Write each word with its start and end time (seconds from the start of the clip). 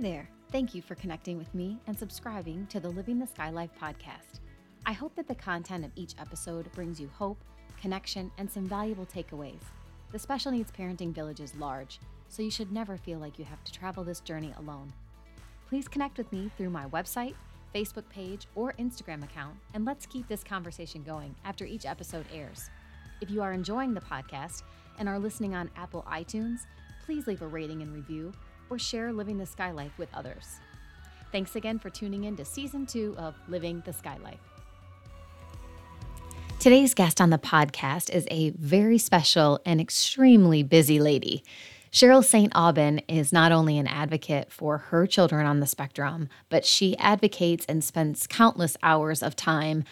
there. 0.00 0.28
Thank 0.50 0.74
you 0.74 0.80
for 0.80 0.94
connecting 0.94 1.36
with 1.36 1.54
me 1.54 1.78
and 1.86 1.98
subscribing 1.98 2.66
to 2.68 2.80
the 2.80 2.88
Living 2.88 3.18
the 3.18 3.26
Sky 3.26 3.50
Life 3.50 3.70
podcast. 3.80 4.40
I 4.86 4.92
hope 4.92 5.14
that 5.14 5.28
the 5.28 5.34
content 5.34 5.84
of 5.84 5.90
each 5.94 6.14
episode 6.18 6.72
brings 6.72 6.98
you 6.98 7.10
hope, 7.14 7.38
connection, 7.80 8.32
and 8.38 8.50
some 8.50 8.66
valuable 8.66 9.04
takeaways. 9.04 9.60
The 10.10 10.18
Special 10.18 10.52
Needs 10.52 10.72
Parenting 10.72 11.14
Village 11.14 11.40
is 11.40 11.54
large, 11.56 12.00
so 12.28 12.42
you 12.42 12.50
should 12.50 12.72
never 12.72 12.96
feel 12.96 13.18
like 13.18 13.38
you 13.38 13.44
have 13.44 13.62
to 13.62 13.72
travel 13.72 14.02
this 14.02 14.20
journey 14.20 14.54
alone. 14.58 14.90
Please 15.68 15.86
connect 15.86 16.16
with 16.16 16.32
me 16.32 16.50
through 16.56 16.70
my 16.70 16.86
website, 16.86 17.34
Facebook 17.74 18.08
page, 18.08 18.46
or 18.54 18.72
Instagram 18.78 19.22
account, 19.22 19.54
and 19.74 19.84
let's 19.84 20.06
keep 20.06 20.26
this 20.28 20.42
conversation 20.42 21.02
going 21.02 21.34
after 21.44 21.66
each 21.66 21.84
episode 21.84 22.24
airs. 22.32 22.70
If 23.20 23.30
you 23.30 23.42
are 23.42 23.52
enjoying 23.52 23.92
the 23.92 24.00
podcast 24.00 24.62
and 24.98 25.10
are 25.10 25.18
listening 25.18 25.54
on 25.54 25.70
Apple 25.76 26.06
iTunes, 26.10 26.60
please 27.04 27.26
leave 27.26 27.42
a 27.42 27.46
rating 27.46 27.82
and 27.82 27.94
review 27.94 28.32
or 28.70 28.78
share 28.78 29.12
Living 29.12 29.36
the 29.36 29.46
Sky 29.46 29.72
Life 29.72 29.92
with 29.98 30.08
others. 30.14 30.60
Thanks 31.32 31.56
again 31.56 31.78
for 31.78 31.90
tuning 31.90 32.24
in 32.24 32.36
to 32.36 32.44
season 32.44 32.86
two 32.86 33.14
of 33.18 33.34
Living 33.48 33.82
the 33.84 33.92
Sky 33.92 34.16
Life. 34.22 34.40
Today's 36.58 36.94
guest 36.94 37.20
on 37.20 37.30
the 37.30 37.38
podcast 37.38 38.10
is 38.10 38.26
a 38.30 38.50
very 38.50 38.98
special 38.98 39.60
and 39.64 39.80
extremely 39.80 40.62
busy 40.62 41.00
lady. 41.00 41.42
Cheryl 41.92 42.22
St. 42.22 42.52
Aubin 42.54 43.00
is 43.08 43.32
not 43.32 43.50
only 43.50 43.78
an 43.78 43.86
advocate 43.86 44.52
for 44.52 44.78
her 44.78 45.06
children 45.06 45.46
on 45.46 45.60
the 45.60 45.66
spectrum, 45.66 46.28
but 46.48 46.64
she 46.64 46.96
advocates 46.98 47.64
and 47.66 47.82
spends 47.82 48.26
countless 48.26 48.76
hours 48.82 49.22
of 49.22 49.34
time 49.34 49.84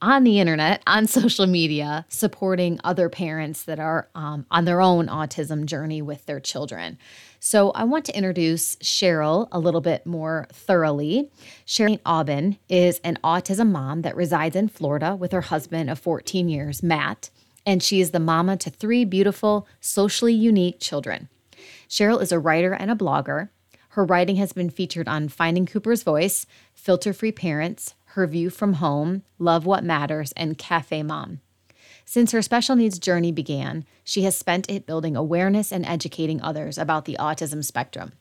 on 0.00 0.24
the 0.24 0.40
internet, 0.40 0.82
on 0.86 1.06
social 1.06 1.46
media, 1.46 2.06
supporting 2.08 2.80
other 2.84 3.08
parents 3.08 3.64
that 3.64 3.78
are 3.78 4.08
um, 4.14 4.46
on 4.50 4.64
their 4.64 4.80
own 4.80 5.06
autism 5.08 5.64
journey 5.64 6.02
with 6.02 6.26
their 6.26 6.40
children. 6.40 6.98
So, 7.44 7.72
I 7.72 7.82
want 7.82 8.04
to 8.04 8.16
introduce 8.16 8.76
Cheryl 8.76 9.48
a 9.50 9.58
little 9.58 9.80
bit 9.80 10.06
more 10.06 10.46
thoroughly. 10.52 11.28
Cheryl 11.66 11.98
Aubin 12.06 12.56
is 12.68 13.00
an 13.02 13.18
autism 13.24 13.72
mom 13.72 14.02
that 14.02 14.14
resides 14.14 14.54
in 14.54 14.68
Florida 14.68 15.16
with 15.16 15.32
her 15.32 15.40
husband 15.40 15.90
of 15.90 15.98
14 15.98 16.48
years, 16.48 16.84
Matt, 16.84 17.30
and 17.66 17.82
she 17.82 18.00
is 18.00 18.12
the 18.12 18.20
mama 18.20 18.56
to 18.58 18.70
three 18.70 19.04
beautiful, 19.04 19.66
socially 19.80 20.32
unique 20.32 20.78
children. 20.78 21.28
Cheryl 21.88 22.22
is 22.22 22.30
a 22.30 22.38
writer 22.38 22.74
and 22.74 22.92
a 22.92 22.94
blogger. 22.94 23.48
Her 23.88 24.04
writing 24.04 24.36
has 24.36 24.52
been 24.52 24.70
featured 24.70 25.08
on 25.08 25.28
Finding 25.28 25.66
Cooper's 25.66 26.04
Voice, 26.04 26.46
Filter 26.74 27.12
Free 27.12 27.32
Parents, 27.32 27.96
her 28.14 28.24
View 28.28 28.50
from 28.50 28.74
Home, 28.74 29.24
Love 29.40 29.66
What 29.66 29.82
Matters, 29.82 30.30
and 30.36 30.56
Cafe 30.56 31.02
Mom. 31.02 31.40
Since 32.04 32.32
her 32.32 32.42
special 32.42 32.76
needs 32.76 32.98
journey 32.98 33.32
began, 33.32 33.84
she 34.04 34.22
has 34.22 34.36
spent 34.36 34.70
it 34.70 34.86
building 34.86 35.16
awareness 35.16 35.72
and 35.72 35.86
educating 35.86 36.40
others 36.42 36.78
about 36.78 37.04
the 37.04 37.16
autism 37.18 37.64
spectrum. 37.64 38.12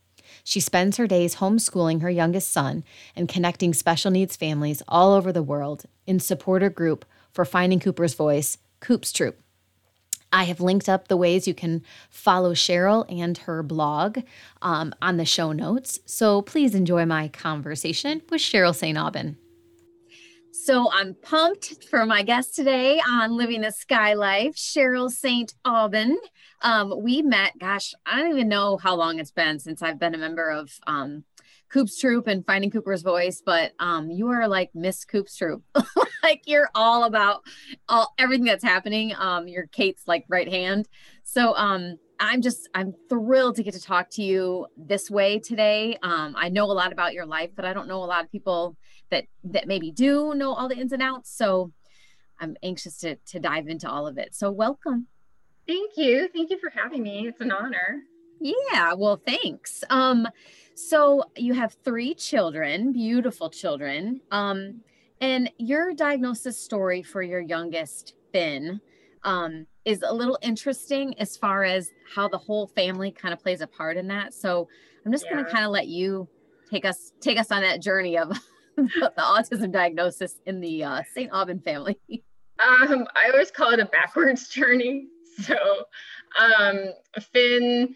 She 0.43 0.59
spends 0.59 0.97
her 0.97 1.07
days 1.07 1.35
homeschooling 1.35 2.01
her 2.01 2.09
youngest 2.09 2.51
son 2.51 2.83
and 3.15 3.27
connecting 3.27 3.73
special 3.73 4.11
needs 4.11 4.35
families 4.35 4.81
all 4.87 5.13
over 5.13 5.31
the 5.31 5.43
world 5.43 5.85
in 6.07 6.19
supporter 6.19 6.69
group 6.69 7.05
for 7.31 7.45
Finding 7.45 7.79
Cooper's 7.79 8.13
Voice, 8.13 8.57
Coop's 8.79 9.11
Troop. 9.11 9.39
I 10.33 10.45
have 10.45 10.61
linked 10.61 10.87
up 10.87 11.07
the 11.07 11.17
ways 11.17 11.47
you 11.47 11.53
can 11.53 11.83
follow 12.09 12.53
Cheryl 12.53 13.05
and 13.09 13.37
her 13.39 13.61
blog 13.63 14.19
um, 14.61 14.93
on 15.01 15.17
the 15.17 15.25
show 15.25 15.51
notes. 15.51 15.99
So 16.05 16.41
please 16.41 16.73
enjoy 16.73 17.05
my 17.05 17.27
conversation 17.27 18.21
with 18.29 18.41
Cheryl 18.41 18.73
St. 18.73 18.97
Aubin. 18.97 19.37
So 20.63 20.91
I'm 20.93 21.15
pumped 21.15 21.85
for 21.85 22.05
my 22.05 22.21
guest 22.21 22.53
today 22.53 23.01
on 23.09 23.35
Living 23.35 23.61
the 23.61 23.71
Sky 23.71 24.13
Life, 24.13 24.53
Cheryl 24.55 25.09
St. 25.09 25.51
Aubin. 25.65 26.19
Um, 26.61 27.01
we 27.01 27.23
met, 27.23 27.57
gosh, 27.57 27.95
I 28.05 28.21
don't 28.21 28.29
even 28.29 28.47
know 28.47 28.77
how 28.77 28.93
long 28.93 29.17
it's 29.17 29.31
been 29.31 29.57
since 29.57 29.81
I've 29.81 29.97
been 29.97 30.13
a 30.13 30.19
member 30.19 30.51
of 30.51 30.71
um, 30.85 31.23
Coop's 31.73 31.97
Troop 31.97 32.27
and 32.27 32.45
Finding 32.45 32.69
Cooper's 32.69 33.01
Voice, 33.01 33.41
but 33.43 33.71
um, 33.79 34.11
you 34.11 34.29
are 34.29 34.47
like 34.47 34.69
Miss 34.75 35.03
Coop's 35.03 35.35
Troop. 35.35 35.63
like 36.23 36.43
you're 36.45 36.69
all 36.75 37.05
about 37.05 37.41
all 37.89 38.13
everything 38.19 38.45
that's 38.45 38.63
happening. 38.63 39.15
Um, 39.17 39.47
you're 39.47 39.65
Kate's 39.65 40.07
like 40.07 40.25
right 40.29 40.47
hand. 40.47 40.87
So 41.23 41.55
um, 41.55 41.97
I'm 42.21 42.41
just 42.41 42.69
I'm 42.75 42.93
thrilled 43.09 43.55
to 43.55 43.63
get 43.63 43.73
to 43.73 43.81
talk 43.81 44.11
to 44.11 44.23
you 44.23 44.67
this 44.77 45.09
way 45.09 45.39
today. 45.39 45.97
Um, 46.03 46.35
I 46.37 46.49
know 46.49 46.65
a 46.65 46.73
lot 46.73 46.91
about 46.91 47.13
your 47.13 47.25
life, 47.25 47.49
but 47.55 47.65
I 47.65 47.73
don't 47.73 47.87
know 47.87 48.03
a 48.03 48.05
lot 48.05 48.23
of 48.23 48.31
people 48.31 48.77
that 49.09 49.25
that 49.45 49.67
maybe 49.67 49.91
do 49.91 50.35
know 50.35 50.53
all 50.53 50.69
the 50.69 50.77
ins 50.77 50.91
and 50.91 51.01
outs. 51.01 51.35
So 51.35 51.71
I'm 52.39 52.55
anxious 52.61 52.97
to 52.99 53.15
to 53.15 53.39
dive 53.39 53.67
into 53.67 53.89
all 53.89 54.07
of 54.07 54.19
it. 54.19 54.35
So 54.35 54.51
welcome. 54.51 55.07
Thank 55.67 55.97
you. 55.97 56.29
Thank 56.33 56.51
you 56.51 56.59
for 56.59 56.69
having 56.69 57.01
me. 57.01 57.27
It's 57.27 57.41
an 57.41 57.51
honor. 57.51 58.01
Yeah, 58.39 58.93
well, 58.93 59.21
thanks. 59.23 59.83
Um, 59.89 60.27
so 60.75 61.23
you 61.35 61.53
have 61.53 61.75
three 61.83 62.13
children, 62.13 62.91
beautiful 62.91 63.49
children. 63.49 64.21
Um, 64.31 64.81
and 65.19 65.51
your 65.57 65.93
diagnosis 65.93 66.59
story 66.59 67.03
for 67.03 67.21
your 67.21 67.39
youngest, 67.39 68.15
Finn, 68.31 68.81
um, 69.23 69.67
is 69.85 70.03
a 70.05 70.13
little 70.13 70.37
interesting 70.41 71.17
as 71.19 71.35
far 71.35 71.63
as 71.63 71.91
how 72.13 72.27
the 72.27 72.37
whole 72.37 72.67
family 72.67 73.11
kind 73.11 73.33
of 73.33 73.39
plays 73.39 73.61
a 73.61 73.67
part 73.67 73.97
in 73.97 74.07
that. 74.07 74.33
So 74.33 74.67
I'm 75.05 75.11
just 75.11 75.25
yeah. 75.25 75.33
going 75.33 75.45
to 75.45 75.51
kind 75.51 75.65
of 75.65 75.71
let 75.71 75.87
you 75.87 76.27
take 76.69 76.85
us 76.85 77.11
take 77.19 77.39
us 77.39 77.51
on 77.51 77.61
that 77.61 77.81
journey 77.81 78.17
of 78.17 78.29
the 78.75 79.11
autism 79.17 79.71
diagnosis 79.71 80.35
in 80.45 80.61
the 80.61 80.83
uh, 80.83 81.01
St. 81.13 81.31
Aubin 81.31 81.59
family. 81.59 81.99
Um, 82.59 83.07
I 83.15 83.31
always 83.31 83.51
call 83.51 83.71
it 83.71 83.79
a 83.79 83.85
backwards 83.85 84.47
journey. 84.53 85.07
So 85.41 85.55
um, 86.39 86.93
Finn 87.33 87.95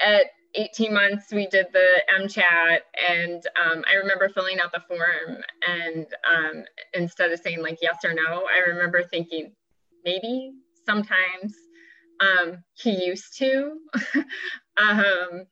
at 0.00 0.26
18 0.54 0.92
months 0.92 1.32
we 1.32 1.46
did 1.46 1.66
the 1.72 2.02
M-CHAT 2.20 2.82
and 3.08 3.42
um, 3.64 3.82
i 3.90 3.94
remember 3.94 4.28
filling 4.28 4.60
out 4.60 4.70
the 4.72 4.82
form 4.86 5.38
and 5.66 6.06
um, 6.30 6.64
instead 6.92 7.32
of 7.32 7.40
saying 7.40 7.62
like 7.62 7.78
yes 7.80 8.04
or 8.04 8.12
no 8.12 8.44
i 8.54 8.68
remember 8.68 9.02
thinking 9.02 9.52
maybe 10.04 10.52
sometimes 10.86 11.54
um, 12.20 12.62
he 12.74 13.04
used 13.04 13.36
to. 13.38 13.78
Um, 14.78 15.44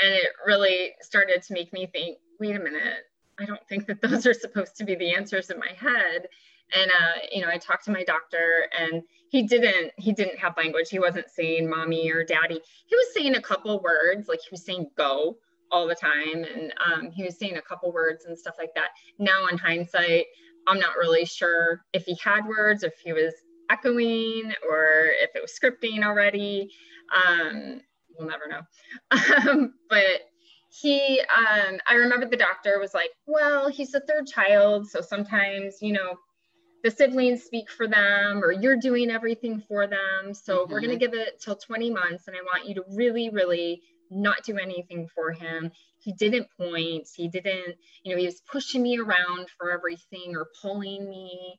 and 0.00 0.14
it 0.14 0.28
really 0.46 0.92
started 1.00 1.42
to 1.42 1.52
make 1.52 1.72
me 1.72 1.86
think 1.86 2.18
wait 2.38 2.54
a 2.54 2.60
minute 2.60 3.02
i 3.40 3.44
don't 3.44 3.66
think 3.68 3.86
that 3.86 4.00
those 4.00 4.26
are 4.26 4.32
supposed 4.32 4.76
to 4.76 4.84
be 4.84 4.94
the 4.94 5.14
answers 5.14 5.50
in 5.50 5.58
my 5.58 5.72
head. 5.76 6.28
And 6.72 6.90
uh, 6.90 7.26
you 7.32 7.42
know 7.42 7.48
i 7.48 7.56
talked 7.56 7.84
to 7.86 7.90
my 7.90 8.04
doctor 8.04 8.68
and 8.78 9.02
he 9.30 9.42
didn't 9.42 9.92
he 9.96 10.12
didn't 10.12 10.38
have 10.38 10.56
language. 10.56 10.90
He 10.90 10.98
wasn't 10.98 11.28
saying 11.28 11.68
mommy 11.68 12.10
or 12.10 12.24
daddy. 12.24 12.60
He 12.86 12.96
was 12.96 13.14
saying 13.14 13.34
a 13.36 13.42
couple 13.42 13.80
words 13.82 14.28
like 14.28 14.40
he 14.40 14.48
was 14.50 14.64
saying 14.64 14.90
go 14.96 15.38
all 15.70 15.86
the 15.86 15.94
time. 15.94 16.44
And 16.44 16.72
um, 16.86 17.10
he 17.10 17.24
was 17.24 17.38
saying 17.38 17.56
a 17.56 17.62
couple 17.62 17.92
words 17.92 18.24
and 18.24 18.38
stuff 18.38 18.54
like 18.58 18.74
that. 18.74 18.90
Now 19.18 19.46
in 19.48 19.58
hindsight 19.58 20.26
i'm 20.66 20.78
not 20.78 20.96
really 20.96 21.24
sure 21.24 21.84
if 21.92 22.04
he 22.04 22.16
had 22.22 22.46
words 22.46 22.82
if 22.82 22.92
he 23.02 23.12
was 23.12 23.32
echoing 23.70 24.52
or 24.68 25.06
if 25.20 25.30
it 25.34 25.42
was 25.42 25.52
scripting 25.52 26.04
already 26.04 26.70
um, 27.14 27.80
we'll 28.18 28.28
never 28.28 28.48
know 28.48 28.60
um, 29.50 29.74
but 29.88 30.22
he 30.70 31.20
um, 31.36 31.78
i 31.88 31.94
remember 31.94 32.26
the 32.26 32.36
doctor 32.36 32.78
was 32.78 32.94
like 32.94 33.10
well 33.26 33.68
he's 33.68 33.90
the 33.90 34.00
third 34.00 34.26
child 34.26 34.86
so 34.88 35.00
sometimes 35.00 35.78
you 35.80 35.92
know 35.92 36.14
the 36.84 36.90
siblings 36.90 37.42
speak 37.42 37.70
for 37.70 37.88
them 37.88 38.42
or 38.42 38.52
you're 38.52 38.76
doing 38.76 39.10
everything 39.10 39.62
for 39.66 39.86
them. 39.86 40.32
So 40.32 40.58
mm-hmm. 40.58 40.72
we're 40.72 40.80
going 40.80 40.96
to 40.96 41.04
give 41.04 41.14
it 41.14 41.40
till 41.40 41.56
20 41.56 41.90
months 41.90 42.28
and 42.28 42.36
I 42.36 42.40
want 42.42 42.68
you 42.68 42.74
to 42.76 42.84
really, 42.90 43.30
really 43.30 43.82
not 44.10 44.42
do 44.44 44.56
anything 44.56 45.08
for 45.14 45.32
him. 45.32 45.70
He 45.98 46.12
didn't 46.12 46.46
point. 46.56 47.08
He 47.14 47.28
didn't, 47.28 47.76
you 48.02 48.12
know, 48.12 48.18
he 48.18 48.26
was 48.26 48.40
pushing 48.50 48.82
me 48.82 48.98
around 48.98 49.48
for 49.58 49.70
everything 49.70 50.34
or 50.34 50.46
pulling 50.62 51.08
me. 51.08 51.58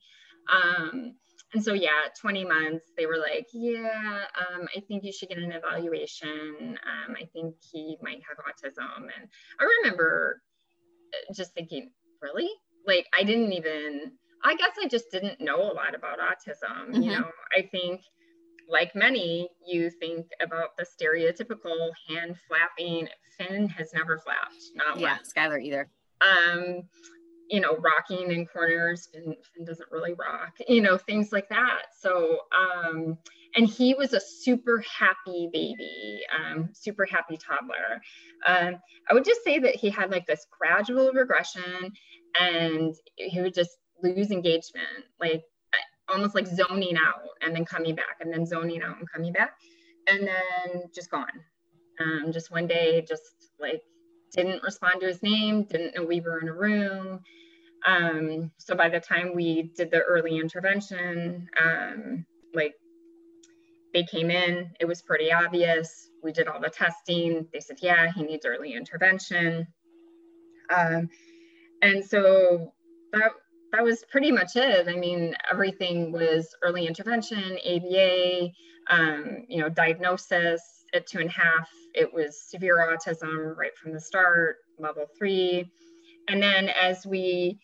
Um, 0.52 1.16
and 1.54 1.64
so, 1.64 1.74
yeah, 1.74 2.10
20 2.20 2.46
months, 2.46 2.92
they 2.96 3.08
were 3.08 3.18
like, 3.18 3.48
yeah, 3.54 4.25
um, 4.38 4.68
I 4.75 4.81
think 4.81 5.04
you 5.04 5.12
should 5.12 5.30
get 5.30 5.40
an 5.40 5.51
evaluation. 5.51 6.78
Um, 6.84 7.16
I 7.19 7.25
think 7.34 7.56
he 7.72 7.98
might 8.01 8.22
have 8.28 8.38
autism. 8.38 9.04
And 9.04 9.28
I 9.60 9.68
remember 9.81 10.42
uh, 11.13 11.34
just 11.34 11.54
thinking, 11.54 11.92
really? 12.22 12.50
Like, 12.86 13.07
I 13.18 13.24
didn't 13.24 13.54
even, 13.54 14.12
I 14.44 14.56
guess 14.56 14.72
I 14.81 14.88
just 14.88 15.10
didn't 15.12 15.42
know 15.42 15.60
a 15.60 15.74
lot 15.74 15.96
about 15.96 16.19
autism. 16.19 16.92
Mm-hmm. 16.92 17.01
You 17.01 17.12
know, 17.13 17.28
I 17.57 17.63
think 17.63 18.02
like 18.69 18.95
many, 18.95 19.50
you 19.66 19.90
think 19.90 20.28
about 20.42 20.78
the 20.78 20.86
stereotypical 20.86 21.90
hand 22.07 22.36
flapping. 22.48 23.07
Finn 23.38 23.68
has 23.69 23.92
never 23.94 24.19
flapped, 24.19 24.62
not 24.75 25.00
yeah, 25.00 25.13
once. 25.13 25.34
Skylar 25.36 25.62
either. 25.62 25.90
Um, 26.22 26.84
you 27.50 27.60
know, 27.60 27.78
rocking 27.78 28.31
in 28.31 28.46
corners. 28.46 29.10
Finn 29.12 29.36
doesn't 29.66 29.92
really 29.92 30.13
rock. 30.13 30.54
You 30.68 30.81
know, 30.81 30.98
things 30.98 31.31
like 31.31 31.50
that. 31.50 31.81
So, 32.00 32.40
um, 32.57 33.18
and 33.56 33.68
he 33.68 33.96
was 33.96 34.13
a 34.13 34.19
super 34.19 34.84
happy 35.00 35.50
baby, 35.51 36.22
um, 36.38 36.69
super 36.74 37.06
happy 37.06 37.38
toddler. 37.38 38.01
Um, 38.46 38.80
I 39.10 39.13
would 39.13 39.25
just 39.25 39.44
say 39.44 39.60
that 39.60 39.75
he 39.75 39.90
had 39.90 40.12
like 40.12 40.28
this 40.28 40.46
gradual 40.60 41.12
regression, 41.12 41.92
and 42.40 42.94
he 43.16 43.42
would 43.42 43.54
just 43.54 43.72
lose 44.04 44.31
engagement, 44.31 45.06
like 45.19 45.44
almost 46.12 46.36
like 46.36 46.48
zoning 46.48 46.98
out 46.98 47.22
and 47.42 47.56
then 47.56 47.66
coming 47.66 47.95
back 47.95 48.18
and 48.19 48.34
then 48.34 48.45
zoning 48.45 48.81
out 48.81 48.98
and 48.98 49.10
coming 49.12 49.31
back 49.34 49.52
and 50.07 50.28
then 50.28 50.84
just 50.94 51.12
gone. 51.12 51.28
Um, 52.00 52.31
just 52.31 52.52
one 52.52 52.68
day, 52.68 53.04
just 53.07 53.22
like 53.60 53.81
didn't 54.31 54.63
respond 54.63 55.02
to 55.02 55.07
his 55.07 55.22
name, 55.22 55.66
didn't 55.66 55.95
know 55.95 56.04
we 56.04 56.22
were 56.22 56.40
in 56.40 56.48
a 56.48 56.54
room. 56.54 57.19
Um, 57.86 58.52
so 58.58 58.76
by 58.76 58.90
the 58.90 59.00
time 59.00 59.34
we 59.34 59.72
did 59.76 59.92
the 59.92 60.02
early 60.02 60.38
intervention, 60.38 61.48
um, 61.62 62.26
like 62.54 62.76
they 63.94 64.04
came 64.04 64.30
in, 64.30 64.72
it 64.80 64.86
was 64.86 65.02
pretty 65.02 65.31
obvious. 65.31 66.10
We 66.22 66.31
did 66.31 66.48
all 66.48 66.60
the 66.60 66.70
testing. 66.70 67.48
They 67.54 67.60
said, 67.60 67.78
yeah, 67.81 68.12
he 68.12 68.24
needs 68.24 68.46
early 68.46 68.74
intervention. 68.74 69.68
Um, 70.76 71.10
and 71.81 72.04
so 72.04 72.74
that 73.14 73.31
that 73.72 73.84
was 73.84 74.04
pretty 74.12 74.31
much 74.31 74.56
it. 74.56 74.88
I 74.88 74.96
mean, 74.96 75.36
everything 75.52 76.12
was 76.12 76.56
early 76.64 76.88
intervention, 76.88 77.58
ABA, 77.66 78.50
um, 78.90 79.46
you 79.48 79.62
know, 79.62 79.70
diagnosis 79.70 80.62
at 80.94 81.06
two 81.06 81.20
and 81.20 81.30
a 81.30 81.34
half. 81.34 81.70
It 81.94 82.12
was 82.12 82.42
severe 82.50 82.78
autism 82.78 83.56
right 83.56 83.76
from 83.78 83.94
the 83.94 84.00
start, 84.00 84.58
level 84.80 85.06
three. 85.18 85.72
And 86.28 86.42
then 86.42 86.70
as 86.70 87.06
we 87.06 87.60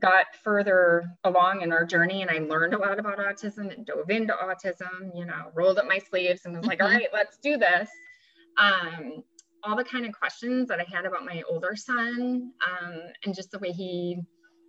got 0.00 0.26
further 0.42 1.04
along 1.24 1.62
in 1.62 1.72
our 1.72 1.84
journey 1.84 2.22
and 2.22 2.30
I 2.30 2.38
learned 2.38 2.74
a 2.74 2.78
lot 2.78 2.98
about 2.98 3.18
autism 3.18 3.74
and 3.74 3.86
dove 3.86 4.10
into 4.10 4.34
autism, 4.34 5.10
you 5.14 5.24
know, 5.24 5.50
rolled 5.54 5.78
up 5.78 5.86
my 5.86 5.98
sleeves 5.98 6.42
and 6.44 6.56
was 6.56 6.66
like, 6.66 6.78
mm-hmm. 6.78 6.92
all 6.92 6.98
right, 6.98 7.08
let's 7.12 7.38
do 7.38 7.56
this. 7.56 7.88
Um, 8.58 9.22
all 9.62 9.76
the 9.76 9.84
kind 9.84 10.06
of 10.06 10.12
questions 10.12 10.68
that 10.68 10.80
I 10.80 10.84
had 10.84 11.06
about 11.06 11.24
my 11.24 11.42
older 11.48 11.74
son 11.74 12.52
um, 12.66 13.00
and 13.24 13.34
just 13.34 13.50
the 13.50 13.58
way 13.58 13.72
he 13.72 14.18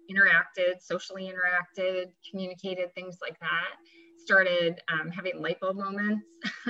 interacted, 0.10 0.82
socially 0.82 1.32
interacted, 1.32 2.06
communicated, 2.30 2.94
things 2.96 3.18
like 3.22 3.38
that, 3.40 3.76
started 4.18 4.80
um, 4.92 5.10
having 5.10 5.42
light 5.42 5.60
bulb 5.60 5.78
moments. 5.78 6.26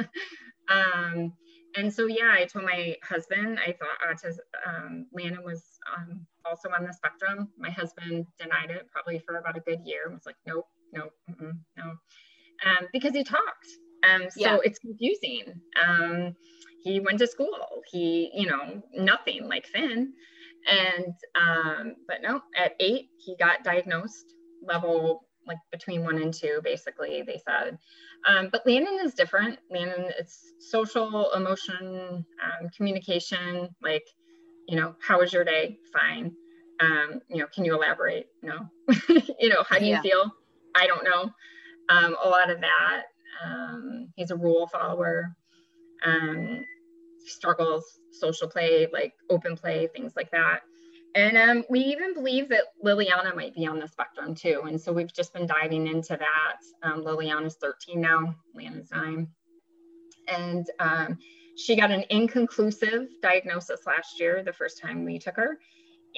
um, 0.70 1.34
and 1.76 1.94
so, 1.94 2.08
yeah, 2.08 2.34
I 2.34 2.46
told 2.46 2.66
my 2.66 2.96
husband, 3.04 3.60
I 3.60 3.74
thought 3.74 4.00
autism, 4.04 4.40
um, 4.66 5.06
Landon 5.14 5.44
was 5.44 5.64
um, 5.96 6.26
also 6.50 6.70
on 6.70 6.86
the 6.86 6.94
spectrum. 6.94 7.50
My 7.58 7.70
husband 7.70 8.26
denied 8.40 8.70
it 8.70 8.88
probably 8.92 9.20
for 9.20 9.38
about 9.38 9.58
a 9.58 9.62
good 9.62 9.80
year. 9.84 10.10
Was 10.12 10.26
like, 10.26 10.36
nope, 10.46 10.68
nope, 10.94 11.14
no, 11.78 11.84
um, 12.66 12.88
because 12.94 13.14
he 13.14 13.24
talked. 13.24 13.68
Um, 14.04 14.30
so 14.30 14.40
yeah. 14.40 14.58
it's 14.64 14.80
confusing. 14.80 15.60
Um, 15.84 16.36
he 16.84 17.00
went 17.00 17.20
to 17.20 17.28
school. 17.28 17.82
He, 17.92 18.32
you 18.34 18.48
know, 18.48 18.82
nothing 18.94 19.48
like 19.48 19.66
Finn. 19.66 20.14
And, 20.70 21.14
um, 21.36 21.96
but 22.08 22.22
no, 22.22 22.42
at 22.56 22.74
eight, 22.80 23.10
he 23.18 23.36
got 23.38 23.64
diagnosed 23.64 24.34
level 24.64 25.24
like 25.46 25.58
between 25.72 26.04
one 26.04 26.22
and 26.22 26.34
two, 26.34 26.60
basically, 26.64 27.24
they 27.26 27.40
said. 27.46 27.78
Um, 28.28 28.50
but 28.52 28.68
Landon 28.68 29.00
is 29.02 29.14
different. 29.14 29.60
Landon, 29.72 30.12
it's 30.20 30.54
social, 30.60 31.32
emotion, 31.32 32.26
um, 32.44 32.70
communication, 32.76 33.70
like, 33.82 34.06
you 34.68 34.76
know, 34.76 34.96
how 35.00 35.20
was 35.20 35.34
your 35.34 35.44
day? 35.44 35.80
Fine. 35.94 36.34
Um, 36.80 37.22
you 37.30 37.38
know, 37.38 37.48
can 37.54 37.66
you 37.66 37.74
elaborate? 37.74 38.28
No. 38.42 38.70
you 39.40 39.50
know, 39.50 39.64
how 39.68 39.80
do 39.80 39.86
you 39.86 40.00
feel? 40.02 40.32
I 40.76 40.86
don't 40.88 41.04
know. 41.04 41.32
Um, 41.90 42.16
a 42.24 42.30
lot 42.30 42.50
of 42.50 42.62
that. 42.62 43.04
Um, 43.44 44.10
he's 44.16 44.32
a 44.32 44.36
rule 44.36 44.68
follower. 44.68 45.36
Um, 46.06 46.64
struggles, 47.26 48.00
social 48.12 48.48
play, 48.48 48.88
like 48.92 49.14
open 49.30 49.56
play, 49.56 49.88
things 49.88 50.14
like 50.16 50.32
that. 50.32 50.62
And 51.16 51.38
um, 51.38 51.64
we 51.70 51.80
even 51.80 52.14
believe 52.14 52.50
that 52.50 52.66
Liliana 52.84 53.36
might 53.36 53.56
be 53.56 53.66
on 53.66 53.80
the 53.80 53.88
spectrum 53.88 54.36
too. 54.36 54.64
And 54.68 54.80
so 54.80 54.94
we've 54.94 55.12
just 55.12 55.34
been 55.34 55.48
diving 55.48 55.88
into 55.88 56.18
that. 56.18 56.58
Um, 56.84 57.04
Liliana's 57.04 57.56
13 57.56 58.00
now, 58.00 58.36
Lana's 58.54 58.92
nine. 58.92 59.28
And 60.28 60.68
um, 60.80 61.18
she 61.58 61.76
got 61.76 61.92
an 61.92 62.06
inconclusive 62.10 63.08
diagnosis 63.22 63.82
last 63.86 64.20
year, 64.20 64.44
the 64.44 64.54
first 64.54 64.80
time 64.80 65.04
we 65.04 65.18
took 65.18 65.36
her. 65.36 65.58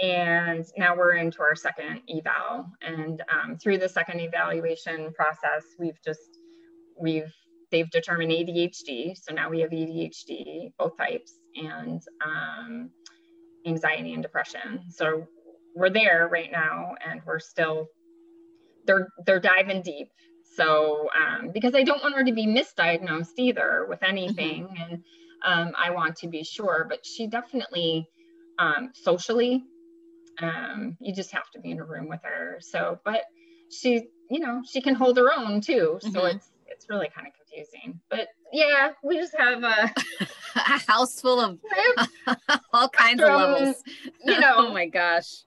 And 0.01 0.65
now 0.77 0.95
we're 0.95 1.15
into 1.15 1.41
our 1.41 1.55
second 1.55 2.01
eval. 2.09 2.67
And 2.81 3.23
um, 3.31 3.57
through 3.57 3.79
the 3.79 3.89
second 3.89 4.19
evaluation 4.19 5.11
process, 5.13 5.63
we've 5.79 5.99
just, 6.05 6.39
we've 6.99 7.33
they've 7.71 7.89
determined 7.89 8.31
ADHD. 8.31 9.17
So 9.17 9.33
now 9.33 9.49
we 9.49 9.61
have 9.61 9.71
ADHD, 9.71 10.73
both 10.77 10.97
types, 10.97 11.33
and 11.55 12.01
um, 12.25 12.89
anxiety 13.65 14.13
and 14.13 14.23
depression. 14.23 14.81
So 14.89 15.27
we're 15.75 15.89
there 15.89 16.27
right 16.31 16.51
now, 16.51 16.95
and 17.07 17.21
we're 17.25 17.39
still 17.39 17.87
they're 18.85 19.07
they're 19.25 19.39
diving 19.39 19.81
deep. 19.81 20.09
So 20.55 21.09
um, 21.15 21.51
because 21.53 21.75
I 21.75 21.83
don't 21.83 22.01
want 22.03 22.15
her 22.15 22.23
to 22.23 22.33
be 22.33 22.47
misdiagnosed 22.47 23.37
either 23.37 23.85
with 23.87 24.03
anything, 24.03 24.65
mm-hmm. 24.65 24.93
and 24.93 25.03
um, 25.45 25.73
I 25.77 25.91
want 25.91 26.15
to 26.17 26.27
be 26.27 26.43
sure. 26.43 26.85
But 26.89 27.05
she 27.05 27.27
definitely 27.27 28.07
um, 28.57 28.91
socially, 28.93 29.63
um, 30.41 30.97
you 30.99 31.13
just 31.13 31.31
have 31.31 31.49
to 31.51 31.59
be 31.59 31.71
in 31.71 31.79
a 31.79 31.85
room 31.85 32.07
with 32.07 32.21
her. 32.23 32.57
So, 32.61 32.99
but 33.03 33.23
she, 33.71 34.03
you 34.29 34.39
know, 34.39 34.61
she 34.69 34.81
can 34.81 34.95
hold 34.95 35.17
her 35.17 35.31
own 35.33 35.61
too. 35.61 35.99
So 36.01 36.09
mm-hmm. 36.09 36.37
it's 36.37 36.51
it's 36.67 36.89
really 36.89 37.09
kind 37.13 37.27
of 37.27 37.33
confusing. 37.33 37.99
But 38.09 38.29
yeah, 38.53 38.91
we 39.03 39.17
just 39.17 39.35
have 39.37 39.63
a, 39.63 39.93
a 40.55 40.59
house 40.87 41.19
full 41.19 41.39
of 41.39 41.59
all 42.73 42.89
kinds 42.89 43.21
of 43.21 43.29
levels. 43.29 43.83
You 44.23 44.39
know, 44.39 44.53
oh 44.57 44.73
my 44.73 44.87
gosh, 44.87 45.43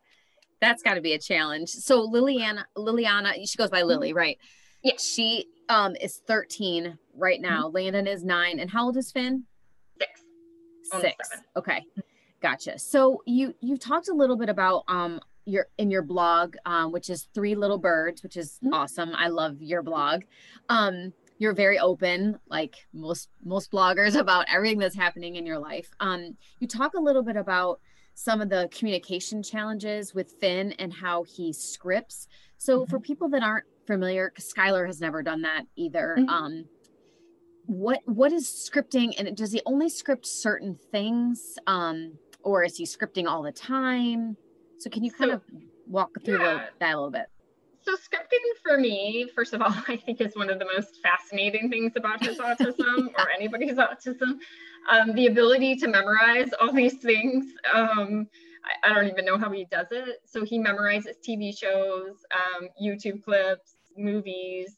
that's 0.60 0.82
got 0.82 0.94
to 0.94 1.00
be 1.00 1.12
a 1.14 1.18
challenge. 1.18 1.70
So 1.70 2.06
Liliana, 2.08 2.64
Liliana, 2.76 3.34
she 3.48 3.56
goes 3.56 3.70
by 3.70 3.82
Lily, 3.82 4.10
mm-hmm. 4.10 4.18
right? 4.18 4.38
Yeah, 4.82 4.94
she 4.98 5.46
um 5.68 5.96
is 6.00 6.20
13 6.26 6.98
right 7.14 7.40
now. 7.40 7.66
Mm-hmm. 7.66 7.74
Landon 7.76 8.06
is 8.06 8.24
nine, 8.24 8.58
and 8.58 8.70
how 8.70 8.86
old 8.86 8.96
is 8.96 9.10
Finn? 9.10 9.44
Six. 11.00 11.30
Okay, 11.56 11.84
gotcha. 12.40 12.78
So 12.78 13.22
you 13.26 13.54
you 13.60 13.76
talked 13.76 14.08
a 14.08 14.14
little 14.14 14.36
bit 14.36 14.48
about 14.48 14.84
um 14.88 15.20
your 15.44 15.66
in 15.78 15.90
your 15.90 16.02
blog, 16.02 16.56
um, 16.66 16.92
which 16.92 17.10
is 17.10 17.28
Three 17.34 17.54
Little 17.54 17.78
Birds, 17.78 18.22
which 18.22 18.36
is 18.36 18.58
mm-hmm. 18.62 18.74
awesome. 18.74 19.12
I 19.14 19.28
love 19.28 19.60
your 19.60 19.82
blog. 19.82 20.22
Um, 20.68 21.12
you're 21.38 21.54
very 21.54 21.78
open, 21.78 22.38
like 22.48 22.86
most 22.92 23.28
most 23.44 23.70
bloggers, 23.70 24.14
about 24.20 24.46
everything 24.52 24.78
that's 24.78 24.96
happening 24.96 25.36
in 25.36 25.46
your 25.46 25.58
life. 25.58 25.90
Um, 26.00 26.36
you 26.60 26.68
talk 26.68 26.94
a 26.94 27.00
little 27.00 27.22
bit 27.22 27.36
about 27.36 27.80
some 28.14 28.40
of 28.40 28.50
the 28.50 28.68
communication 28.72 29.42
challenges 29.42 30.14
with 30.14 30.32
Finn 30.32 30.72
and 30.72 30.92
how 30.92 31.22
he 31.22 31.52
scripts. 31.52 32.28
So 32.58 32.80
mm-hmm. 32.80 32.90
for 32.90 33.00
people 33.00 33.28
that 33.30 33.42
aren't 33.42 33.64
familiar, 33.86 34.32
Skylar 34.38 34.86
has 34.86 35.00
never 35.00 35.22
done 35.22 35.42
that 35.42 35.64
either. 35.76 36.16
Mm-hmm. 36.18 36.28
Um, 36.28 36.64
what 37.72 38.00
what 38.06 38.32
is 38.32 38.46
scripting, 38.46 39.14
and 39.18 39.36
does 39.36 39.52
he 39.52 39.62
only 39.66 39.88
script 39.88 40.26
certain 40.26 40.78
things, 40.90 41.58
um, 41.66 42.12
or 42.42 42.62
is 42.62 42.76
he 42.76 42.84
scripting 42.84 43.26
all 43.26 43.42
the 43.42 43.52
time? 43.52 44.36
So 44.78 44.90
can 44.90 45.04
you 45.04 45.10
kind 45.10 45.30
so, 45.30 45.36
of 45.36 45.42
walk 45.86 46.10
through 46.24 46.42
yeah. 46.42 46.66
that 46.80 46.94
a 46.94 46.96
little 46.96 47.10
bit? 47.10 47.26
So 47.82 47.94
scripting 47.94 48.44
for 48.62 48.78
me, 48.78 49.28
first 49.34 49.54
of 49.54 49.62
all, 49.62 49.74
I 49.88 49.96
think 49.96 50.20
is 50.20 50.34
one 50.34 50.50
of 50.50 50.58
the 50.58 50.66
most 50.66 51.00
fascinating 51.02 51.70
things 51.70 51.92
about 51.96 52.22
his 52.22 52.38
autism 52.38 53.08
or 53.18 53.30
anybody's 53.34 53.76
autism. 53.76 54.38
Um, 54.90 55.12
the 55.14 55.28
ability 55.28 55.76
to 55.76 55.88
memorize 55.88 56.50
all 56.60 56.72
these 56.72 56.94
things. 56.94 57.52
Um, 57.72 58.26
I, 58.84 58.90
I, 58.90 58.94
don't 58.94 59.08
even 59.08 59.24
know 59.24 59.38
how 59.38 59.50
he 59.50 59.64
does 59.64 59.86
it. 59.92 60.22
So 60.24 60.44
he 60.44 60.58
memorizes 60.58 61.14
TV 61.26 61.56
shows, 61.56 62.16
um, 62.34 62.68
YouTube 62.82 63.22
clips, 63.22 63.76
movies, 63.96 64.76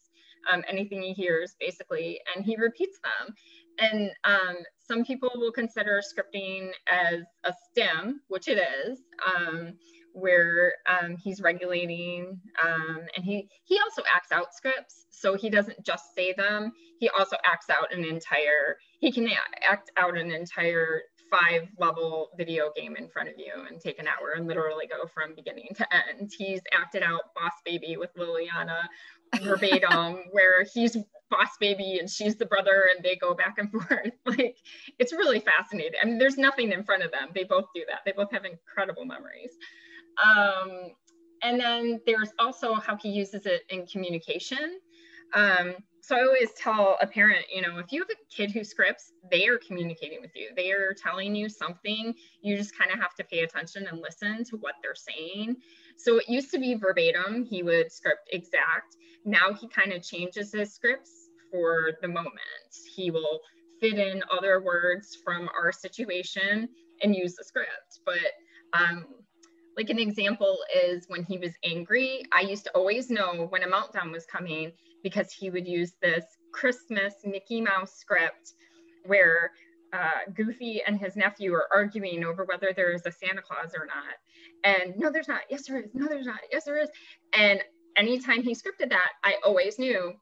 um, 0.51 0.63
anything 0.69 1.03
he 1.03 1.13
hears 1.13 1.55
basically, 1.59 2.21
and 2.35 2.45
he 2.45 2.57
repeats 2.57 2.99
them. 3.03 3.35
And 3.79 4.11
um, 4.25 4.57
some 4.79 5.05
people 5.05 5.31
will 5.35 5.53
consider 5.53 6.01
scripting 6.01 6.71
as 6.91 7.23
a 7.45 7.53
stim, 7.71 8.21
which 8.29 8.49
it 8.49 8.59
is, 8.87 9.01
um, 9.35 9.73
where 10.13 10.75
um, 10.89 11.17
he's 11.17 11.41
regulating, 11.41 12.41
um, 12.63 13.01
and 13.17 13.25
he 13.25 13.49
he 13.65 13.81
also 13.81 14.03
acts 14.15 14.31
out 14.31 14.55
scripts, 14.55 15.07
so 15.11 15.35
he 15.35 15.51
doesn't 15.51 15.85
just 15.85 16.15
say 16.15 16.33
them. 16.35 16.73
He 17.01 17.09
also 17.09 17.37
acts 17.45 17.69
out 17.69 17.93
an 17.93 18.05
entire. 18.05 18.77
He 19.01 19.11
can 19.11 19.29
act 19.69 19.91
out 19.97 20.17
an 20.17 20.31
entire 20.31 21.03
five 21.31 21.69
level 21.78 22.31
video 22.37 22.71
game 22.76 22.97
in 22.97 23.09
front 23.09 23.28
of 23.28 23.35
you 23.38 23.52
and 23.69 23.81
take 23.81 23.99
an 23.99 24.07
hour 24.07 24.33
and 24.37 24.47
literally 24.47 24.87
go 24.87 25.07
from 25.07 25.35
beginning 25.35 25.69
to 25.76 25.87
end. 25.93 26.33
He's 26.37 26.61
acted 26.73 27.02
out 27.02 27.35
Boss 27.35 27.52
Baby 27.64 27.97
with 27.97 28.14
Liliana 28.14 28.83
verbatim, 29.43 30.25
where 30.33 30.64
he's 30.73 30.97
boss 31.31 31.57
baby 31.59 31.99
and 31.99 32.09
she's 32.09 32.37
the 32.37 32.47
brother 32.47 32.90
and 32.95 33.04
they 33.04 33.16
go 33.16 33.35
back 33.35 33.57
and 33.59 33.71
forth. 33.88 34.12
like 34.26 34.59
it's 34.99 35.12
really 35.12 35.40
fascinating. 35.40 35.99
I 36.00 36.07
mean, 36.07 36.19
there's 36.19 36.37
nothing 36.37 36.73
in 36.73 36.85
front 36.85 37.02
of 37.02 37.11
them. 37.11 37.31
They 37.35 37.45
both 37.45 37.66
do 37.75 37.83
that. 37.88 38.00
They 38.04 38.12
both 38.12 38.31
have 38.33 38.45
incredible 38.45 39.04
memories. 39.04 39.52
Um, 40.23 40.93
and 41.43 41.61
then 41.61 42.00
there's 42.07 42.31
also 42.38 42.75
how 42.75 42.97
he 42.97 43.11
uses 43.11 43.47
it 43.47 43.62
in 43.69 43.87
communication. 43.87 44.81
Um, 45.35 45.75
so 46.06 46.16
I 46.16 46.20
always 46.20 46.52
tell 46.52 46.99
a 47.00 47.06
parent, 47.06 47.46
you 47.50 47.62
know, 47.62 47.78
if 47.78 47.90
you 47.90 48.02
have 48.02 48.11
a 48.11 48.34
kid 48.34 48.50
who 48.50 48.62
scripts, 48.62 49.12
they 49.30 49.46
are 49.49 49.56
communicating 49.56 50.20
with 50.20 50.32
you. 50.37 50.50
They 50.54 50.70
are 50.70 50.92
telling 50.92 51.34
you 51.34 51.49
something. 51.49 52.14
You 52.42 52.58
just 52.58 52.76
kind 52.76 52.90
of 52.92 52.99
have 52.99 53.14
to 53.14 53.25
pay 53.25 53.38
attention 53.38 53.87
and 53.87 54.02
listen 54.02 54.44
to 54.44 54.58
what 54.58 54.75
they're 54.82 54.94
saying. 54.94 55.56
So 55.96 56.18
it 56.18 56.28
used 56.28 56.50
to 56.50 56.58
be 56.58 56.75
verbatim. 56.75 57.46
He 57.46 57.62
would 57.62 57.90
script 57.90 58.28
exact. 58.32 58.96
Now 59.25 59.54
he 59.54 59.66
kind 59.66 59.94
of 59.94 60.02
changes 60.02 60.52
his 60.52 60.75
scripts 60.75 61.30
for 61.50 61.92
the 62.02 62.08
moment. 62.08 62.34
He 62.94 63.11
will 63.11 63.40
fit 63.80 63.99
in 63.99 64.23
other 64.30 64.61
words 64.61 65.16
from 65.25 65.49
our 65.58 65.73
situation 65.73 66.68
and 67.00 67.16
use 67.16 67.34
the 67.34 67.44
script. 67.44 68.00
But 68.04 68.18
um, 68.75 69.06
like 69.75 69.88
an 69.88 69.99
example 69.99 70.58
is 70.84 71.06
when 71.08 71.25
he 71.25 71.38
was 71.38 71.52
angry, 71.64 72.25
I 72.30 72.42
used 72.42 72.64
to 72.64 72.70
always 72.73 73.08
know 73.08 73.46
when 73.49 73.62
a 73.62 73.66
meltdown 73.66 74.12
was 74.12 74.26
coming 74.26 74.73
because 75.04 75.30
he 75.32 75.50
would 75.50 75.68
use 75.68 75.92
this 76.02 76.25
Christmas 76.50 77.14
Mickey 77.25 77.61
Mouse 77.61 77.94
script 77.94 78.54
where 79.06 79.52
uh, 79.92 80.30
Goofy 80.34 80.82
and 80.84 80.99
his 80.99 81.14
nephew 81.14 81.52
are 81.54 81.68
arguing 81.73 82.25
over 82.25 82.44
whether 82.44 82.73
there 82.75 82.90
is 82.90 83.06
a 83.06 83.12
Santa 83.12 83.42
Claus 83.42 83.73
or 83.78 83.87
not. 83.87 84.16
And 84.64 84.96
no, 84.96 85.12
there's 85.12 85.28
not. 85.28 85.42
Yes, 85.49 85.68
there 85.68 85.78
is. 85.78 85.90
No, 85.94 86.08
there's 86.08 86.26
not. 86.26 86.40
Yes, 86.50 86.64
there 86.64 86.78
is. 86.78 86.88
And 87.32 87.62
anytime 87.96 88.42
he 88.42 88.54
scripted 88.54 88.88
that, 88.88 89.11
I 89.23 89.37
always 89.44 89.78
knew 89.78 90.14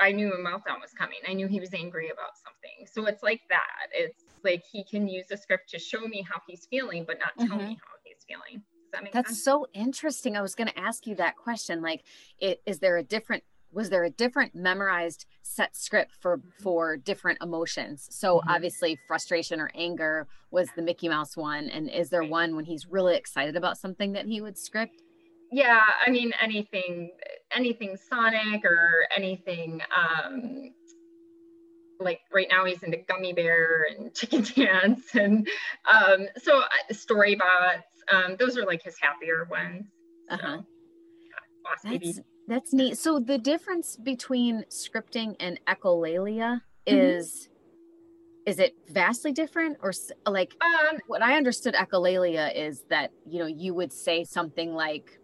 I 0.00 0.12
knew 0.12 0.32
a 0.32 0.38
meltdown 0.38 0.80
was 0.80 0.92
coming. 0.96 1.18
I 1.28 1.34
knew 1.34 1.46
he 1.46 1.60
was 1.60 1.74
angry 1.74 2.08
about 2.10 2.36
something. 2.36 2.86
So 2.90 3.06
it's 3.06 3.22
like 3.22 3.42
that. 3.48 3.88
It's 3.92 4.24
like 4.44 4.64
he 4.70 4.84
can 4.84 5.08
use 5.08 5.26
the 5.28 5.36
script 5.36 5.68
to 5.70 5.78
show 5.78 6.00
me 6.00 6.26
how 6.28 6.40
he's 6.46 6.66
feeling, 6.66 7.04
but 7.06 7.18
not 7.18 7.36
tell 7.38 7.58
mm-hmm. 7.58 7.68
me 7.68 7.78
how 7.80 7.94
he's 8.04 8.24
feeling. 8.26 8.54
Does 8.54 8.92
that 8.92 9.04
make 9.04 9.12
That's 9.12 9.30
sense? 9.30 9.44
so 9.44 9.66
interesting. 9.74 10.36
I 10.36 10.40
was 10.40 10.54
going 10.54 10.68
to 10.68 10.78
ask 10.78 11.06
you 11.06 11.14
that 11.16 11.36
question. 11.36 11.82
Like, 11.82 12.04
it, 12.38 12.62
is 12.66 12.78
there 12.78 12.96
a 12.96 13.02
different 13.02 13.44
was 13.72 13.90
there 13.90 14.04
a 14.04 14.10
different 14.10 14.54
memorized 14.54 15.26
set 15.42 15.76
script 15.76 16.14
for 16.20 16.40
for 16.60 16.96
different 16.96 17.38
emotions? 17.42 18.08
So 18.10 18.38
mm-hmm. 18.38 18.48
obviously 18.48 18.98
frustration 19.06 19.60
or 19.60 19.70
anger 19.74 20.26
was 20.50 20.68
the 20.76 20.82
mickey 20.82 21.08
mouse 21.08 21.36
one. 21.36 21.68
And 21.68 21.90
is 21.90 22.10
there 22.10 22.24
one 22.24 22.56
when 22.56 22.64
he's 22.64 22.86
really 22.86 23.16
excited 23.16 23.56
about 23.56 23.78
something 23.78 24.12
that 24.12 24.26
he 24.26 24.40
would 24.40 24.58
script? 24.58 25.02
Yeah 25.50 25.80
i 26.06 26.10
mean 26.10 26.32
anything 26.40 27.10
anything 27.54 27.96
sonic 27.96 28.64
or 28.64 29.06
anything 29.16 29.80
um 29.96 30.74
like 32.00 32.20
right 32.32 32.46
now 32.50 32.64
he's 32.64 32.82
into 32.82 32.98
gummy 33.08 33.32
bear 33.32 33.86
and 33.90 34.14
chicken 34.14 34.42
dance 34.54 35.14
and 35.14 35.48
um 35.90 36.26
so 36.36 36.60
uh, 36.60 36.92
StoryBots 36.92 37.82
um 38.12 38.36
those 38.38 38.56
are 38.56 38.66
like 38.66 38.82
his 38.82 38.96
happier 39.00 39.46
ones. 39.50 39.86
Uh-huh. 40.30 40.58
so, 40.58 41.88
yeah, 41.88 42.22
that's, 42.48 42.72
neat. 42.72 42.98
So 42.98 43.20
the 43.20 43.38
difference 43.38 43.96
between 43.96 44.64
scripting 44.70 45.36
and 45.38 45.60
echolalia 45.66 46.62
mm-hmm. 46.86 46.96
is 46.96 47.48
is 48.46 48.58
it 48.58 48.74
vastly 48.88 49.30
different 49.30 49.76
or 49.82 49.92
like 50.26 50.54
um, 50.62 50.98
what 51.06 51.20
i 51.20 51.36
understood 51.36 51.74
echolalia 51.74 52.54
is 52.56 52.84
that 52.88 53.10
you 53.26 53.38
know 53.38 53.46
you 53.46 53.74
would 53.74 53.92
say 53.92 54.24
something 54.24 54.72
like 54.72 55.18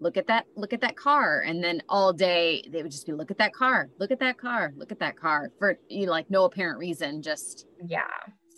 look 0.00 0.16
at 0.16 0.28
that 0.28 0.46
look 0.54 0.72
at 0.72 0.80
that 0.80 0.94
car 0.94 1.40
and 1.40 1.62
then 1.62 1.82
all 1.88 2.12
day 2.12 2.62
they 2.70 2.80
would 2.82 2.92
just 2.92 3.04
be 3.04 3.12
look 3.12 3.32
at 3.32 3.38
that 3.38 3.52
car 3.52 3.90
look 3.98 4.12
at 4.12 4.20
that 4.20 4.38
car 4.38 4.72
look 4.76 4.92
at 4.92 5.00
that 5.00 5.16
car 5.16 5.50
for 5.58 5.76
you 5.88 6.06
know 6.06 6.12
like 6.12 6.30
no 6.30 6.44
apparent 6.44 6.78
reason 6.78 7.20
just 7.20 7.66
yeah. 7.84 8.06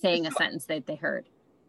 saying 0.03 0.27
a 0.27 0.31
sentence 0.33 0.67
that 0.67 0.87
they 0.87 0.97
heard 0.97 1.29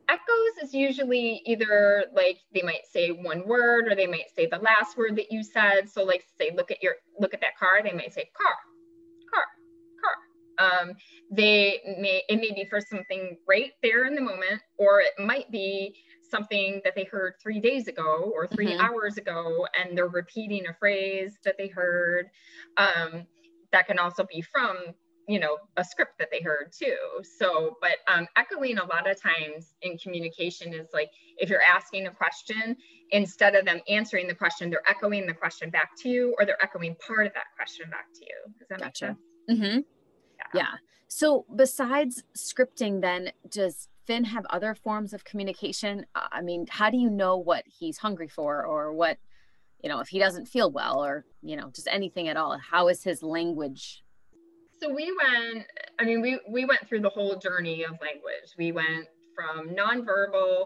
echoes 0.10 0.64
is 0.64 0.74
usually 0.74 1.42
either 1.46 2.06
like 2.14 2.40
they 2.54 2.62
might 2.62 2.86
say 2.92 3.10
one 3.10 3.48
word 3.48 3.88
or 3.88 3.96
they 3.96 4.08
might 4.08 4.30
say 4.36 4.46
the 4.46 4.60
last 4.60 4.98
word 4.98 5.16
that 5.18 5.32
you 5.32 5.44
said. 5.44 5.90
So 5.90 6.04
like 6.04 6.26
say 6.40 6.52
look 6.56 6.72
at 6.72 6.82
your 6.82 6.96
look 7.20 7.34
at 7.34 7.42
that 7.42 7.58
car 7.58 7.82
they 7.84 7.94
might 7.94 8.14
say 8.14 8.30
car 8.38 8.56
car 9.34 9.46
car. 10.02 10.82
Um, 10.82 10.94
they 11.32 11.82
may 12.00 12.24
it 12.30 12.38
may 12.38 12.52
be 12.54 12.66
for 12.70 12.80
something 12.82 13.38
right 13.48 13.72
there 13.82 14.06
in 14.06 14.16
the 14.16 14.22
moment 14.22 14.62
or 14.78 15.02
it 15.02 15.14
might 15.20 15.52
be 15.52 15.96
something 16.30 16.82
that 16.84 16.96
they 16.96 17.04
heard 17.04 17.36
three 17.42 17.60
days 17.60 17.88
ago 17.88 18.32
or 18.34 18.48
3 18.48 18.66
mm-hmm. 18.66 18.82
hours 18.82 19.18
ago 19.18 19.68
and 19.80 19.96
they're 19.96 20.08
repeating 20.08 20.66
a 20.68 20.74
phrase 20.74 21.38
that 21.44 21.56
they 21.58 21.68
heard. 21.68 22.30
Um, 22.78 23.28
that 23.72 23.88
can 23.88 24.00
also 24.00 24.26
be 24.26 24.42
from 24.42 24.78
you 25.28 25.40
know 25.40 25.58
a 25.78 25.84
script 25.84 26.18
that 26.20 26.30
they 26.32 26.42
heard 26.42 26.72
too 26.78 26.98
so 27.38 27.78
but 27.82 27.98
um, 28.14 28.28
echoing 28.36 28.78
a 28.78 28.86
lot 28.86 29.10
of 29.10 29.20
times 29.20 29.74
in 29.82 29.98
communication 29.98 30.74
is 30.74 30.88
like 30.94 31.10
if 31.38 31.50
you're 31.50 31.62
asking 31.62 32.08
a 32.08 32.12
question 32.12 32.76
instead 33.12 33.56
of 33.56 33.66
them 33.66 33.80
answering 33.90 34.28
the 34.28 34.36
question 34.36 34.70
they're 34.70 34.88
echoing 34.88 35.26
the 35.26 35.34
question 35.34 35.70
back 35.70 35.90
to 35.98 36.10
you 36.10 36.36
or 36.40 36.46
they're 36.46 36.64
echoing 36.64 36.96
part 37.06 37.26
of 37.26 37.34
that 37.34 37.46
question 37.56 37.90
back 37.90 38.06
to 38.14 38.22
you 38.22 38.54
does 38.60 38.68
that 38.70 38.80
gotcha. 38.80 39.18
make 39.50 39.60
sense 39.60 39.62
mm-hmm. 39.62 39.80
yeah. 40.54 40.62
yeah 40.62 40.74
so 41.08 41.46
besides 41.56 42.24
scripting 42.38 43.02
then 43.02 43.32
does 43.50 43.90
Finn 44.06 44.24
have 44.24 44.46
other 44.50 44.76
forms 44.76 45.14
of 45.14 45.24
communication? 45.24 46.06
Uh, 46.14 46.28
I 46.32 46.42
mean, 46.42 46.68
how 46.70 46.90
do 46.90 46.98
you 46.98 47.10
know 47.10 47.38
what 47.38 47.64
he's 47.66 47.98
hungry 47.98 48.28
for 48.28 48.66
or 48.66 48.94
what, 48.94 49.18
you 49.82 49.90
know, 49.90 50.00
if 50.00 50.10
he 50.10 50.20
doesn't 50.20 50.48
feel 50.48 50.72
well 50.72 51.04
or, 51.04 51.26
you 51.42 51.56
know, 51.56 51.72
just 51.74 51.88
anything 51.92 52.28
at 52.28 52.38
all? 52.38 52.58
How 52.58 52.88
is 52.88 53.04
his 53.04 53.24
language? 53.24 54.04
So 54.82 54.94
we 54.94 55.16
went, 55.24 55.66
I 56.00 56.04
mean, 56.04 56.22
we, 56.22 56.40
we 56.50 56.66
went 56.66 56.88
through 56.88 57.02
the 57.02 57.10
whole 57.10 57.36
journey 57.38 57.84
of 57.84 57.92
language. 58.02 58.56
We 58.58 58.72
went 58.72 59.08
from 59.36 59.70
nonverbal 59.70 60.66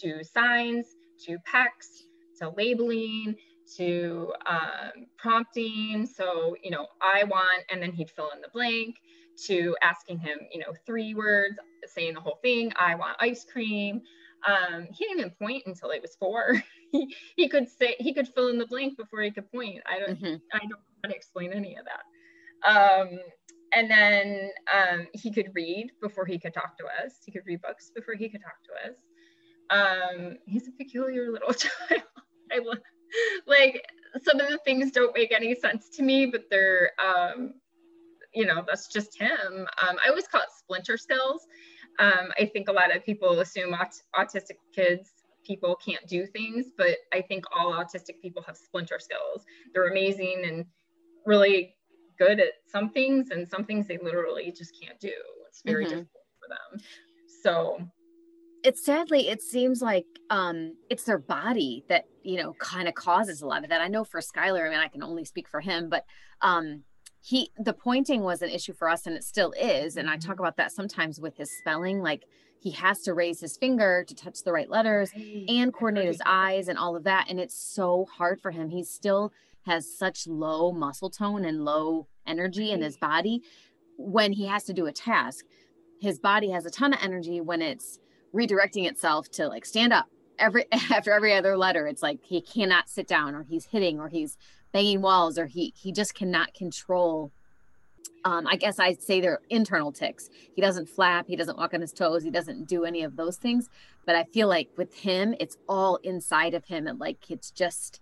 to 0.00 0.24
signs 0.24 0.86
to 1.26 1.38
PECS 1.46 2.04
to 2.40 2.50
labeling 2.56 3.36
to 3.76 4.32
um, 4.46 5.06
prompting. 5.16 6.06
So, 6.06 6.56
you 6.62 6.70
know, 6.70 6.86
I 7.00 7.24
want, 7.24 7.64
and 7.70 7.82
then 7.82 7.92
he'd 7.92 8.10
fill 8.10 8.30
in 8.34 8.40
the 8.40 8.48
blank 8.52 8.96
to 9.46 9.76
asking 9.82 10.18
him, 10.18 10.38
you 10.52 10.60
know, 10.60 10.72
three 10.86 11.14
words, 11.14 11.56
saying 11.86 12.14
the 12.14 12.20
whole 12.20 12.38
thing. 12.42 12.72
I 12.76 12.94
want 12.94 13.16
ice 13.20 13.44
cream. 13.50 14.02
Um, 14.46 14.86
he 14.90 15.04
didn't 15.04 15.20
even 15.20 15.30
point 15.32 15.64
until 15.66 15.90
he 15.90 16.00
was 16.00 16.16
four. 16.16 16.62
he, 16.92 17.14
he 17.36 17.48
could 17.48 17.68
say 17.68 17.96
he 17.98 18.12
could 18.12 18.28
fill 18.28 18.48
in 18.48 18.58
the 18.58 18.66
blank 18.66 18.96
before 18.96 19.22
he 19.22 19.30
could 19.30 19.50
point. 19.52 19.80
I 19.86 19.98
don't 19.98 20.20
mm-hmm. 20.20 20.36
I 20.52 20.58
don't 20.58 20.70
know 20.70 20.76
how 21.04 21.10
to 21.10 21.16
explain 21.16 21.52
any 21.52 21.76
of 21.76 21.84
that. 21.84 22.00
Um, 22.66 23.20
and 23.72 23.90
then 23.90 24.50
um, 24.72 25.06
he 25.12 25.32
could 25.32 25.50
read 25.54 25.90
before 26.00 26.26
he 26.26 26.38
could 26.38 26.54
talk 26.54 26.76
to 26.78 26.84
us. 27.04 27.14
He 27.24 27.32
could 27.32 27.42
read 27.46 27.62
books 27.62 27.90
before 27.94 28.14
he 28.14 28.28
could 28.28 28.42
talk 28.42 28.56
to 28.64 28.90
us. 28.90 28.96
Um, 29.70 30.38
he's 30.46 30.68
a 30.68 30.72
peculiar 30.72 31.30
little 31.30 31.52
child. 31.54 32.02
I 32.52 32.58
love, 32.58 32.78
like 33.46 33.84
some 34.22 34.40
of 34.40 34.48
the 34.48 34.58
things 34.64 34.90
don't 34.90 35.14
make 35.14 35.32
any 35.32 35.54
sense 35.54 35.88
to 35.90 36.02
me, 36.02 36.26
but 36.26 36.44
they're 36.50 36.90
um, 36.98 37.54
you 38.34 38.46
know, 38.46 38.64
that's 38.66 38.86
just 38.86 39.18
him. 39.18 39.66
Um, 39.82 39.96
I 40.04 40.08
always 40.08 40.28
call 40.28 40.40
it 40.42 40.48
splinter 40.56 40.96
skills. 40.96 41.46
Um, 41.98 42.30
I 42.38 42.46
think 42.46 42.68
a 42.68 42.72
lot 42.72 42.94
of 42.94 43.04
people 43.04 43.40
assume 43.40 43.74
aut- 43.74 44.02
autistic 44.16 44.56
kids 44.72 45.10
people 45.44 45.76
can't 45.84 46.06
do 46.06 46.26
things, 46.26 46.66
but 46.76 46.96
I 47.12 47.22
think 47.22 47.44
all 47.56 47.72
autistic 47.72 48.20
people 48.22 48.42
have 48.46 48.56
splinter 48.56 48.98
skills. 48.98 49.44
They're 49.72 49.88
amazing 49.88 50.42
and 50.46 50.64
really 51.26 51.74
good 52.20 52.38
at 52.38 52.52
some 52.66 52.90
things, 52.90 53.30
and 53.30 53.48
some 53.48 53.64
things 53.64 53.86
they 53.86 53.98
literally 53.98 54.52
just 54.56 54.72
can't 54.80 55.00
do. 55.00 55.12
It's 55.48 55.62
very 55.64 55.86
mm-hmm. 55.86 56.00
difficult 56.00 56.24
for 56.38 56.48
them. 56.48 56.80
So 57.42 57.78
it's 58.62 58.84
sadly 58.84 59.28
it 59.28 59.42
seems 59.42 59.80
like 59.80 60.04
um 60.28 60.74
it's 60.90 61.04
their 61.04 61.18
body 61.18 61.84
that 61.88 62.04
you 62.22 62.36
know 62.36 62.52
kind 62.58 62.88
of 62.88 62.94
causes 62.94 63.40
a 63.40 63.46
lot 63.46 63.64
of 63.64 63.70
that 63.70 63.80
i 63.80 63.88
know 63.88 64.04
for 64.04 64.20
skylar 64.20 64.66
i 64.66 64.70
mean 64.70 64.78
i 64.78 64.88
can 64.88 65.02
only 65.02 65.24
speak 65.24 65.48
for 65.48 65.60
him 65.60 65.88
but 65.88 66.04
um 66.42 66.82
he 67.22 67.50
the 67.58 67.72
pointing 67.72 68.22
was 68.22 68.42
an 68.42 68.50
issue 68.50 68.72
for 68.72 68.88
us 68.88 69.06
and 69.06 69.16
it 69.16 69.24
still 69.24 69.52
is 69.52 69.96
and 69.96 70.08
i 70.10 70.16
talk 70.16 70.34
mm-hmm. 70.34 70.40
about 70.40 70.56
that 70.56 70.72
sometimes 70.72 71.20
with 71.20 71.36
his 71.36 71.50
spelling 71.58 72.00
like 72.00 72.24
he 72.60 72.70
has 72.72 73.00
to 73.00 73.14
raise 73.14 73.40
his 73.40 73.56
finger 73.56 74.04
to 74.06 74.14
touch 74.14 74.42
the 74.44 74.52
right 74.52 74.68
letters 74.68 75.10
and 75.48 75.72
coordinate 75.72 76.06
his 76.06 76.20
eyes 76.26 76.68
and 76.68 76.78
all 76.78 76.94
of 76.94 77.04
that 77.04 77.26
and 77.30 77.40
it's 77.40 77.56
so 77.56 78.06
hard 78.18 78.40
for 78.40 78.50
him 78.50 78.68
he's 78.68 78.90
still 78.90 79.32
has 79.66 79.90
such 79.96 80.26
low 80.26 80.72
muscle 80.72 81.10
tone 81.10 81.44
and 81.44 81.64
low 81.64 82.06
energy 82.26 82.70
in 82.70 82.82
his 82.82 82.96
body 82.96 83.42
when 83.96 84.32
he 84.32 84.46
has 84.46 84.64
to 84.64 84.72
do 84.72 84.86
a 84.86 84.92
task 84.92 85.44
his 86.00 86.18
body 86.18 86.50
has 86.50 86.64
a 86.64 86.70
ton 86.70 86.92
of 86.92 86.98
energy 87.02 87.40
when 87.40 87.60
it's 87.60 87.98
redirecting 88.34 88.88
itself 88.88 89.30
to 89.30 89.46
like 89.48 89.64
stand 89.64 89.92
up 89.92 90.06
every 90.38 90.64
after 90.72 91.12
every 91.12 91.34
other 91.34 91.56
letter 91.56 91.86
it's 91.86 92.02
like 92.02 92.18
he 92.22 92.40
cannot 92.40 92.88
sit 92.88 93.06
down 93.06 93.34
or 93.34 93.42
he's 93.42 93.66
hitting 93.66 94.00
or 94.00 94.08
he's 94.08 94.36
banging 94.72 95.02
walls 95.02 95.38
or 95.38 95.46
he 95.46 95.72
he 95.76 95.92
just 95.92 96.14
cannot 96.14 96.54
control 96.54 97.32
um, 98.24 98.46
I 98.46 98.56
guess 98.56 98.78
I'd 98.78 99.02
say 99.02 99.20
they're 99.20 99.40
internal 99.48 99.92
ticks. 99.92 100.28
He 100.54 100.60
doesn't 100.60 100.88
flap, 100.88 101.26
he 101.26 101.36
doesn't 101.36 101.56
walk 101.56 101.74
on 101.74 101.80
his 101.80 101.92
toes, 101.92 102.22
he 102.22 102.30
doesn't 102.30 102.68
do 102.68 102.84
any 102.84 103.02
of 103.02 103.16
those 103.16 103.36
things. 103.36 103.68
But 104.04 104.14
I 104.14 104.24
feel 104.24 104.48
like 104.48 104.68
with 104.76 104.94
him, 104.94 105.34
it's 105.40 105.56
all 105.68 105.96
inside 106.02 106.54
of 106.54 106.66
him 106.66 106.86
and 106.86 106.98
like 106.98 107.30
it's 107.30 107.50
just 107.50 108.00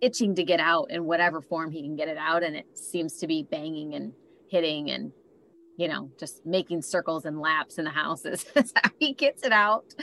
itching 0.00 0.34
to 0.36 0.44
get 0.44 0.60
out 0.60 0.90
in 0.90 1.04
whatever 1.04 1.40
form 1.40 1.70
he 1.70 1.82
can 1.82 1.96
get 1.96 2.08
it 2.08 2.16
out. 2.16 2.42
And 2.42 2.56
it 2.56 2.66
seems 2.78 3.18
to 3.18 3.26
be 3.26 3.42
banging 3.42 3.94
and 3.94 4.12
hitting 4.50 4.90
and, 4.90 5.12
you 5.76 5.88
know, 5.88 6.10
just 6.18 6.44
making 6.46 6.82
circles 6.82 7.24
and 7.24 7.40
laps 7.40 7.78
in 7.78 7.84
the 7.84 7.90
houses. 7.90 8.44
That's 8.54 8.72
how 8.74 8.90
he 8.98 9.14
gets 9.14 9.42
it 9.44 9.52
out. 9.52 9.94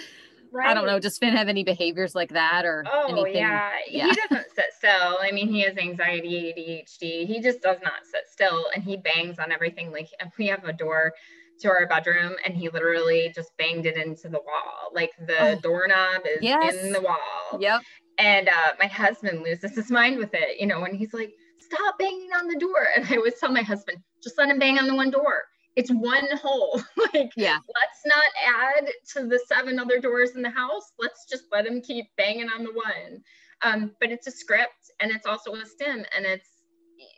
Right. 0.51 0.69
I 0.69 0.73
don't 0.73 0.85
know. 0.85 0.99
Does 0.99 1.17
Finn 1.17 1.35
have 1.35 1.49
any 1.49 1.65
behaviors 1.65 2.15
like 2.15 2.29
that 2.29 2.63
or 2.63 2.85
oh, 2.89 3.07
anything? 3.09 3.41
Yeah. 3.41 3.71
yeah. 3.89 4.07
He 4.07 4.15
doesn't 4.15 4.55
sit 4.55 4.65
still. 4.77 5.17
I 5.21 5.31
mean, 5.33 5.49
he 5.49 5.61
has 5.63 5.77
anxiety, 5.77 6.53
ADHD. 6.57 7.27
He 7.27 7.41
just 7.41 7.61
does 7.61 7.77
not 7.83 8.05
sit 8.09 8.21
still 8.31 8.65
and 8.73 8.81
he 8.81 8.95
bangs 8.95 9.37
on 9.37 9.51
everything. 9.51 9.91
Like 9.91 10.07
uh, 10.21 10.27
we 10.37 10.47
have 10.47 10.63
a 10.63 10.71
door 10.71 11.11
to 11.59 11.69
our 11.69 11.85
bedroom 11.87 12.35
and 12.45 12.55
he 12.55 12.69
literally 12.69 13.31
just 13.35 13.55
banged 13.57 13.85
it 13.85 13.97
into 13.97 14.29
the 14.29 14.39
wall. 14.39 14.91
Like 14.93 15.11
the 15.27 15.57
oh. 15.57 15.59
doorknob 15.59 16.21
is 16.25 16.39
yes. 16.41 16.75
in 16.75 16.93
the 16.93 17.01
wall. 17.01 17.59
Yep. 17.59 17.81
And 18.17 18.47
uh, 18.47 18.71
my 18.79 18.87
husband 18.87 19.43
loses 19.43 19.75
his 19.75 19.91
mind 19.91 20.17
with 20.17 20.33
it, 20.33 20.59
you 20.59 20.67
know, 20.67 20.79
when 20.79 20.95
he's 20.95 21.13
like, 21.13 21.33
stop 21.59 21.97
banging 21.99 22.29
on 22.37 22.47
the 22.47 22.57
door. 22.57 22.87
And 22.95 23.05
I 23.09 23.17
always 23.17 23.39
tell 23.39 23.51
my 23.51 23.61
husband, 23.61 23.97
just 24.23 24.37
let 24.37 24.49
him 24.49 24.59
bang 24.59 24.79
on 24.79 24.87
the 24.87 24.95
one 24.95 25.11
door 25.11 25.43
it's 25.75 25.91
one 25.91 26.27
hole. 26.37 26.81
like, 27.13 27.31
yeah, 27.35 27.57
let's 27.57 28.05
not 28.05 28.23
add 28.45 28.89
to 29.13 29.27
the 29.27 29.39
seven 29.47 29.79
other 29.79 29.99
doors 29.99 30.35
in 30.35 30.41
the 30.41 30.49
house. 30.49 30.93
Let's 30.99 31.25
just 31.29 31.45
let 31.51 31.65
him 31.65 31.81
keep 31.81 32.05
banging 32.17 32.49
on 32.49 32.63
the 32.63 32.71
one. 32.71 33.21
Um, 33.61 33.91
but 33.99 34.11
it's 34.11 34.27
a 34.27 34.31
script 34.31 34.91
and 34.99 35.11
it's 35.11 35.25
also 35.25 35.53
a 35.53 35.65
stim 35.65 36.05
and 36.15 36.25
it's, 36.25 36.49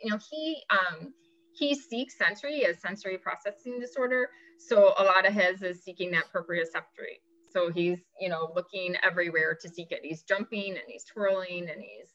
you 0.02 0.10
know, 0.10 0.18
he, 0.30 0.62
um, 0.70 1.12
he 1.52 1.74
seeks 1.74 2.16
sensory 2.16 2.64
as 2.64 2.80
sensory 2.80 3.18
processing 3.18 3.80
disorder. 3.80 4.30
So 4.58 4.94
a 4.98 5.04
lot 5.04 5.26
of 5.26 5.34
his 5.34 5.62
is 5.62 5.82
seeking 5.82 6.10
that 6.12 6.24
proprioceptory. 6.34 7.18
So 7.50 7.70
he's, 7.70 7.98
you 8.20 8.28
know, 8.28 8.52
looking 8.54 8.96
everywhere 9.02 9.56
to 9.60 9.68
seek 9.68 9.92
it. 9.92 10.00
He's 10.02 10.22
jumping 10.22 10.70
and 10.70 10.82
he's 10.86 11.04
twirling 11.04 11.68
and 11.70 11.80
he's, 11.80 12.10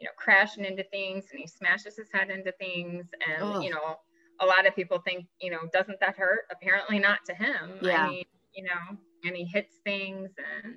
you 0.00 0.04
know, 0.06 0.12
crashing 0.16 0.64
into 0.64 0.84
things 0.84 1.26
and 1.30 1.40
he 1.40 1.46
smashes 1.46 1.96
his 1.96 2.08
head 2.12 2.30
into 2.30 2.52
things. 2.52 3.06
And, 3.26 3.42
oh. 3.42 3.60
you 3.60 3.70
know, 3.70 3.96
a 4.40 4.46
lot 4.46 4.66
of 4.66 4.74
people 4.74 4.98
think, 4.98 5.26
you 5.40 5.50
know, 5.50 5.60
doesn't 5.72 6.00
that 6.00 6.16
hurt? 6.16 6.40
Apparently 6.50 6.98
not 6.98 7.20
to 7.26 7.34
him. 7.34 7.78
Yeah. 7.80 8.04
I 8.04 8.08
mean, 8.10 8.24
you 8.54 8.64
know, 8.64 8.96
and 9.24 9.36
he 9.36 9.44
hits 9.44 9.76
things 9.84 10.30
and 10.64 10.76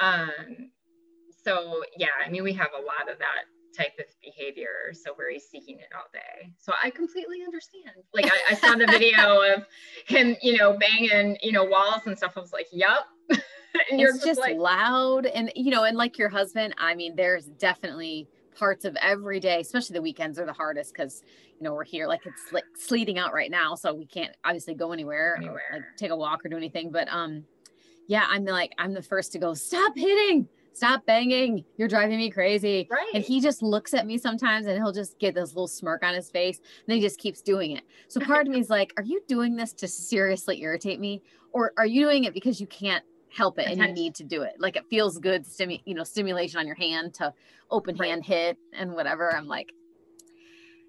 um 0.00 0.70
so 1.44 1.82
yeah, 1.96 2.08
I 2.24 2.30
mean 2.30 2.42
we 2.44 2.52
have 2.54 2.70
a 2.78 2.82
lot 2.82 3.10
of 3.10 3.18
that 3.18 3.44
type 3.76 3.92
of 3.98 4.06
behavior. 4.22 4.92
So 4.92 5.12
where 5.14 5.30
he's 5.30 5.48
seeking 5.48 5.78
it 5.78 5.88
all 5.94 6.06
day. 6.12 6.52
So 6.58 6.72
I 6.82 6.90
completely 6.90 7.42
understand. 7.44 7.96
Like 8.12 8.26
I, 8.26 8.52
I 8.52 8.54
saw 8.54 8.74
the 8.74 8.86
video 8.86 9.40
of 9.54 9.66
him, 10.06 10.36
you 10.42 10.56
know, 10.56 10.76
banging, 10.78 11.36
you 11.42 11.52
know, 11.52 11.64
walls 11.64 12.02
and 12.06 12.16
stuff. 12.16 12.32
I 12.36 12.40
was 12.40 12.52
like, 12.52 12.66
yep. 12.72 13.06
and 13.90 14.00
you're 14.00 14.12
just, 14.12 14.24
just 14.24 14.40
like, 14.40 14.56
loud 14.56 15.26
and 15.26 15.52
you 15.54 15.70
know, 15.70 15.84
and 15.84 15.96
like 15.96 16.18
your 16.18 16.28
husband, 16.28 16.74
I 16.78 16.94
mean, 16.94 17.16
there's 17.16 17.46
definitely 17.46 18.28
parts 18.56 18.84
of 18.84 18.96
every 18.96 19.40
day, 19.40 19.60
especially 19.60 19.94
the 19.94 20.02
weekends 20.02 20.38
are 20.38 20.46
the 20.46 20.52
hardest 20.52 20.92
because 20.92 21.22
you 21.58 21.64
know 21.64 21.72
we're 21.72 21.84
here 21.84 22.06
like 22.06 22.26
it's 22.26 22.52
like 22.52 22.64
sleeting 22.76 23.18
out 23.18 23.32
right 23.32 23.50
now, 23.50 23.74
so 23.74 23.94
we 23.94 24.06
can't 24.06 24.36
obviously 24.44 24.74
go 24.74 24.92
anywhere, 24.92 25.36
anywhere. 25.36 25.62
Or, 25.72 25.76
like 25.76 25.84
take 25.96 26.10
a 26.10 26.16
walk 26.16 26.44
or 26.44 26.48
do 26.48 26.56
anything. 26.56 26.90
But 26.90 27.08
um, 27.08 27.44
yeah, 28.06 28.26
I'm 28.28 28.44
like 28.44 28.72
I'm 28.78 28.92
the 28.92 29.02
first 29.02 29.32
to 29.32 29.38
go. 29.38 29.54
Stop 29.54 29.96
hitting. 29.96 30.48
Stop 30.80 31.04
banging. 31.04 31.62
You're 31.76 31.88
driving 31.88 32.16
me 32.16 32.30
crazy. 32.30 32.88
Right. 32.90 33.10
And 33.12 33.22
he 33.22 33.38
just 33.38 33.62
looks 33.62 33.92
at 33.92 34.06
me 34.06 34.16
sometimes 34.16 34.64
and 34.64 34.78
he'll 34.78 34.92
just 34.92 35.18
get 35.18 35.34
this 35.34 35.50
little 35.50 35.68
smirk 35.68 36.02
on 36.02 36.14
his 36.14 36.30
face 36.30 36.56
and 36.56 36.84
then 36.86 36.96
he 36.96 37.02
just 37.02 37.18
keeps 37.18 37.42
doing 37.42 37.72
it. 37.72 37.82
So 38.08 38.18
part 38.18 38.46
of 38.46 38.52
me 38.54 38.60
is 38.60 38.70
like, 38.70 38.94
are 38.96 39.02
you 39.02 39.20
doing 39.28 39.56
this 39.56 39.74
to 39.74 39.86
seriously 39.86 40.62
irritate 40.62 40.98
me? 40.98 41.22
Or 41.52 41.74
are 41.76 41.84
you 41.84 42.02
doing 42.02 42.24
it 42.24 42.32
because 42.32 42.62
you 42.62 42.66
can't 42.66 43.04
help 43.28 43.58
it 43.58 43.66
and 43.66 43.78
you 43.78 43.92
need 43.92 44.14
to 44.14 44.24
do 44.24 44.40
it. 44.40 44.54
Like 44.58 44.76
it 44.76 44.86
feels 44.88 45.18
good, 45.18 45.44
stimu- 45.44 45.82
you 45.84 45.94
know, 45.94 46.02
stimulation 46.02 46.58
on 46.58 46.66
your 46.66 46.76
hand 46.76 47.12
to 47.16 47.34
open 47.70 47.96
right. 47.96 48.08
hand 48.08 48.24
hit 48.24 48.56
and 48.72 48.94
whatever. 48.94 49.36
I'm 49.36 49.48
like, 49.48 49.70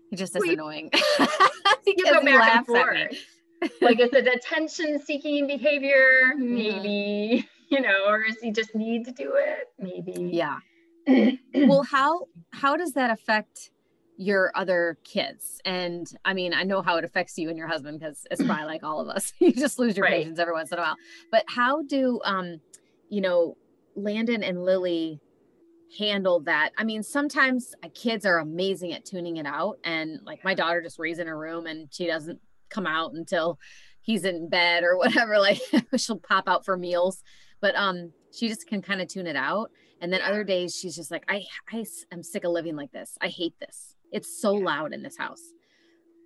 it 0.10 0.16
just 0.16 0.38
is 0.38 0.44
annoying. 0.44 0.90
you 1.86 1.98
go 2.06 2.24
back 2.24 2.56
and 2.56 2.66
forth. 2.66 3.18
like 3.82 4.00
is 4.00 4.14
it 4.14 4.26
attention 4.26 5.00
seeking 5.04 5.48
behavior? 5.48 6.34
Mm-hmm. 6.34 6.56
Maybe, 6.56 7.40
mm-hmm. 7.40 7.61
you 7.78 7.82
know, 7.82 8.06
or 8.08 8.24
does 8.24 8.38
he 8.42 8.52
just 8.52 8.76
need 8.76 9.06
to 9.06 9.12
do 9.12 9.34
it? 9.36 9.70
Maybe. 9.80 10.30
Yeah. 10.34 10.58
well, 11.56 11.84
how 11.84 12.28
how 12.52 12.78
does 12.78 12.94
that 12.94 13.10
affect 13.10 13.72
your 14.22 14.52
other 14.54 15.00
kids. 15.04 15.60
And 15.66 16.08
I 16.24 16.36
mean, 16.36 16.54
I 16.54 16.62
know 16.62 16.84
how 16.84 16.98
it 16.98 17.04
affects 17.04 17.40
you 17.40 17.50
and 17.50 17.58
your 17.58 17.68
husband 17.68 18.00
because 18.00 18.28
it's 18.30 18.44
probably 18.46 18.66
like 18.66 18.84
all 18.84 19.02
of 19.02 19.08
us. 19.08 19.34
you 19.40 19.52
just 19.52 19.80
lose 19.80 19.98
your 19.98 20.06
right. 20.06 20.22
patience 20.22 20.38
every 20.38 20.54
once 20.54 20.72
in 20.72 20.78
a 20.78 20.82
while. 20.82 20.96
But 21.32 21.44
how 21.48 21.82
do 21.82 22.22
um, 22.24 22.62
you 23.10 23.20
know, 23.20 23.58
Landon 23.96 24.44
and 24.44 24.64
Lily 24.64 25.20
handle 25.98 26.40
that? 26.42 26.70
I 26.78 26.84
mean, 26.84 27.02
sometimes 27.02 27.74
uh, 27.84 27.88
kids 27.96 28.24
are 28.26 28.38
amazing 28.38 28.94
at 28.94 29.06
tuning 29.06 29.38
it 29.38 29.48
out. 29.48 29.80
And 29.84 30.20
like 30.24 30.44
my 30.44 30.54
daughter 30.54 30.84
just 30.84 31.00
raised 31.00 31.20
in 31.20 31.26
her 31.26 31.38
room 31.38 31.66
and 31.66 31.88
she 31.92 32.06
doesn't 32.06 32.40
come 32.70 32.86
out 32.86 33.14
until 33.14 33.58
he's 34.02 34.24
in 34.24 34.50
bed 34.50 34.84
or 34.84 34.98
whatever. 35.00 35.40
Like 35.40 35.62
she'll 35.98 36.20
pop 36.20 36.48
out 36.48 36.64
for 36.64 36.78
meals. 36.78 37.24
But 37.62 37.76
um 37.76 38.12
she 38.34 38.48
just 38.48 38.68
can 38.68 38.82
kind 38.82 39.02
of 39.02 39.08
tune 39.08 39.28
it 39.28 39.36
out. 39.36 39.72
And 40.02 40.12
then 40.12 40.22
other 40.22 40.44
days 40.44 40.76
she's 40.76 40.96
just 40.96 41.12
like, 41.12 41.24
I 41.30 41.46
I 41.72 41.86
am 42.12 42.24
sick 42.24 42.44
of 42.44 42.52
living 42.52 42.76
like 42.76 42.92
this. 42.92 43.18
I 43.22 43.28
hate 43.28 43.54
this. 43.60 43.96
It's 44.12 44.42
so 44.42 44.54
loud 44.54 44.94
in 44.94 45.04
this 45.04 45.18
house. 45.18 45.54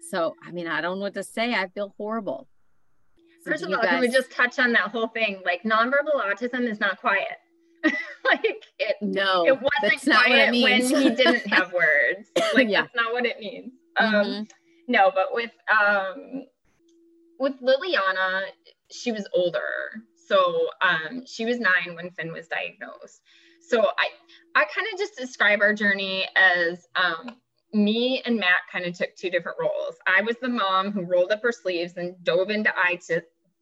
So, 0.10 0.36
I 0.46 0.52
mean, 0.52 0.68
I 0.68 0.82
don't 0.82 0.98
know 0.98 1.04
what 1.04 1.14
to 1.16 1.24
say. 1.24 1.54
I 1.54 1.68
feel 1.68 1.94
horrible. 1.98 2.48
So 3.44 3.52
First 3.52 3.64
of 3.64 3.72
all, 3.72 3.78
guys... 3.78 3.90
can 3.90 4.02
we 4.02 4.10
just 4.10 4.32
touch 4.32 4.60
on 4.60 4.72
that 4.74 4.90
whole 4.90 5.08
thing? 5.08 5.42
Like, 5.44 5.64
nonverbal 5.64 6.22
autism 6.24 6.70
is 6.70 6.80
not 6.80 7.00
quiet. 7.00 7.38
like 8.26 8.66
it 8.80 8.96
no 9.02 9.46
it 9.46 9.54
wasn't 9.54 10.02
quiet 10.02 10.56
it 10.56 10.64
when 10.64 10.82
he 10.82 11.10
didn't 11.12 11.46
have 11.46 11.72
words 11.74 12.32
like 12.56 12.68
yeah. 12.68 12.82
that's 12.82 12.96
not 12.96 13.14
what 13.14 13.28
it 13.28 13.40
means 13.40 13.74
um 14.00 14.14
mm-hmm. 14.14 14.44
no 14.88 15.12
but 15.14 15.28
with 15.34 15.52
um 15.70 16.46
with 17.40 17.54
liliana 17.62 18.42
she 18.92 19.12
was 19.12 19.28
older 19.34 19.70
so 20.28 20.68
um 20.82 21.26
she 21.26 21.46
was 21.46 21.60
nine 21.60 21.96
when 21.96 22.10
finn 22.12 22.32
was 22.32 22.48
diagnosed 22.48 23.22
so 23.62 23.82
i 23.82 24.08
i 24.56 24.66
kind 24.74 24.88
of 24.94 25.00
just 25.00 25.18
describe 25.18 25.62
our 25.62 25.74
journey 25.74 26.28
as 26.36 26.88
um 26.96 27.36
me 27.74 28.22
and 28.26 28.38
Matt 28.38 28.62
kind 28.72 28.86
of 28.86 28.98
took 28.98 29.16
two 29.16 29.30
different 29.30 29.58
roles. 29.60 29.96
I 30.08 30.22
was 30.22 30.38
the 30.42 30.48
mom 30.48 30.92
who 30.92 31.02
rolled 31.02 31.32
up 31.32 31.42
her 31.44 31.52
sleeves 31.52 31.94
and 31.98 32.16
dove 32.24 32.50
into 32.50 32.74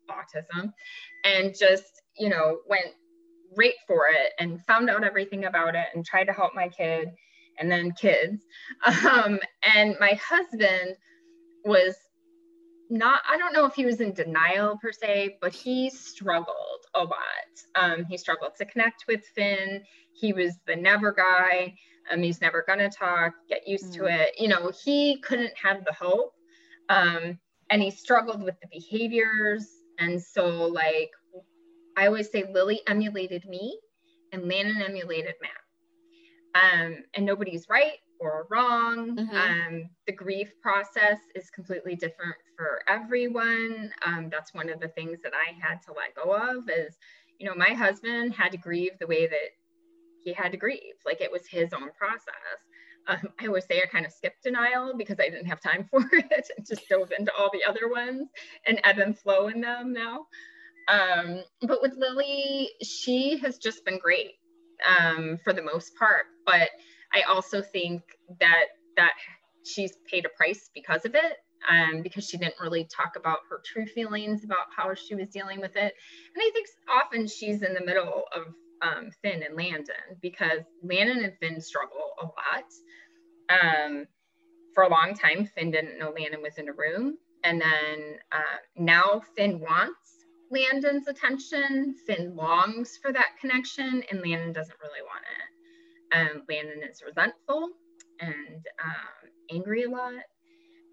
autism 0.10 0.72
and 1.24 1.56
just, 1.58 2.02
you 2.18 2.30
know, 2.30 2.60
went 2.68 2.94
right 3.58 3.74
for 3.88 4.08
it 4.08 4.34
and 4.40 4.64
found 4.66 4.90
out 4.90 5.04
everything 5.04 5.46
about 5.46 5.76
it 5.76 5.88
and 5.94 6.06
tried 6.06 6.26
to 6.26 6.34
help 6.34 6.54
my 6.56 6.68
kid 6.70 7.10
and 7.60 7.72
then 7.72 7.92
kids. 7.92 8.44
Um, 9.06 9.40
and 9.76 9.96
my 10.00 10.20
husband 10.24 10.96
was 11.66 11.96
not, 12.94 13.22
I 13.30 13.38
don't 13.38 13.54
know 13.54 13.66
if 13.66 13.74
he 13.74 13.86
was 13.86 14.02
in 14.02 14.14
denial 14.14 14.78
per 14.82 14.92
se, 14.92 15.38
but 15.42 15.54
he 15.54 15.90
struggled 15.90 16.86
a 16.96 17.04
lot. 17.04 17.16
Um, 17.76 18.06
he 18.06 18.18
struggled 18.18 18.56
to 18.58 18.66
connect 18.66 19.06
with 19.08 19.26
Finn. 19.36 19.84
He 20.14 20.32
was 20.32 20.54
the 20.68 20.76
never 20.76 21.12
guy 21.12 21.76
um, 22.12 22.22
he's 22.22 22.42
never 22.42 22.64
going 22.66 22.80
to 22.80 22.90
talk, 22.90 23.34
get 23.48 23.68
used 23.68 23.92
mm. 23.92 23.96
to 23.96 24.06
it. 24.06 24.32
You 24.38 24.48
know, 24.48 24.72
he 24.84 25.20
couldn't 25.20 25.54
have 25.62 25.86
the 25.86 25.94
hope. 25.94 26.34
Um, 26.90 27.40
and 27.70 27.82
he 27.82 27.92
struggled 27.92 28.44
with 28.44 28.56
the 28.62 28.68
behaviors. 28.72 29.68
And 30.00 30.22
so, 30.22 30.48
like, 30.68 31.12
I 31.96 32.08
always 32.08 32.32
say 32.32 32.46
Lily 32.52 32.82
emulated 32.88 33.46
me 33.46 33.80
and 34.32 34.48
Landon 34.48 34.82
emulated 34.82 35.36
Matt. 35.42 35.52
Um, 36.56 37.04
and 37.16 37.26
nobody's 37.26 37.68
right 37.70 38.00
or 38.20 38.48
wrong. 38.50 39.16
Mm-hmm. 39.16 39.36
Um, 39.36 39.90
the 40.06 40.14
grief 40.14 40.52
process 40.62 41.18
is 41.36 41.50
completely 41.50 41.96
different 41.96 42.36
for 42.58 42.82
everyone. 42.88 43.92
Um, 44.06 44.30
that's 44.32 44.54
one 44.54 44.70
of 44.70 44.80
the 44.80 44.90
things 44.90 45.20
that 45.24 45.34
I 45.34 45.54
had 45.60 45.82
to 45.84 45.94
let 45.94 46.16
go 46.16 46.34
of 46.34 46.70
is, 46.70 46.96
you 47.40 47.48
know, 47.48 47.56
my 47.56 47.74
husband 47.74 48.34
had 48.34 48.52
to 48.52 48.58
grieve 48.58 48.94
the 49.00 49.08
way 49.08 49.28
that 49.28 49.52
he 50.24 50.34
had 50.34 50.52
to 50.52 50.58
grieve. 50.58 50.96
Like 51.06 51.22
it 51.22 51.32
was 51.32 51.48
his 51.48 51.74
own 51.74 51.90
process. 51.98 52.60
Um, 53.08 53.30
I 53.40 53.50
would 53.50 53.64
say 53.64 53.82
I 53.82 53.88
kind 53.88 54.06
of 54.06 54.14
skipped 54.14 54.44
denial 54.44 54.94
because 54.98 55.20
I 55.20 55.30
didn't 55.30 55.48
have 55.48 55.60
time 55.60 55.88
for 55.92 56.02
it 56.14 56.50
and 56.58 56.66
just 56.66 56.88
dove 56.88 57.12
into 57.18 57.32
all 57.38 57.50
the 57.52 57.64
other 57.68 57.90
ones 57.90 58.30
and 58.66 58.80
ebb 58.84 59.00
and 59.00 59.18
flow 59.18 59.48
in 59.48 59.62
them 59.62 59.94
now. 59.94 60.28
Um, 60.88 61.44
but 61.62 61.82
with 61.82 61.94
Lily, 61.98 62.70
she 62.82 63.38
has 63.40 63.58
just 63.58 63.86
been 63.86 64.00
great 64.00 64.34
um, 65.00 65.40
for 65.44 65.54
the 65.54 65.62
most 65.62 65.96
part. 65.96 66.26
But 66.46 66.70
I 67.14 67.22
also 67.22 67.62
think 67.62 68.02
that 68.40 68.66
that 68.98 69.14
she's 69.66 69.94
paid 70.10 70.26
a 70.26 70.30
price 70.30 70.70
because 70.74 71.06
of 71.06 71.16
it. 71.16 71.38
Um, 71.70 72.02
because 72.02 72.28
she 72.28 72.38
didn't 72.38 72.60
really 72.60 72.86
talk 72.86 73.16
about 73.16 73.40
her 73.50 73.62
true 73.66 73.86
feelings 73.86 74.44
about 74.44 74.68
how 74.76 74.94
she 74.94 75.16
was 75.16 75.30
dealing 75.30 75.62
with 75.62 75.76
it. 75.76 75.94
And 76.36 76.42
I 76.42 76.52
think 76.54 76.68
often 76.90 77.28
she's 77.28 77.62
in 77.62 77.74
the 77.74 77.86
middle 77.86 78.24
of 78.36 78.54
um, 78.82 79.12
Finn 79.22 79.44
and 79.44 79.56
Landon 79.56 80.18
because 80.22 80.62
Landon 80.84 81.24
and 81.24 81.34
Finn 81.40 81.62
struggle 81.62 82.12
a 82.22 82.26
lot. 82.26 82.66
Um, 83.50 84.06
for 84.74 84.84
a 84.84 84.90
long 84.90 85.14
time, 85.14 85.46
Finn 85.46 85.72
didn't 85.72 86.00
know 86.00 86.10
Landon 86.10 86.42
was 86.42 86.58
in 86.58 86.68
a 86.68 86.74
room. 86.74 87.18
And 87.44 87.62
then 87.62 88.18
uh, 88.32 88.58
now 88.76 89.22
Finn 89.36 89.60
wants 89.60 90.26
Landon's 90.52 91.08
attention. 91.08 91.96
Finn 92.06 92.36
longs 92.36 92.98
for 93.02 93.12
that 93.12 93.38
connection, 93.40 94.04
and 94.10 94.22
Landon 94.22 94.54
doesn't 94.54 94.78
really 94.82 95.02
want 95.02 95.26
it. 95.40 95.54
Um, 96.16 96.44
Landon 96.48 96.88
is 96.90 97.02
resentful 97.06 97.70
and 98.20 98.66
um, 98.84 99.30
angry 99.52 99.84
a 99.84 99.90
lot, 99.90 100.14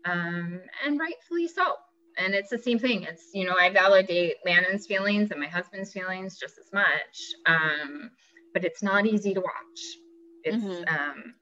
um, 0.05 0.61
and 0.85 0.99
rightfully 0.99 1.49
so. 1.49 1.75
And 2.19 2.35
it's 2.35 2.51
the 2.51 2.59
same 2.59 2.79
thing. 2.79 3.05
It's 3.05 3.31
you 3.33 3.47
know 3.47 3.55
i 3.59 3.71
validate 3.71 4.35
landon's 4.45 4.87
feelings 4.87 5.31
and 5.31 5.41
my 5.41 5.47
husband's 5.47 5.93
feelings 5.93 6.39
just 6.39 6.59
as 6.59 6.73
much. 6.73 7.17
Um, 7.47 8.11
but 8.53 8.65
it's 8.65 8.83
not 8.83 9.07
easy 9.07 9.33
to 9.35 9.41
watch. 9.41 9.81
It's 10.43 10.65
mm-hmm. 10.65 10.95
um, 10.95 11.35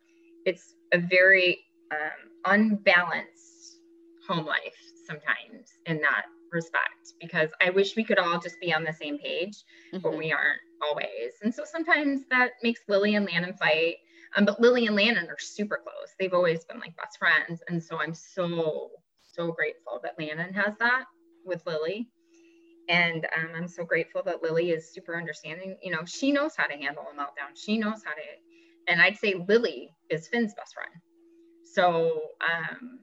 it's 0.44 0.74
a 0.92 0.98
very 0.98 1.58
um, 1.90 2.52
unbalanced 2.54 3.80
home 4.28 4.44
life 4.44 4.76
sometimes 5.06 5.70
in 5.86 6.00
that 6.02 6.24
respect 6.52 7.14
because 7.20 7.50
i 7.62 7.70
wish 7.70 7.96
we 7.96 8.04
could 8.04 8.18
all 8.18 8.38
just 8.38 8.60
be 8.60 8.72
on 8.72 8.84
the 8.84 8.92
same 8.92 9.18
page 9.18 9.54
mm-hmm. 9.92 9.98
but 9.98 10.16
we 10.16 10.32
aren't 10.32 10.60
always. 10.82 11.32
And 11.42 11.54
so 11.54 11.64
sometimes 11.64 12.22
that 12.30 12.52
makes 12.62 12.80
lily 12.88 13.14
and 13.14 13.26
landon 13.26 13.54
fight 13.54 13.96
um, 14.36 14.44
but 14.44 14.60
lily 14.60 14.86
and 14.86 14.96
landon 14.96 15.28
are 15.28 15.38
super 15.38 15.80
close 15.82 16.14
they've 16.18 16.34
always 16.34 16.64
been 16.64 16.78
like 16.80 16.96
best 16.96 17.18
friends 17.18 17.62
and 17.68 17.82
so 17.82 17.98
i'm 17.98 18.14
so 18.14 18.90
so 19.38 19.52
grateful 19.52 20.00
that 20.02 20.14
Landon 20.18 20.52
has 20.52 20.74
that. 20.78 21.04
with 21.44 21.64
Lily. 21.66 22.08
And 22.88 23.26
um, 23.36 23.50
I'm 23.54 23.68
so 23.68 23.84
grateful 23.84 24.22
that 24.24 24.42
Lily 24.42 24.70
is 24.70 24.92
super 24.92 25.16
understanding. 25.16 25.76
You 25.82 25.92
know, 25.92 26.04
she 26.04 26.32
knows 26.32 26.52
how 26.56 26.66
to 26.66 26.74
handle 26.74 27.04
a 27.12 27.18
meltdown. 27.18 27.54
She 27.54 27.78
knows 27.78 28.02
how 28.04 28.12
to, 28.12 28.22
and 28.88 29.00
I'd 29.00 29.16
say 29.16 29.34
Lily 29.46 29.90
is 30.10 30.28
Finn's 30.28 30.54
best 30.54 30.74
friend. 30.74 30.90
So, 31.74 32.22
um, 32.40 32.98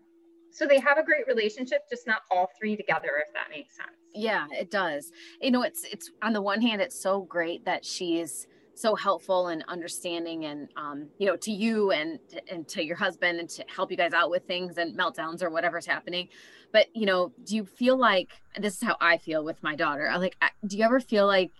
so 0.51 0.65
they 0.65 0.79
have 0.79 0.97
a 0.97 1.03
great 1.03 1.27
relationship, 1.27 1.81
just 1.89 2.07
not 2.07 2.21
all 2.31 2.49
three 2.59 2.75
together, 2.75 3.09
if 3.25 3.33
that 3.33 3.49
makes 3.51 3.75
sense. 3.75 3.89
Yeah, 4.13 4.47
it 4.51 4.71
does. 4.71 5.11
You 5.41 5.51
know, 5.51 5.61
it's 5.61 5.83
it's 5.83 6.09
on 6.23 6.33
the 6.33 6.41
one 6.41 6.61
hand, 6.61 6.81
it's 6.81 6.99
so 6.99 7.21
great 7.21 7.65
that 7.65 7.85
she's 7.85 8.47
so 8.75 8.93
helpful 8.93 9.47
and 9.47 9.63
understanding 9.67 10.45
and 10.45 10.69
um, 10.75 11.07
you 11.17 11.25
know 11.25 11.35
to 11.37 11.51
you 11.51 11.91
and 11.91 12.19
and 12.51 12.67
to 12.67 12.83
your 12.83 12.97
husband 12.97 13.39
and 13.39 13.49
to 13.49 13.63
help 13.73 13.89
you 13.89 13.97
guys 13.97 14.13
out 14.13 14.29
with 14.29 14.43
things 14.45 14.77
and 14.77 14.97
meltdowns 14.97 15.41
or 15.41 15.49
whatever's 15.49 15.85
happening. 15.85 16.27
But 16.71 16.87
you 16.93 17.05
know 17.05 17.31
do 17.45 17.55
you 17.55 17.65
feel 17.65 17.97
like 17.97 18.29
this 18.59 18.75
is 18.75 18.83
how 18.83 18.97
i 18.99 19.17
feel 19.17 19.43
with 19.43 19.61
my 19.63 19.75
daughter 19.75 20.07
I 20.07 20.17
like 20.17 20.35
do 20.65 20.77
you 20.77 20.83
ever 20.83 20.99
feel 20.99 21.25
like 21.25 21.51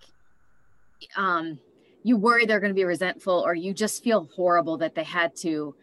um 1.16 1.60
you 2.04 2.18
worry 2.18 2.46
they're 2.46 2.60
going 2.60 2.72
to 2.72 2.76
be 2.76 2.84
resentful 2.84 3.44
or 3.46 3.56
you 3.56 3.74
just 3.74 4.04
feel 4.04 4.30
horrible 4.36 4.78
that 4.78 4.96
they 4.96 5.04
had 5.04 5.36
to 5.38 5.76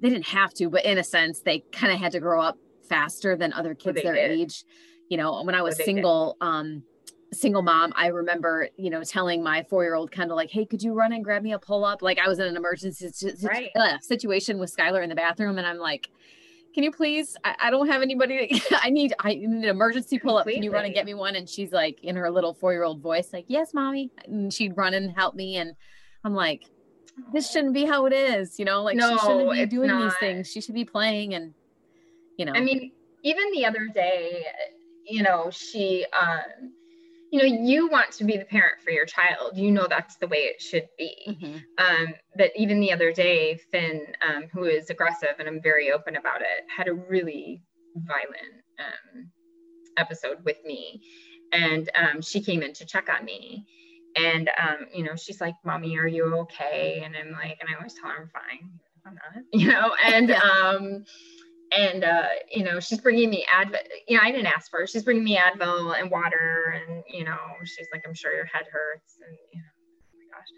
they 0.00 0.08
didn't 0.08 0.26
have 0.28 0.54
to 0.54 0.68
but 0.68 0.84
in 0.84 0.98
a 0.98 1.04
sense 1.04 1.40
they 1.40 1.60
kind 1.72 1.92
of 1.92 1.98
had 1.98 2.12
to 2.12 2.20
grow 2.20 2.40
up 2.40 2.58
faster 2.88 3.36
than 3.36 3.52
other 3.52 3.74
kids 3.74 4.02
their 4.02 4.14
did. 4.14 4.30
age? 4.30 4.64
You 5.10 5.18
know 5.18 5.42
when 5.42 5.54
i 5.54 5.62
was 5.62 5.76
single 5.76 6.36
um 6.40 6.82
single 7.32 7.62
mom, 7.62 7.92
I 7.96 8.08
remember, 8.08 8.68
you 8.76 8.90
know, 8.90 9.02
telling 9.02 9.42
my 9.42 9.62
four 9.68 9.84
year 9.84 9.94
old 9.94 10.10
kind 10.10 10.30
of 10.30 10.36
like, 10.36 10.50
Hey, 10.50 10.64
could 10.64 10.82
you 10.82 10.94
run 10.94 11.12
and 11.12 11.22
grab 11.22 11.42
me 11.42 11.52
a 11.52 11.58
pull 11.58 11.84
up? 11.84 12.02
Like 12.02 12.18
I 12.18 12.28
was 12.28 12.38
in 12.38 12.46
an 12.46 12.56
emergency 12.56 13.10
right. 13.42 13.70
uh, 13.76 13.98
situation 14.00 14.58
with 14.58 14.74
Skylar 14.74 15.02
in 15.02 15.08
the 15.08 15.14
bathroom. 15.14 15.58
And 15.58 15.66
I'm 15.66 15.78
like, 15.78 16.08
can 16.74 16.84
you 16.84 16.92
please, 16.92 17.36
I, 17.44 17.56
I 17.60 17.70
don't 17.70 17.88
have 17.88 18.02
anybody. 18.02 18.62
I 18.82 18.90
need, 18.90 19.12
I 19.18 19.34
need 19.34 19.44
an 19.44 19.64
emergency 19.64 20.18
pull 20.18 20.36
up. 20.36 20.46
Can 20.46 20.62
you 20.62 20.70
run 20.70 20.84
and 20.84 20.94
get 20.94 21.06
me 21.06 21.14
one? 21.14 21.34
And 21.34 21.48
she's 21.48 21.72
like 21.72 22.02
in 22.02 22.16
her 22.16 22.30
little 22.30 22.54
four 22.54 22.72
year 22.72 22.84
old 22.84 23.00
voice, 23.00 23.32
like, 23.32 23.46
yes, 23.48 23.74
mommy. 23.74 24.10
And 24.26 24.52
she'd 24.52 24.76
run 24.76 24.94
and 24.94 25.10
help 25.10 25.34
me. 25.34 25.56
And 25.56 25.72
I'm 26.24 26.34
like, 26.34 26.64
this 27.32 27.50
shouldn't 27.50 27.74
be 27.74 27.84
how 27.84 28.06
it 28.06 28.12
is. 28.12 28.58
You 28.58 28.64
know, 28.64 28.82
like 28.82 28.96
no, 28.96 29.10
she 29.10 29.18
shouldn't 29.18 29.52
be 29.52 29.66
doing 29.66 29.88
not. 29.88 30.04
these 30.04 30.18
things. 30.18 30.50
She 30.50 30.60
should 30.60 30.74
be 30.74 30.84
playing. 30.84 31.34
And, 31.34 31.52
you 32.36 32.44
know, 32.44 32.52
I 32.52 32.60
mean, 32.60 32.92
even 33.24 33.50
the 33.52 33.66
other 33.66 33.88
day, 33.92 34.44
you 35.04 35.22
know, 35.22 35.50
she, 35.50 36.06
um, 36.18 36.72
you 37.30 37.38
know 37.38 37.44
you 37.44 37.88
want 37.88 38.10
to 38.12 38.24
be 38.24 38.36
the 38.36 38.44
parent 38.44 38.80
for 38.82 38.90
your 38.90 39.04
child. 39.06 39.56
You 39.56 39.70
know 39.70 39.86
that's 39.88 40.16
the 40.16 40.28
way 40.28 40.38
it 40.38 40.60
should 40.60 40.88
be. 40.96 41.14
Mm-hmm. 41.28 41.56
um, 41.78 42.14
but 42.36 42.50
even 42.56 42.80
the 42.80 42.92
other 42.92 43.12
day 43.12 43.58
finn 43.70 44.06
um, 44.26 44.44
who 44.52 44.64
is 44.64 44.90
aggressive 44.90 45.34
and 45.38 45.48
i'm 45.48 45.60
very 45.62 45.90
open 45.90 46.16
about 46.16 46.40
it 46.40 46.64
had 46.74 46.88
a 46.88 46.92
really 46.94 47.62
violent 47.96 48.64
um, 48.78 49.30
episode 49.96 50.38
with 50.44 50.64
me. 50.64 51.02
And 51.52 51.88
um, 51.94 52.20
she 52.20 52.40
came 52.40 52.62
in 52.62 52.72
to 52.74 52.84
check 52.84 53.08
on 53.08 53.24
me. 53.24 53.66
And 54.16 54.50
um, 54.58 54.86
you 54.94 55.04
know 55.04 55.16
she's 55.16 55.40
like 55.40 55.54
mommy 55.64 55.96
are 55.98 56.08
you 56.08 56.34
okay? 56.38 57.02
And 57.04 57.14
i'm 57.14 57.32
like 57.32 57.58
and 57.60 57.68
i 57.70 57.76
always 57.76 57.94
tell 57.94 58.10
her 58.10 58.22
i'm 58.22 58.28
fine. 58.28 58.70
I'm 59.06 59.14
not 59.14 59.44
you 59.52 59.68
know? 59.68 59.94
And 60.04 60.30
um 60.32 61.04
and 61.72 62.04
uh, 62.04 62.26
you 62.50 62.64
know 62.64 62.80
she's 62.80 63.00
bringing 63.00 63.30
me 63.30 63.44
advil 63.54 63.78
you 64.06 64.16
know 64.16 64.22
i 64.22 64.30
didn't 64.30 64.46
ask 64.46 64.70
for 64.70 64.80
it 64.80 64.90
she's 64.90 65.04
bringing 65.04 65.24
me 65.24 65.36
advil 65.36 65.98
and 65.98 66.10
water 66.10 66.74
and 66.74 67.02
you 67.08 67.24
know 67.24 67.38
she's 67.64 67.88
like 67.92 68.02
i'm 68.06 68.14
sure 68.14 68.32
your 68.32 68.46
head 68.46 68.64
hurts 68.70 69.18
and 69.26 69.36
you 69.52 69.60
know 69.60 69.66
oh 70.14 70.18
my 70.18 70.38
gosh. 70.38 70.48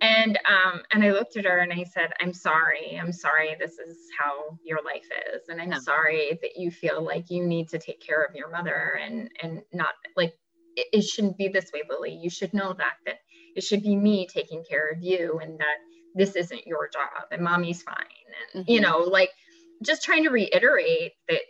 And 0.00 0.38
um 0.48 0.82
and 0.92 1.04
i 1.04 1.12
looked 1.12 1.36
at 1.36 1.44
her 1.44 1.58
and 1.58 1.72
i 1.72 1.84
said 1.84 2.12
i'm 2.20 2.32
sorry. 2.32 2.98
I'm 3.00 3.12
sorry 3.12 3.56
this 3.58 3.78
is 3.78 3.96
how 4.18 4.58
your 4.64 4.80
life 4.84 5.06
is. 5.34 5.48
And 5.48 5.60
i'm 5.60 5.80
sorry 5.80 6.38
that 6.42 6.56
you 6.56 6.70
feel 6.70 7.02
like 7.02 7.30
you 7.30 7.46
need 7.46 7.68
to 7.70 7.78
take 7.78 8.00
care 8.00 8.22
of 8.22 8.34
your 8.34 8.50
mother 8.50 8.98
and 9.00 9.30
and 9.42 9.62
not 9.72 9.94
like 10.16 10.34
it, 10.76 10.86
it 10.92 11.02
shouldn't 11.04 11.38
be 11.38 11.48
this 11.48 11.70
way 11.72 11.82
lily. 11.88 12.18
You 12.20 12.30
should 12.30 12.54
know 12.54 12.72
that 12.72 12.94
that 13.06 13.18
it 13.54 13.62
should 13.62 13.82
be 13.82 13.96
me 13.96 14.26
taking 14.26 14.64
care 14.64 14.88
of 14.88 15.02
you 15.02 15.40
and 15.42 15.58
that 15.58 15.78
this 16.14 16.36
isn't 16.36 16.66
your 16.66 16.88
job 16.88 17.28
and 17.30 17.42
mommy's 17.42 17.82
fine. 17.82 17.94
And 18.54 18.64
mm-hmm. 18.64 18.72
you 18.72 18.80
know 18.80 18.98
like 18.98 19.30
just 19.82 20.02
trying 20.02 20.24
to 20.24 20.30
reiterate 20.30 21.12
that 21.28 21.40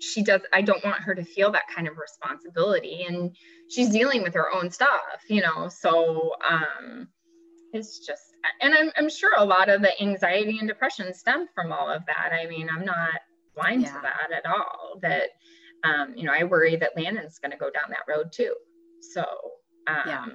she 0.00 0.22
does 0.22 0.40
i 0.52 0.60
don't 0.60 0.84
want 0.84 1.00
her 1.00 1.14
to 1.14 1.24
feel 1.24 1.50
that 1.52 1.62
kind 1.74 1.88
of 1.88 1.96
responsibility 1.96 3.04
and 3.08 3.34
she's 3.70 3.90
dealing 3.90 4.22
with 4.22 4.34
her 4.34 4.52
own 4.54 4.70
stuff 4.70 5.22
you 5.28 5.40
know 5.40 5.68
so 5.68 6.32
um 6.48 7.08
it's 7.72 7.98
just 7.98 8.22
and 8.60 8.74
I'm, 8.74 8.92
I'm 8.96 9.08
sure 9.08 9.32
a 9.36 9.44
lot 9.44 9.68
of 9.68 9.82
the 9.82 10.00
anxiety 10.00 10.58
and 10.58 10.68
depression 10.68 11.12
stem 11.14 11.46
from 11.54 11.72
all 11.72 11.90
of 11.90 12.04
that 12.06 12.32
i 12.32 12.46
mean 12.46 12.68
i'm 12.74 12.84
not 12.84 13.20
blind 13.54 13.82
yeah. 13.82 13.92
to 13.92 14.00
that 14.02 14.36
at 14.36 14.46
all 14.46 14.98
that 15.02 15.30
um 15.84 16.14
you 16.16 16.24
know 16.24 16.32
i 16.32 16.44
worry 16.44 16.76
that 16.76 16.96
landon's 16.96 17.38
going 17.38 17.52
to 17.52 17.56
go 17.56 17.70
down 17.70 17.84
that 17.90 18.00
road 18.08 18.32
too 18.32 18.54
so 19.00 19.22
um 19.86 20.02
yeah. 20.06 20.26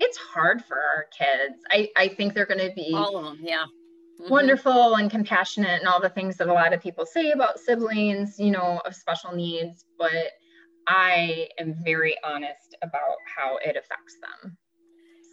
it's 0.00 0.18
hard 0.18 0.62
for 0.64 0.76
our 0.76 1.06
kids 1.16 1.62
i 1.70 1.88
i 1.96 2.08
think 2.08 2.34
they're 2.34 2.46
going 2.46 2.58
to 2.58 2.72
be 2.74 2.92
all 2.94 3.16
of 3.16 3.24
them 3.24 3.38
yeah 3.42 3.64
mm-hmm. 4.22 4.30
wonderful 4.30 4.96
and 4.96 5.10
compassionate 5.10 5.80
and 5.80 5.88
all 5.88 6.00
the 6.00 6.08
things 6.08 6.36
that 6.36 6.48
a 6.48 6.52
lot 6.52 6.72
of 6.72 6.80
people 6.80 7.06
say 7.06 7.32
about 7.32 7.58
siblings, 7.58 8.38
you 8.38 8.50
know, 8.50 8.80
of 8.84 8.94
special 8.94 9.32
needs, 9.34 9.84
but 9.98 10.32
I 10.88 11.48
am 11.58 11.74
very 11.84 12.16
honest 12.24 12.76
about 12.82 13.16
how 13.36 13.58
it 13.64 13.76
affects 13.76 14.16
them. 14.20 14.56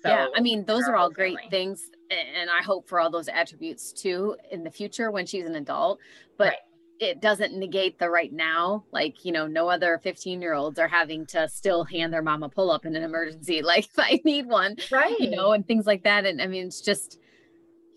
So 0.02 0.10
yeah, 0.10 0.28
I 0.36 0.40
mean, 0.40 0.64
those 0.66 0.88
are 0.88 0.96
all 0.96 1.10
great 1.10 1.36
family. 1.36 1.50
things. 1.50 1.84
And 2.10 2.50
I 2.50 2.64
hope 2.64 2.88
for 2.88 3.00
all 3.00 3.12
those 3.12 3.28
attributes 3.28 3.92
too 3.92 4.38
in 4.52 4.64
the 4.64 4.72
future 4.72 5.12
when 5.12 5.26
she's 5.26 5.46
an 5.46 5.56
adult. 5.56 6.00
But 6.38 6.48
right. 6.48 6.58
it 7.00 7.22
doesn't 7.22 7.54
negate 7.54 8.00
the 8.00 8.10
right 8.10 8.32
now. 8.32 8.86
Like, 8.92 9.26
you 9.26 9.34
know, 9.34 9.46
no 9.46 9.68
other 9.68 10.00
15 10.02 10.42
year 10.42 10.54
olds 10.54 10.80
are 10.80 10.88
having 10.88 11.26
to 11.28 11.50
still 11.50 11.84
hand 11.84 12.14
their 12.14 12.22
mom 12.22 12.44
a 12.44 12.50
pull 12.50 12.72
up 12.72 12.86
in 12.86 12.96
an 12.96 13.04
emergency. 13.04 13.62
Like, 13.70 13.86
if 13.86 14.00
I 14.00 14.22
need 14.24 14.48
one, 14.48 14.78
right. 14.90 15.20
You 15.20 15.32
know, 15.32 15.52
and 15.52 15.68
things 15.68 15.86
like 15.86 16.04
that. 16.04 16.26
And 16.26 16.42
I 16.42 16.48
mean, 16.48 16.68
it's 16.68 16.82
just, 16.82 17.20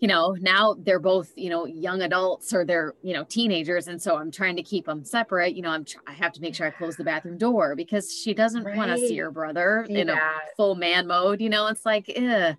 you 0.03 0.07
know, 0.09 0.35
now 0.41 0.75
they're 0.79 0.99
both, 0.99 1.31
you 1.37 1.49
know, 1.49 1.65
young 1.65 2.01
adults 2.01 2.53
or 2.53 2.65
they're, 2.65 2.93
you 3.03 3.13
know, 3.13 3.23
teenagers. 3.23 3.87
And 3.87 4.01
so 4.01 4.17
I'm 4.17 4.31
trying 4.31 4.57
to 4.57 4.61
keep 4.61 4.85
them 4.85 5.05
separate. 5.05 5.55
You 5.55 5.61
know, 5.61 5.69
I'm, 5.69 5.85
tr- 5.85 5.99
I 6.05 6.11
have 6.11 6.33
to 6.33 6.41
make 6.41 6.55
sure 6.55 6.67
I 6.67 6.71
close 6.71 6.97
the 6.97 7.05
bathroom 7.05 7.37
door 7.37 7.73
because 7.73 8.13
she 8.13 8.33
doesn't 8.33 8.65
right. 8.65 8.75
want 8.75 8.91
to 8.91 8.97
see 8.97 9.15
her 9.19 9.31
brother 9.31 9.85
see 9.87 10.01
in 10.01 10.07
that. 10.07 10.17
a 10.17 10.55
full 10.57 10.75
man 10.75 11.07
mode. 11.07 11.39
You 11.39 11.49
know, 11.49 11.67
it's 11.67 11.85
like, 11.85 12.11
eh. 12.13 12.53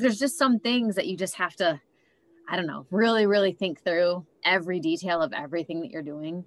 there's 0.00 0.18
just 0.18 0.36
some 0.36 0.58
things 0.58 0.96
that 0.96 1.06
you 1.06 1.16
just 1.16 1.36
have 1.36 1.54
to, 1.54 1.80
I 2.48 2.56
don't 2.56 2.66
know, 2.66 2.84
really, 2.90 3.26
really 3.26 3.52
think 3.52 3.84
through 3.84 4.26
every 4.44 4.80
detail 4.80 5.22
of 5.22 5.32
everything 5.32 5.82
that 5.82 5.92
you're 5.92 6.02
doing. 6.02 6.44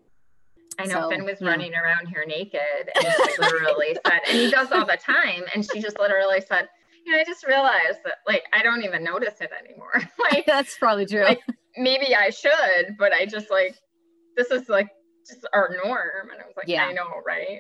I 0.78 0.84
know 0.84 1.04
so, 1.04 1.10
Finn 1.12 1.24
was 1.24 1.40
yeah. 1.40 1.48
running 1.48 1.74
around 1.76 2.08
here 2.08 2.26
naked 2.28 2.60
and 2.94 3.06
she 3.06 3.42
literally 3.42 3.98
said, 4.06 4.20
and 4.28 4.38
he 4.38 4.52
does 4.52 4.70
all 4.74 4.86
the 4.86 4.98
time. 4.98 5.44
And 5.54 5.66
she 5.66 5.80
just 5.80 5.98
literally 5.98 6.42
said, 6.42 6.68
I 7.14 7.24
just 7.24 7.46
realized 7.46 8.00
that 8.04 8.16
like 8.28 8.44
I 8.54 8.64
don't 8.64 8.84
even 8.84 9.04
notice 9.04 9.40
it 9.42 9.52
anymore. 9.64 10.02
like 10.32 10.46
that's 10.48 10.78
probably 10.78 11.06
true. 11.06 11.24
Like 11.24 11.42
maybe 11.78 12.16
I 12.16 12.30
should, 12.30 12.96
but 12.98 13.14
I 13.14 13.26
just 13.26 13.50
like 13.52 13.76
this 14.36 14.52
is 14.52 14.70
like 14.70 14.90
just 15.28 15.48
our 15.54 15.70
norm. 15.84 16.30
And 16.32 16.42
I 16.42 16.46
was 16.46 16.56
like, 16.58 16.68
yeah. 16.68 16.86
I 16.86 16.94
know, 16.94 17.08
right? 17.26 17.60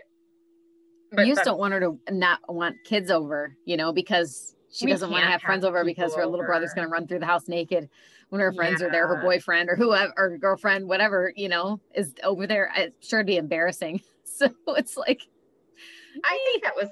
But 1.11 1.27
you 1.27 1.33
just 1.33 1.45
don't 1.45 1.59
want 1.59 1.73
her 1.73 1.79
to 1.79 1.97
not 2.11 2.39
want 2.49 2.75
kids 2.83 3.09
over, 3.09 3.55
you 3.65 3.77
know, 3.77 3.93
because 3.93 4.55
she 4.71 4.85
doesn't 4.85 5.09
want 5.09 5.23
to 5.23 5.29
have 5.29 5.41
friends 5.41 5.63
over 5.63 5.85
because 5.85 6.13
her 6.15 6.25
little 6.25 6.45
brother's 6.45 6.73
going 6.73 6.85
to 6.85 6.91
run 6.91 7.07
through 7.07 7.19
the 7.19 7.25
house 7.25 7.47
naked 7.47 7.89
when 8.29 8.41
her 8.41 8.51
friends 8.51 8.81
yeah. 8.81 8.87
are 8.87 8.91
there, 8.91 9.07
her 9.07 9.21
boyfriend 9.21 9.69
or 9.69 9.75
whoever, 9.75 10.11
or 10.17 10.37
girlfriend, 10.37 10.87
whatever, 10.87 11.31
you 11.35 11.47
know, 11.47 11.79
is 11.93 12.13
over 12.23 12.45
there. 12.47 12.71
It's 12.75 13.07
sure 13.07 13.19
to 13.19 13.25
be 13.25 13.37
embarrassing. 13.37 14.01
So 14.27 14.49
it's 14.67 14.97
like, 14.97 15.21
I 16.25 16.39
think 16.45 16.63
that 16.63 16.75
was 16.75 16.89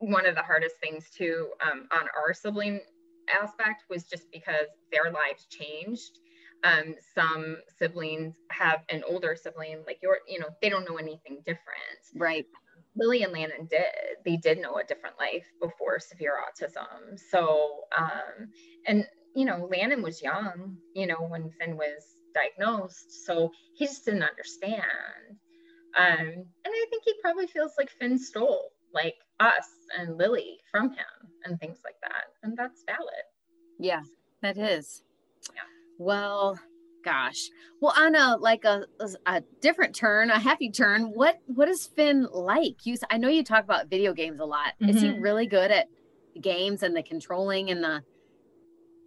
one 0.00 0.26
of 0.26 0.34
the 0.34 0.42
hardest 0.42 0.76
things 0.80 1.10
too 1.10 1.48
um, 1.64 1.88
on 1.92 2.06
our 2.16 2.32
sibling 2.32 2.80
aspect 3.42 3.84
was 3.90 4.04
just 4.04 4.30
because 4.32 4.66
their 4.92 5.12
lives 5.12 5.46
changed. 5.50 6.18
Um, 6.64 6.94
some 7.14 7.58
siblings 7.78 8.34
have 8.50 8.80
an 8.88 9.02
older 9.08 9.36
sibling, 9.40 9.82
like 9.86 9.98
your, 10.02 10.18
you 10.26 10.40
know, 10.40 10.48
they 10.60 10.68
don't 10.68 10.88
know 10.88 10.96
anything 10.96 11.38
different. 11.44 12.00
Right. 12.16 12.46
Lily 12.96 13.22
and 13.22 13.32
Landon 13.32 13.68
did. 13.70 13.84
They 14.24 14.36
did 14.36 14.60
know 14.60 14.76
a 14.76 14.84
different 14.84 15.16
life 15.18 15.44
before 15.60 16.00
severe 16.00 16.34
autism. 16.34 17.18
So, 17.30 17.82
um, 17.96 18.50
and 18.86 19.06
you 19.36 19.44
know, 19.44 19.68
Landon 19.70 20.02
was 20.02 20.22
young, 20.22 20.76
you 20.94 21.06
know, 21.06 21.18
when 21.28 21.50
Finn 21.60 21.76
was 21.76 22.16
diagnosed. 22.34 23.24
So 23.24 23.52
he 23.74 23.86
just 23.86 24.04
didn't 24.04 24.24
understand. 24.24 24.82
Um, 25.96 26.18
and 26.18 26.44
I 26.66 26.86
think 26.90 27.02
he 27.04 27.14
probably 27.22 27.46
feels 27.46 27.74
like 27.78 27.90
Finn 27.90 28.18
stole 28.18 28.72
like 28.92 29.14
us 29.40 29.68
and 29.98 30.16
Lily 30.16 30.58
from 30.70 30.90
him 30.90 31.06
and 31.44 31.58
things 31.60 31.78
like 31.84 31.96
that. 32.02 32.24
And 32.42 32.56
that's 32.56 32.84
valid. 32.86 33.24
Yeah, 33.78 34.02
that 34.42 34.58
is. 34.58 35.02
Yeah. 35.54 35.62
Well, 35.98 36.58
gosh. 37.04 37.48
Well, 37.80 37.94
on 37.96 38.14
a 38.14 38.36
like 38.36 38.64
a, 38.64 38.84
a 39.26 39.42
different 39.60 39.94
turn, 39.94 40.30
a 40.30 40.38
happy 40.38 40.70
turn, 40.70 41.12
what 41.14 41.38
what 41.46 41.68
is 41.68 41.86
Finn 41.86 42.28
like? 42.32 42.84
You 42.84 42.96
I 43.10 43.18
know 43.18 43.28
you 43.28 43.44
talk 43.44 43.64
about 43.64 43.88
video 43.88 44.12
games 44.12 44.40
a 44.40 44.44
lot. 44.44 44.74
Mm-hmm. 44.80 44.90
Is 44.90 45.02
he 45.02 45.08
mm-hmm. 45.08 45.22
really 45.22 45.46
good 45.46 45.70
at 45.70 45.88
games 46.40 46.82
and 46.82 46.94
the 46.94 47.02
controlling 47.02 47.70
and 47.70 47.82
the 47.82 48.02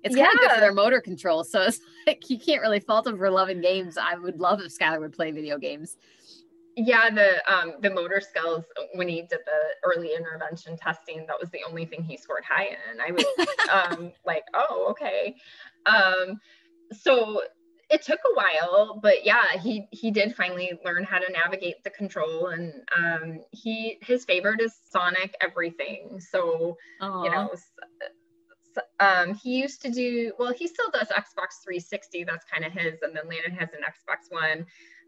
it's 0.04 0.16
yeah. 0.16 0.26
kind 0.26 0.34
of 0.34 0.40
good 0.42 0.52
for 0.52 0.60
their 0.62 0.74
motor 0.74 1.00
control. 1.00 1.44
So 1.44 1.62
it's 1.62 1.80
like 2.08 2.30
you 2.30 2.40
can't 2.40 2.62
really 2.62 2.80
fault 2.80 3.06
him 3.06 3.18
for 3.18 3.30
loving 3.30 3.62
games. 3.62 3.98
I 3.98 4.16
would 4.16 4.40
love 4.40 4.60
if 4.62 4.76
Skylar 4.76 5.00
would 5.00 5.14
play 5.14 5.32
video 5.32 5.58
games 5.58 5.98
yeah, 6.76 7.10
the 7.10 7.54
um, 7.54 7.74
the 7.82 7.90
motor 7.90 8.22
skills 8.22 8.64
when 8.94 9.08
he 9.08 9.22
did 9.22 9.40
the 9.46 9.62
early 9.84 10.14
intervention 10.16 10.78
testing, 10.78 11.26
that 11.28 11.40
was 11.40 11.50
the 11.50 11.62
only 11.68 11.86
thing 11.86 12.04
he 12.04 12.18
scored 12.18 12.44
high 12.48 12.68
in. 12.68 13.02
I 13.02 13.12
was 13.12 13.26
um, 13.98 14.12
like, 14.26 14.44
oh, 14.54 14.88
okay. 14.92 15.36
Um, 15.86 16.40
so 16.94 17.42
it 17.90 18.02
took 18.02 18.20
a 18.20 18.36
while, 18.36 19.00
but 19.02 19.26
yeah, 19.26 19.58
he 19.62 19.88
he 19.92 20.12
did 20.12 20.36
finally 20.36 20.72
learn 20.86 21.04
how 21.04 21.20
to 21.20 21.32
navigate 21.32 21.84
the 21.84 21.90
control, 21.90 22.48
and 22.48 22.74
um, 22.98 23.40
he 23.52 23.98
his 24.02 24.24
favorite 24.24 24.62
is 24.62 24.74
Sonic 24.90 25.36
everything. 25.42 26.20
So 26.20 26.78
Aww. 27.02 27.26
you 27.26 27.32
know, 27.32 27.50
um, 29.02 29.34
he 29.34 29.60
used 29.60 29.82
to 29.82 29.92
do 29.92 30.32
well. 30.40 30.54
He 30.54 30.68
still 30.68 30.90
does 30.92 31.10
Xbox 31.10 31.62
360. 31.66 32.24
That's 32.24 32.46
kind 32.46 32.64
of 32.64 32.72
his, 32.72 33.02
and 33.02 33.16
then 33.16 33.28
Landon 33.28 33.60
has 33.60 33.70
an 33.74 33.82
Xbox 33.84 34.32
One 34.32 34.66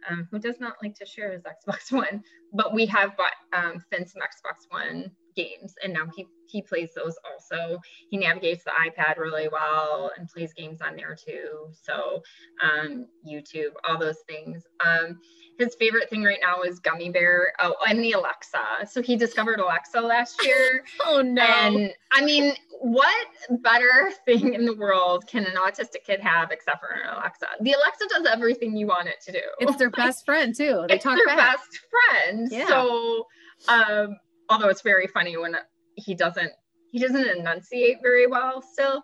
um, 0.09 0.27
who 0.31 0.39
does 0.39 0.59
not 0.59 0.75
like 0.81 0.95
to 0.95 1.05
share 1.05 1.31
his 1.31 1.43
Xbox 1.43 1.91
One, 1.91 2.23
but 2.53 2.73
we 2.73 2.85
have 2.87 3.15
bought 3.17 3.33
um, 3.53 3.83
Finn 3.91 4.07
some 4.07 4.21
Xbox 4.21 4.65
One 4.69 5.11
games, 5.35 5.75
and 5.83 5.93
now 5.93 6.07
he 6.15 6.27
he 6.47 6.61
plays 6.61 6.89
those 6.95 7.15
also. 7.31 7.79
He 8.09 8.17
navigates 8.17 8.63
the 8.63 8.71
iPad 8.71 9.17
really 9.17 9.47
well 9.51 10.11
and 10.17 10.27
plays 10.27 10.53
games 10.53 10.81
on 10.81 10.95
there 10.95 11.15
too. 11.15 11.67
So 11.71 12.21
um, 12.61 13.07
YouTube, 13.27 13.71
all 13.83 13.97
those 13.97 14.19
things. 14.27 14.63
Um, 14.85 15.19
his 15.57 15.75
favorite 15.75 16.09
thing 16.09 16.23
right 16.23 16.39
now 16.41 16.61
is 16.61 16.79
Gummy 16.79 17.09
Bear. 17.09 17.53
Oh, 17.59 17.75
and 17.87 17.99
the 17.99 18.13
Alexa. 18.13 18.87
So 18.89 19.01
he 19.01 19.15
discovered 19.15 19.59
Alexa 19.59 19.99
last 19.99 20.43
year. 20.45 20.83
oh 21.05 21.21
no! 21.21 21.41
And 21.41 21.93
I 22.11 22.23
mean, 22.23 22.53
what 22.83 23.27
better 23.61 24.11
thing 24.25 24.53
in 24.53 24.65
the 24.65 24.75
world 24.75 25.25
can 25.25 25.45
an 25.45 25.55
autistic 25.55 26.03
kid 26.05 26.19
have 26.19 26.51
except 26.51 26.81
for 26.81 26.89
an 26.89 27.15
Alexa? 27.15 27.47
The 27.61 27.71
Alexa 27.71 28.07
does 28.09 28.25
everything 28.25 28.75
you 28.75 28.87
want 28.87 29.07
it 29.07 29.21
to 29.25 29.31
do. 29.31 29.39
It's 29.59 29.77
their 29.77 29.89
best 29.89 30.25
friend 30.25 30.53
too. 30.53 30.83
They 30.89 30.95
it's 30.95 31.03
talk 31.03 31.15
their 31.15 31.25
back. 31.25 31.57
best 31.57 31.79
friend. 31.89 32.49
Yeah. 32.51 32.67
So, 32.67 33.25
um, 33.69 34.17
although 34.49 34.67
it's 34.67 34.81
very 34.81 35.07
funny 35.07 35.37
when 35.37 35.55
he 35.95 36.13
doesn't 36.13 36.51
he 36.91 36.99
doesn't 36.99 37.25
enunciate 37.25 37.97
very 38.03 38.27
well 38.27 38.61
still. 38.61 39.03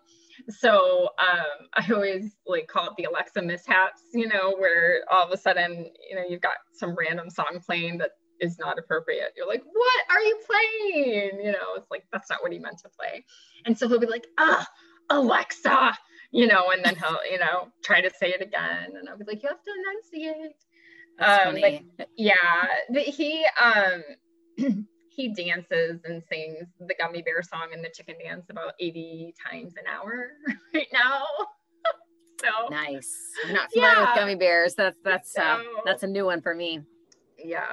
So 0.50 1.10
um, 1.18 1.68
I 1.74 1.92
always 1.94 2.36
like 2.46 2.68
call 2.68 2.88
it 2.88 2.94
the 2.98 3.06
Alexa 3.06 3.42
mishaps, 3.42 4.02
you 4.14 4.28
know, 4.28 4.56
where 4.58 5.04
all 5.10 5.26
of 5.26 5.32
a 5.32 5.38
sudden, 5.38 5.90
you 6.10 6.16
know, 6.18 6.24
you've 6.28 6.42
got 6.42 6.56
some 6.74 6.96
random 6.96 7.30
song 7.30 7.62
playing 7.66 7.98
that 8.00 8.12
is 8.40 8.58
not 8.60 8.78
appropriate. 8.78 9.34
You're 9.36 9.48
like, 9.48 9.64
what 9.64 10.06
are 10.10 10.22
you 10.22 10.40
playing? 10.46 11.46
You 11.46 11.52
know, 11.52 11.76
it's 11.76 11.90
like, 11.92 12.06
that's 12.12 12.30
not 12.30 12.42
what 12.42 12.52
he 12.52 12.60
meant 12.60 12.80
to 12.80 12.90
play. 12.90 13.26
And 13.66 13.78
so 13.78 13.88
he'll 13.88 14.00
be 14.00 14.08
like, 14.08 14.28
ah, 14.38 14.68
Alexa, 15.10 15.98
you 16.32 16.48
know, 16.48 16.72
and 16.72 16.84
then 16.84 16.96
he'll, 16.96 17.20
you 17.30 17.40
know, 17.40 17.70
try 17.84 18.02
to 18.02 18.10
say 18.20 18.30
it 18.30 18.42
again. 18.42 18.96
And 18.98 19.10
I'll 19.10 19.18
be 19.18 19.26
like, 19.26 19.44
you 19.44 19.50
have 19.50 19.64
to 19.64 19.72
enunciate. 20.22 20.56
Um. 21.20 21.82
But 21.98 22.08
yeah, 22.16 22.68
he, 23.02 23.46
um, 23.62 24.04
he 25.10 25.34
dances 25.34 26.00
and 26.06 26.24
sings 26.32 26.68
the 26.80 26.96
gummy 26.98 27.22
bear 27.22 27.42
song 27.42 27.70
and 27.74 27.84
the 27.84 27.90
chicken 27.90 28.16
dance 28.24 28.46
about 28.50 28.74
80 28.80 29.34
times 29.52 29.74
an 29.76 29.84
hour 29.92 30.32
right 30.74 30.88
now. 30.94 31.24
so 32.42 32.70
nice. 32.70 33.14
I'm 33.46 33.54
not 33.54 33.72
familiar 33.72 33.94
yeah. 33.94 34.02
with 34.02 34.16
gummy 34.16 34.36
bears. 34.36 34.76
That's 34.76 34.98
that's 35.04 35.38
uh, 35.38 35.62
that's 35.86 36.04
a 36.04 36.08
new 36.08 36.26
one 36.26 36.42
for 36.42 36.56
me. 36.56 36.82
Yeah. 37.44 37.66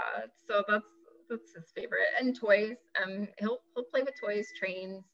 So 0.49 0.63
that's 0.69 0.85
that's 1.29 1.55
his 1.55 1.73
favorite. 1.75 2.09
And 2.21 2.35
toys. 2.39 2.77
Um 3.03 3.29
he'll 3.39 3.59
he'll 3.75 3.85
play 3.85 4.03
with 4.03 4.15
toys, 4.21 4.49
trains. 4.59 5.05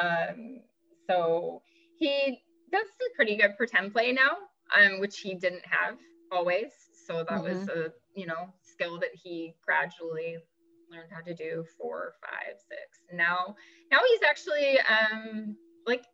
Um 0.00 0.60
so 1.08 1.62
he 1.98 2.42
does 2.72 2.86
a 2.86 3.16
pretty 3.16 3.36
good 3.36 3.56
pretend 3.56 3.92
play 3.92 4.12
now, 4.12 4.36
um, 4.76 5.00
which 5.00 5.18
he 5.20 5.34
didn't 5.34 5.64
have 5.64 5.96
always. 6.32 6.72
So 7.06 7.18
that 7.18 7.28
mm-hmm. 7.28 7.58
was 7.60 7.68
a 7.68 7.92
you 8.14 8.26
know 8.26 8.48
skill 8.62 8.98
that 9.00 9.10
he 9.14 9.54
gradually 9.64 10.38
learned 10.90 11.10
how 11.10 11.20
to 11.22 11.34
do 11.34 11.64
four, 11.80 12.14
five, 12.20 12.56
six. 12.58 13.00
Now, 13.12 13.54
now 13.90 13.98
he's 14.08 14.22
actually 14.22 14.78
um, 14.80 15.56
like 15.86 16.04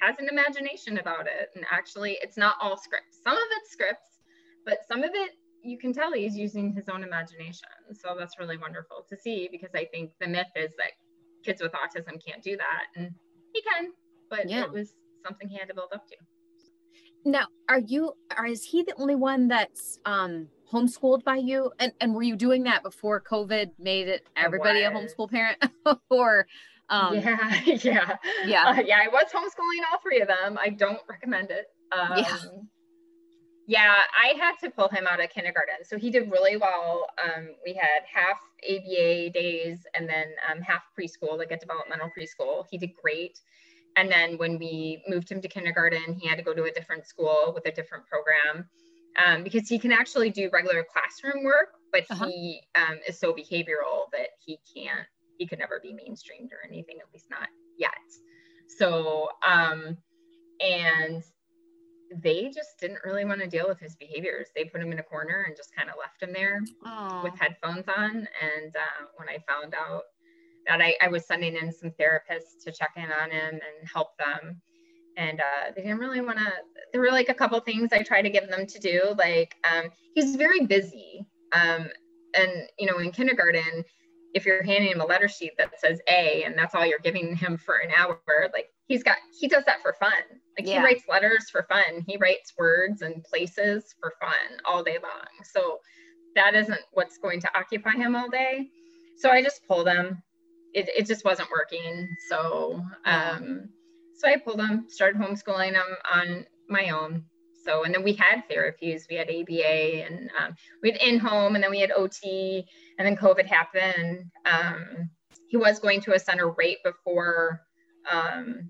has 0.00 0.16
an 0.18 0.28
imagination 0.28 0.98
about 0.98 1.26
it, 1.26 1.50
and 1.54 1.64
actually, 1.70 2.18
it's 2.20 2.36
not 2.36 2.56
all 2.60 2.76
scripts. 2.76 3.18
Some 3.22 3.36
of 3.36 3.44
it's 3.62 3.70
scripts, 3.70 4.20
but 4.66 4.78
some 4.88 5.02
of 5.02 5.10
it 5.14 5.32
you 5.64 5.78
can 5.78 5.92
tell 5.92 6.12
he's 6.12 6.36
using 6.36 6.72
his 6.74 6.88
own 6.88 7.02
imagination. 7.02 7.68
So 7.92 8.14
that's 8.18 8.38
really 8.38 8.58
wonderful 8.58 9.06
to 9.08 9.16
see 9.16 9.48
because 9.50 9.70
I 9.74 9.86
think 9.86 10.10
the 10.20 10.28
myth 10.28 10.52
is 10.54 10.70
that 10.76 10.92
kids 11.44 11.62
with 11.62 11.72
autism 11.72 12.24
can't 12.24 12.42
do 12.42 12.56
that, 12.56 12.82
and 12.96 13.10
he 13.52 13.62
can, 13.62 13.92
but 14.30 14.48
yeah. 14.48 14.64
it 14.64 14.72
was 14.72 14.94
something 15.24 15.48
he 15.48 15.56
had 15.56 15.68
to 15.68 15.74
build 15.74 15.90
up 15.94 16.06
to. 16.08 16.16
Now, 17.24 17.46
are 17.68 17.78
you, 17.78 18.12
or 18.36 18.46
is 18.46 18.64
he 18.64 18.82
the 18.82 18.94
only 18.98 19.14
one 19.14 19.48
that's 19.48 19.98
um, 20.04 20.48
homeschooled 20.70 21.24
by 21.24 21.36
you? 21.36 21.72
And, 21.78 21.92
and 22.00 22.14
were 22.14 22.22
you 22.22 22.36
doing 22.36 22.64
that 22.64 22.82
before 22.82 23.22
COVID 23.22 23.70
made 23.78 24.08
it 24.08 24.26
everybody 24.36 24.82
a 24.82 24.90
homeschool 24.90 25.30
parent? 25.30 25.64
or, 26.10 26.46
um, 26.90 27.14
yeah, 27.14 27.60
yeah, 27.64 28.16
yeah, 28.44 28.66
uh, 28.66 28.82
yeah. 28.84 28.98
I 29.02 29.08
was 29.08 29.24
homeschooling 29.32 29.90
all 29.90 30.00
three 30.02 30.20
of 30.20 30.28
them. 30.28 30.58
I 30.60 30.68
don't 30.68 31.00
recommend 31.08 31.50
it. 31.50 31.64
Um, 31.92 32.18
yeah. 32.18 32.36
Yeah, 33.66 33.94
I 34.22 34.36
had 34.38 34.56
to 34.62 34.70
pull 34.70 34.88
him 34.88 35.06
out 35.06 35.22
of 35.22 35.30
kindergarten. 35.30 35.84
So 35.84 35.98
he 35.98 36.10
did 36.10 36.30
really 36.30 36.56
well. 36.56 37.06
Um, 37.22 37.48
we 37.64 37.72
had 37.72 38.02
half 38.12 38.38
ABA 38.62 39.30
days 39.30 39.86
and 39.94 40.08
then 40.08 40.26
um, 40.50 40.60
half 40.60 40.82
preschool, 40.98 41.38
like 41.38 41.50
a 41.50 41.56
developmental 41.56 42.10
preschool. 42.16 42.66
He 42.70 42.76
did 42.76 42.90
great. 42.94 43.40
And 43.96 44.10
then 44.10 44.36
when 44.38 44.58
we 44.58 45.02
moved 45.08 45.30
him 45.30 45.40
to 45.40 45.48
kindergarten, 45.48 46.14
he 46.14 46.28
had 46.28 46.36
to 46.36 46.44
go 46.44 46.52
to 46.52 46.64
a 46.64 46.72
different 46.72 47.06
school 47.06 47.52
with 47.54 47.64
a 47.66 47.72
different 47.72 48.04
program 48.06 48.68
um, 49.24 49.44
because 49.44 49.68
he 49.68 49.78
can 49.78 49.92
actually 49.92 50.30
do 50.30 50.50
regular 50.52 50.84
classroom 50.84 51.44
work, 51.44 51.74
but 51.92 52.04
uh-huh. 52.10 52.26
he 52.26 52.60
um, 52.74 52.98
is 53.06 53.18
so 53.18 53.32
behavioral 53.32 54.10
that 54.12 54.30
he 54.44 54.58
can't, 54.74 55.06
he 55.38 55.46
could 55.46 55.58
never 55.58 55.80
be 55.80 55.92
mainstreamed 55.92 56.52
or 56.52 56.66
anything, 56.68 56.96
at 57.00 57.06
least 57.12 57.26
not 57.30 57.48
yet. 57.78 57.92
So, 58.66 59.28
um, 59.46 59.96
and 60.60 61.22
they 62.22 62.50
just 62.54 62.78
didn't 62.80 63.00
really 63.04 63.24
want 63.24 63.40
to 63.40 63.46
deal 63.46 63.66
with 63.68 63.78
his 63.80 63.96
behaviors. 63.96 64.48
They 64.54 64.64
put 64.64 64.80
him 64.80 64.92
in 64.92 64.98
a 64.98 65.02
corner 65.02 65.44
and 65.46 65.56
just 65.56 65.74
kind 65.74 65.88
of 65.88 65.96
left 65.98 66.22
him 66.22 66.32
there 66.32 66.62
Aww. 66.86 67.22
with 67.22 67.38
headphones 67.38 67.86
on. 67.88 68.10
And 68.10 68.76
uh, 68.76 69.06
when 69.16 69.28
I 69.28 69.38
found 69.48 69.74
out 69.74 70.02
that 70.66 70.80
I, 70.80 70.94
I 71.00 71.08
was 71.08 71.26
sending 71.26 71.56
in 71.56 71.72
some 71.72 71.90
therapists 71.90 72.64
to 72.64 72.72
check 72.72 72.92
in 72.96 73.10
on 73.10 73.30
him 73.30 73.54
and 73.54 73.88
help 73.92 74.16
them. 74.18 74.60
And 75.16 75.40
uh, 75.40 75.72
they 75.74 75.82
didn't 75.82 75.98
really 75.98 76.20
want 76.20 76.38
to. 76.38 76.52
There 76.92 77.00
were 77.00 77.12
like 77.12 77.28
a 77.28 77.34
couple 77.34 77.58
things 77.60 77.90
I 77.92 78.02
tried 78.02 78.22
to 78.22 78.30
give 78.30 78.48
them 78.48 78.66
to 78.66 78.78
do. 78.80 79.14
Like 79.16 79.54
um, 79.64 79.90
he's 80.14 80.34
very 80.34 80.66
busy, 80.66 81.24
um, 81.52 81.88
and 82.36 82.50
you 82.80 82.86
know, 82.86 82.98
in 82.98 83.12
kindergarten, 83.12 83.84
if 84.34 84.44
you're 84.44 84.64
handing 84.64 84.90
him 84.90 85.00
a 85.00 85.06
letter 85.06 85.28
sheet 85.28 85.52
that 85.56 85.78
says 85.78 86.00
A 86.08 86.42
and 86.42 86.58
that's 86.58 86.74
all 86.74 86.84
you're 86.84 86.98
giving 86.98 87.36
him 87.36 87.56
for 87.56 87.76
an 87.76 87.90
hour, 87.96 88.18
like 88.52 88.73
he's 88.86 89.02
got 89.02 89.16
he 89.38 89.48
does 89.48 89.64
that 89.64 89.82
for 89.82 89.94
fun. 89.98 90.12
Like 90.58 90.68
yeah. 90.68 90.78
he 90.78 90.84
writes 90.84 91.04
letters 91.08 91.50
for 91.50 91.66
fun. 91.68 92.04
He 92.06 92.16
writes 92.16 92.52
words 92.58 93.02
and 93.02 93.22
places 93.24 93.94
for 94.00 94.12
fun 94.20 94.60
all 94.64 94.82
day 94.82 94.98
long. 95.02 95.44
So 95.44 95.78
that 96.36 96.54
isn't 96.54 96.80
what's 96.92 97.18
going 97.18 97.40
to 97.40 97.58
occupy 97.58 97.92
him 97.92 98.16
all 98.16 98.28
day. 98.28 98.68
So 99.18 99.30
I 99.30 99.42
just 99.42 99.66
pull 99.66 99.84
them 99.84 100.22
it, 100.74 100.88
it 100.94 101.06
just 101.06 101.24
wasn't 101.24 101.50
working. 101.50 102.08
So, 102.28 102.82
um, 103.06 103.68
so 104.16 104.28
I 104.28 104.36
pulled 104.36 104.58
them, 104.58 104.86
started 104.88 105.20
homeschooling 105.20 105.72
them 105.72 105.96
on 106.12 106.46
my 106.68 106.90
own. 106.90 107.24
So, 107.64 107.84
and 107.84 107.94
then 107.94 108.02
we 108.02 108.12
had 108.12 108.42
therapies, 108.50 109.02
we 109.08 109.16
had 109.16 109.30
ABA 109.30 110.04
and 110.04 110.30
um, 110.38 110.54
we 110.82 110.90
had 110.90 111.00
in 111.00 111.18
home, 111.18 111.54
and 111.54 111.64
then 111.64 111.70
we 111.70 111.80
had 111.80 111.92
OT, 111.92 112.66
and 112.98 113.06
then 113.06 113.16
COVID 113.16 113.46
happened. 113.46 114.24
Um, 114.44 115.08
he 115.48 115.56
was 115.56 115.78
going 115.78 116.02
to 116.02 116.14
a 116.14 116.18
center 116.18 116.50
right 116.50 116.76
before 116.84 117.62
um, 118.10 118.68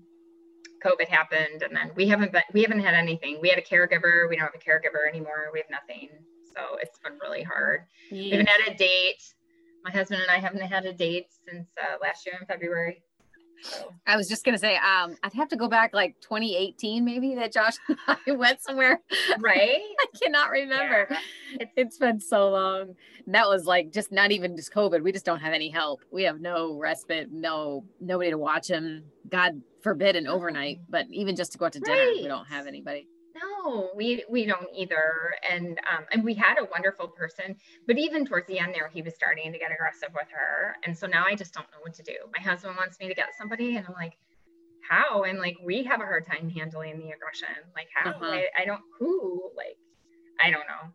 COVID 0.83 1.07
happened, 1.07 1.63
and 1.63 1.75
then 1.75 1.91
we 1.95 2.07
haven't 2.07 2.31
been, 2.31 2.43
we 2.53 2.61
haven't 2.61 2.81
had 2.81 2.93
anything. 2.93 3.39
We 3.41 3.49
had 3.49 3.57
a 3.57 3.61
caregiver, 3.61 4.29
we 4.29 4.35
don't 4.35 4.45
have 4.45 4.55
a 4.55 4.57
caregiver 4.57 5.07
anymore. 5.07 5.49
We 5.51 5.59
have 5.59 5.69
nothing. 5.69 6.09
So 6.53 6.77
it's 6.81 6.99
been 6.99 7.17
really 7.21 7.43
hard. 7.43 7.81
We 8.11 8.29
haven't 8.29 8.47
had 8.47 8.73
a 8.73 8.77
date 8.77 9.21
my 9.85 9.91
husband 9.91 10.19
and 10.19 10.31
I 10.31 10.39
haven't 10.39 10.63
had 10.63 10.85
a 10.85 10.93
date 10.93 11.27
since 11.47 11.69
uh, 11.79 11.97
last 12.01 12.25
year 12.25 12.35
in 12.41 12.47
February. 12.47 13.03
I 14.07 14.15
was 14.15 14.27
just 14.27 14.45
gonna 14.45 14.57
say, 14.57 14.75
um, 14.75 15.15
I'd 15.23 15.33
have 15.33 15.49
to 15.49 15.55
go 15.55 15.67
back 15.67 15.93
like 15.93 16.19
2018, 16.21 17.03
maybe 17.03 17.35
that 17.35 17.51
Josh 17.51 17.75
and 17.87 17.97
I 18.07 18.31
went 18.31 18.61
somewhere. 18.61 19.01
Right? 19.39 19.79
I 19.99 20.05
cannot 20.21 20.51
remember. 20.51 21.07
Yeah. 21.09 21.17
It's, 21.59 21.71
it's 21.75 21.97
been 21.97 22.19
so 22.19 22.49
long. 22.49 22.95
And 23.25 23.35
that 23.35 23.47
was 23.47 23.65
like 23.65 23.91
just 23.91 24.11
not 24.11 24.31
even 24.31 24.55
just 24.55 24.73
COVID. 24.73 25.03
We 25.03 25.11
just 25.11 25.25
don't 25.25 25.39
have 25.39 25.53
any 25.53 25.69
help. 25.69 26.01
We 26.11 26.23
have 26.23 26.41
no 26.41 26.77
respite, 26.77 27.31
no 27.31 27.85
nobody 27.99 28.31
to 28.31 28.37
watch 28.37 28.67
him. 28.67 29.05
God 29.29 29.61
forbid 29.81 30.15
an 30.15 30.27
overnight, 30.27 30.79
but 30.89 31.07
even 31.11 31.35
just 31.35 31.51
to 31.53 31.57
go 31.57 31.65
out 31.65 31.73
to 31.73 31.79
right. 31.79 31.95
dinner, 31.95 32.11
we 32.21 32.27
don't 32.27 32.47
have 32.47 32.67
anybody. 32.67 33.07
No, 33.35 33.89
we 33.95 34.23
we 34.29 34.45
don't 34.45 34.67
either. 34.73 35.35
And 35.49 35.77
um, 35.91 36.05
and 36.11 36.23
we 36.23 36.33
had 36.33 36.57
a 36.57 36.65
wonderful 36.71 37.07
person, 37.09 37.55
but 37.85 37.97
even 37.97 38.25
towards 38.25 38.47
the 38.47 38.59
end 38.59 38.73
there, 38.73 38.89
he 38.93 39.01
was 39.01 39.13
starting 39.13 39.51
to 39.51 39.59
get 39.59 39.71
aggressive 39.71 40.09
with 40.13 40.27
her. 40.31 40.77
And 40.85 40.97
so 40.97 41.05
now 41.05 41.25
I 41.27 41.35
just 41.35 41.53
don't 41.53 41.67
know 41.71 41.79
what 41.81 41.93
to 41.95 42.03
do. 42.03 42.15
My 42.35 42.41
husband 42.41 42.75
wants 42.77 42.99
me 42.99 43.07
to 43.09 43.13
get 43.13 43.35
somebody, 43.37 43.75
and 43.75 43.85
I'm 43.85 43.93
like, 43.93 44.13
how? 44.89 45.23
And 45.23 45.39
like 45.39 45.57
we 45.63 45.83
have 45.83 45.99
a 45.99 46.05
hard 46.05 46.25
time 46.25 46.49
handling 46.49 46.97
the 46.99 47.11
aggression. 47.11 47.49
Like 47.75 47.87
how? 47.93 48.11
Uh-huh. 48.11 48.25
I, 48.25 48.45
I 48.61 48.65
don't 48.65 48.81
who 48.99 49.51
like 49.57 49.77
I 50.41 50.49
don't 50.49 50.67
know. 50.67 50.91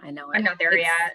I 0.00 0.10
know. 0.10 0.30
I'm 0.34 0.42
not 0.42 0.58
there 0.58 0.72
it's, 0.72 0.82
yet. 0.82 1.12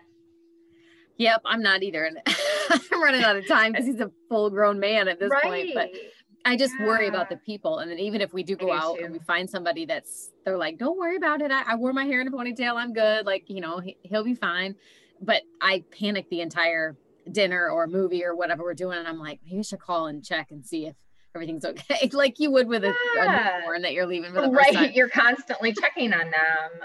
Yep, 1.18 1.42
I'm 1.46 1.62
not 1.62 1.84
either. 1.84 2.06
And 2.06 2.18
I'm 2.70 3.04
running 3.04 3.24
out 3.24 3.36
of 3.36 3.46
time 3.48 3.74
because 3.74 3.86
he's 3.86 4.00
a 4.00 4.12
full 4.30 4.50
grown 4.50 4.80
man 4.80 5.08
at 5.10 5.20
this 5.20 5.30
right. 5.30 5.44
point. 5.44 5.72
But 5.74 5.90
I 6.46 6.56
just 6.56 6.74
yeah. 6.80 6.86
worry 6.86 7.08
about 7.08 7.30
the 7.30 7.36
ah. 7.36 7.46
people. 7.46 7.80
And 7.80 7.92
then 7.92 8.00
even 8.00 8.22
if 8.22 8.34
we 8.34 8.44
do 8.44 8.56
go 8.56 8.72
out 8.72 8.98
too. 8.98 9.06
and 9.06 9.14
we 9.14 9.20
find 9.20 9.50
somebody 9.50 9.86
that's, 9.86 10.32
they're 10.46 10.58
like, 10.58 10.78
don't 10.78 10.98
worry 10.98 11.16
about 11.16 11.42
it. 11.42 11.52
I, 11.52 11.64
I 11.68 11.76
wore 11.76 11.94
my 11.94 12.06
hair 12.06 12.22
in 12.22 12.28
a 12.28 12.32
ponytail. 12.32 12.76
I'm 12.76 12.94
good. 12.94 13.26
Like, 13.26 13.50
you 13.50 13.62
know, 13.62 13.80
he, 13.80 13.98
he'll 14.04 14.24
be 14.24 14.36
fine. 14.36 14.76
But 15.22 15.44
I 15.62 15.84
panic 15.92 16.30
the 16.30 16.42
entire 16.42 16.98
dinner 17.32 17.70
or 17.70 17.88
movie 17.88 18.24
or 18.24 18.36
whatever 18.36 18.64
we're 18.64 18.74
doing. 18.74 18.98
And 18.98 19.08
I'm 19.08 19.20
like, 19.20 19.40
maybe 19.46 19.60
I 19.60 19.62
should 19.64 19.80
call 19.80 20.08
and 20.08 20.24
check 20.24 20.52
and 20.52 20.66
see 20.66 20.88
if 20.88 20.96
everything's 21.36 21.66
okay, 21.66 22.10
like 22.14 22.40
you 22.40 22.52
would 22.52 22.68
with 22.68 22.84
a, 22.84 22.94
yeah. 23.16 23.58
a 23.58 23.60
newborn 23.60 23.82
that 23.84 23.94
you're 23.94 24.06
leaving 24.06 24.34
for 24.34 24.42
the 24.42 24.50
right. 24.50 24.74
Time. 24.74 24.92
You're 24.94 25.10
constantly 25.10 25.74
checking 25.74 26.14
on 26.14 26.20
them. 26.20 26.82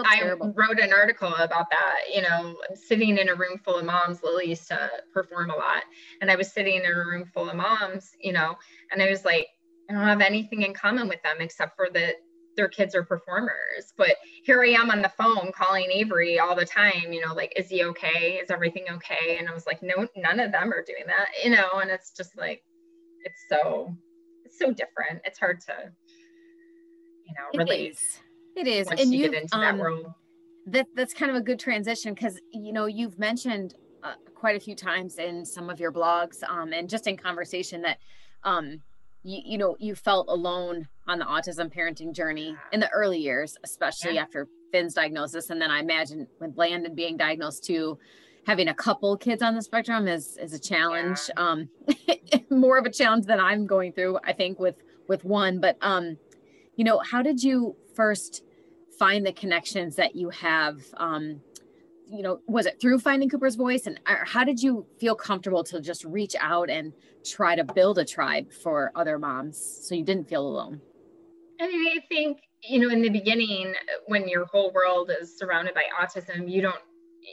I 0.04 0.16
terrible. 0.16 0.52
wrote 0.56 0.78
an 0.78 0.92
article 0.92 1.34
about 1.34 1.66
that. 1.70 2.14
You 2.14 2.22
know, 2.22 2.56
sitting 2.74 3.18
in 3.18 3.28
a 3.28 3.34
room 3.34 3.58
full 3.64 3.78
of 3.78 3.84
moms. 3.84 4.22
Lily 4.22 4.46
used 4.46 4.68
to 4.68 4.90
perform 5.12 5.50
a 5.50 5.56
lot, 5.56 5.82
and 6.20 6.30
I 6.30 6.36
was 6.36 6.52
sitting 6.52 6.76
in 6.76 6.86
a 6.86 6.94
room 6.94 7.24
full 7.24 7.50
of 7.50 7.56
moms. 7.56 8.12
You 8.20 8.32
know, 8.32 8.56
and 8.92 9.02
I 9.02 9.10
was 9.10 9.24
like, 9.24 9.46
I 9.90 9.94
don't 9.94 10.02
have 10.02 10.20
anything 10.20 10.62
in 10.62 10.74
common 10.74 11.08
with 11.08 11.22
them 11.22 11.36
except 11.40 11.76
for 11.76 11.88
that 11.92 12.16
their 12.56 12.68
kids 12.68 12.94
are 12.94 13.04
performers. 13.04 13.92
But 13.96 14.16
here 14.44 14.62
I 14.62 14.70
am 14.70 14.90
on 14.90 15.00
the 15.00 15.12
phone 15.16 15.52
calling 15.52 15.90
Avery 15.92 16.38
all 16.38 16.56
the 16.56 16.64
time, 16.64 17.12
you 17.12 17.24
know, 17.24 17.32
like, 17.32 17.52
is 17.56 17.68
he 17.68 17.84
okay? 17.84 18.40
Is 18.42 18.50
everything 18.50 18.84
okay? 18.90 19.36
And 19.38 19.48
I 19.48 19.54
was 19.54 19.66
like, 19.66 19.82
no, 19.82 20.06
none 20.16 20.40
of 20.40 20.52
them 20.52 20.72
are 20.72 20.82
doing 20.84 21.04
that, 21.06 21.28
you 21.44 21.50
know, 21.50 21.80
and 21.80 21.90
it's 21.90 22.10
just 22.10 22.36
like, 22.36 22.62
it's 23.24 23.44
so 23.48 23.94
it's 24.44 24.58
so 24.58 24.72
different. 24.72 25.20
It's 25.24 25.38
hard 25.38 25.60
to 25.62 25.74
you 27.26 27.34
know 27.34 27.58
relate. 27.58 27.80
It 27.80 27.90
is. 27.90 28.20
It 28.56 28.66
is. 28.66 28.86
Once 28.86 29.00
and 29.02 29.12
you 29.12 29.30
get 29.30 29.42
into 29.42 29.54
um, 29.54 29.60
that 29.60 29.78
world. 29.78 30.06
That 30.66 30.86
that's 30.94 31.14
kind 31.14 31.30
of 31.30 31.36
a 31.36 31.40
good 31.40 31.58
transition 31.58 32.14
because 32.14 32.40
you 32.52 32.72
know 32.72 32.86
you've 32.86 33.18
mentioned 33.18 33.74
uh, 34.02 34.14
quite 34.34 34.56
a 34.56 34.60
few 34.60 34.74
times 34.74 35.18
in 35.18 35.44
some 35.44 35.70
of 35.70 35.80
your 35.80 35.92
blogs 35.92 36.42
um, 36.48 36.72
and 36.72 36.88
just 36.88 37.06
in 37.06 37.16
conversation 37.16 37.82
that 37.82 37.98
um, 38.44 38.80
you, 39.22 39.40
you 39.44 39.58
know 39.58 39.76
you 39.78 39.94
felt 39.94 40.26
alone 40.28 40.88
on 41.06 41.18
the 41.18 41.24
autism 41.24 41.72
parenting 41.72 42.14
journey 42.14 42.56
in 42.72 42.80
the 42.80 42.88
early 42.90 43.18
years, 43.18 43.56
especially 43.64 44.14
yeah. 44.14 44.22
after 44.22 44.48
Finn's 44.72 44.94
diagnosis, 44.94 45.50
and 45.50 45.60
then 45.60 45.70
I 45.70 45.80
imagine 45.80 46.26
with 46.40 46.56
Landon 46.56 46.94
being 46.94 47.16
diagnosed 47.16 47.64
too 47.64 47.98
having 48.48 48.68
a 48.68 48.74
couple 48.74 49.14
kids 49.14 49.42
on 49.42 49.54
the 49.54 49.62
spectrum 49.62 50.08
is 50.08 50.38
is 50.38 50.54
a 50.54 50.58
challenge 50.58 51.18
yeah. 51.28 51.50
um 51.50 51.68
more 52.50 52.78
of 52.78 52.86
a 52.86 52.90
challenge 52.90 53.26
than 53.26 53.38
i'm 53.38 53.66
going 53.66 53.92
through 53.92 54.18
i 54.24 54.32
think 54.32 54.58
with 54.58 54.76
with 55.06 55.22
one 55.22 55.60
but 55.60 55.76
um 55.82 56.16
you 56.76 56.82
know 56.82 56.98
how 56.98 57.20
did 57.20 57.42
you 57.42 57.76
first 57.94 58.42
find 58.98 59.26
the 59.26 59.32
connections 59.32 59.96
that 59.96 60.16
you 60.16 60.30
have 60.30 60.76
um 60.96 61.42
you 62.10 62.22
know 62.22 62.40
was 62.46 62.66
it 62.66 62.80
through 62.80 62.98
finding 62.98 63.28
cooper's 63.28 63.56
voice 63.56 63.86
and 63.86 64.00
how 64.06 64.44
did 64.44 64.62
you 64.62 64.86
feel 64.98 65.14
comfortable 65.14 65.62
to 65.62 65.80
just 65.80 66.04
reach 66.04 66.34
out 66.40 66.70
and 66.70 66.92
try 67.24 67.54
to 67.54 67.64
build 67.64 67.98
a 67.98 68.04
tribe 68.04 68.50
for 68.52 68.90
other 68.94 69.18
moms 69.18 69.58
so 69.82 69.94
you 69.94 70.04
didn't 70.04 70.28
feel 70.28 70.46
alone 70.46 70.80
i 71.60 71.66
mean 71.66 71.86
i 71.96 72.00
think 72.08 72.38
you 72.62 72.78
know 72.78 72.88
in 72.88 73.02
the 73.02 73.10
beginning 73.10 73.74
when 74.06 74.28
your 74.28 74.46
whole 74.46 74.72
world 74.72 75.10
is 75.20 75.36
surrounded 75.36 75.74
by 75.74 75.84
autism 76.00 76.50
you 76.50 76.62
don't 76.62 76.82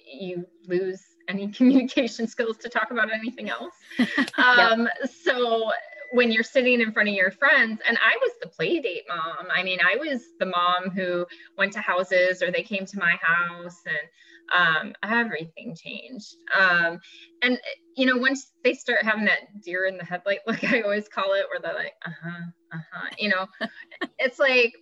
you 0.05 0.45
lose 0.67 1.15
any 1.27 1.47
communication 1.51 2.27
skills 2.27 2.57
to 2.57 2.69
talk 2.69 2.91
about 2.91 3.11
anything 3.13 3.49
else. 3.49 3.73
Um, 4.37 4.81
yep. 4.81 5.09
So 5.09 5.71
when 6.11 6.31
you're 6.31 6.43
sitting 6.43 6.81
in 6.81 6.91
front 6.91 7.09
of 7.09 7.15
your 7.15 7.31
friends, 7.31 7.81
and 7.87 7.97
I 7.97 8.17
was 8.21 8.31
the 8.41 8.47
play 8.47 8.79
date 8.79 9.03
mom. 9.07 9.47
I 9.53 9.63
mean, 9.63 9.79
I 9.81 9.95
was 9.95 10.23
the 10.39 10.45
mom 10.45 10.89
who 10.89 11.25
went 11.57 11.73
to 11.73 11.79
houses 11.79 12.41
or 12.41 12.51
they 12.51 12.61
came 12.61 12.85
to 12.85 12.99
my 12.99 13.15
house 13.21 13.81
and 13.85 13.97
um, 14.53 14.93
everything 15.03 15.75
changed. 15.75 16.35
Um, 16.57 16.99
and, 17.41 17.59
you 17.95 18.05
know, 18.05 18.17
once 18.17 18.51
they 18.63 18.73
start 18.73 19.03
having 19.03 19.25
that 19.25 19.61
deer 19.63 19.85
in 19.85 19.97
the 19.97 20.05
headlight 20.05 20.39
look, 20.47 20.63
I 20.63 20.81
always 20.81 21.07
call 21.07 21.33
it, 21.33 21.45
where 21.49 21.59
they're 21.61 21.73
like, 21.73 21.93
uh 22.05 22.11
huh, 22.23 22.45
uh 22.73 22.81
huh, 22.91 23.09
you 23.17 23.29
know, 23.29 23.47
it's 24.19 24.39
like, 24.39 24.73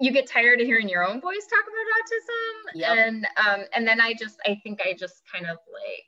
you 0.00 0.10
get 0.10 0.26
tired 0.26 0.60
of 0.60 0.66
hearing 0.66 0.88
your 0.88 1.06
own 1.06 1.20
voice 1.20 1.46
talk 1.48 1.64
about 1.64 1.86
autism 2.00 2.80
yep. 2.80 2.96
and 2.96 3.26
um, 3.36 3.66
and 3.74 3.86
then 3.86 4.00
i 4.00 4.14
just 4.14 4.36
i 4.46 4.58
think 4.64 4.80
i 4.84 4.92
just 4.92 5.22
kind 5.30 5.44
of 5.44 5.58
like 5.70 6.04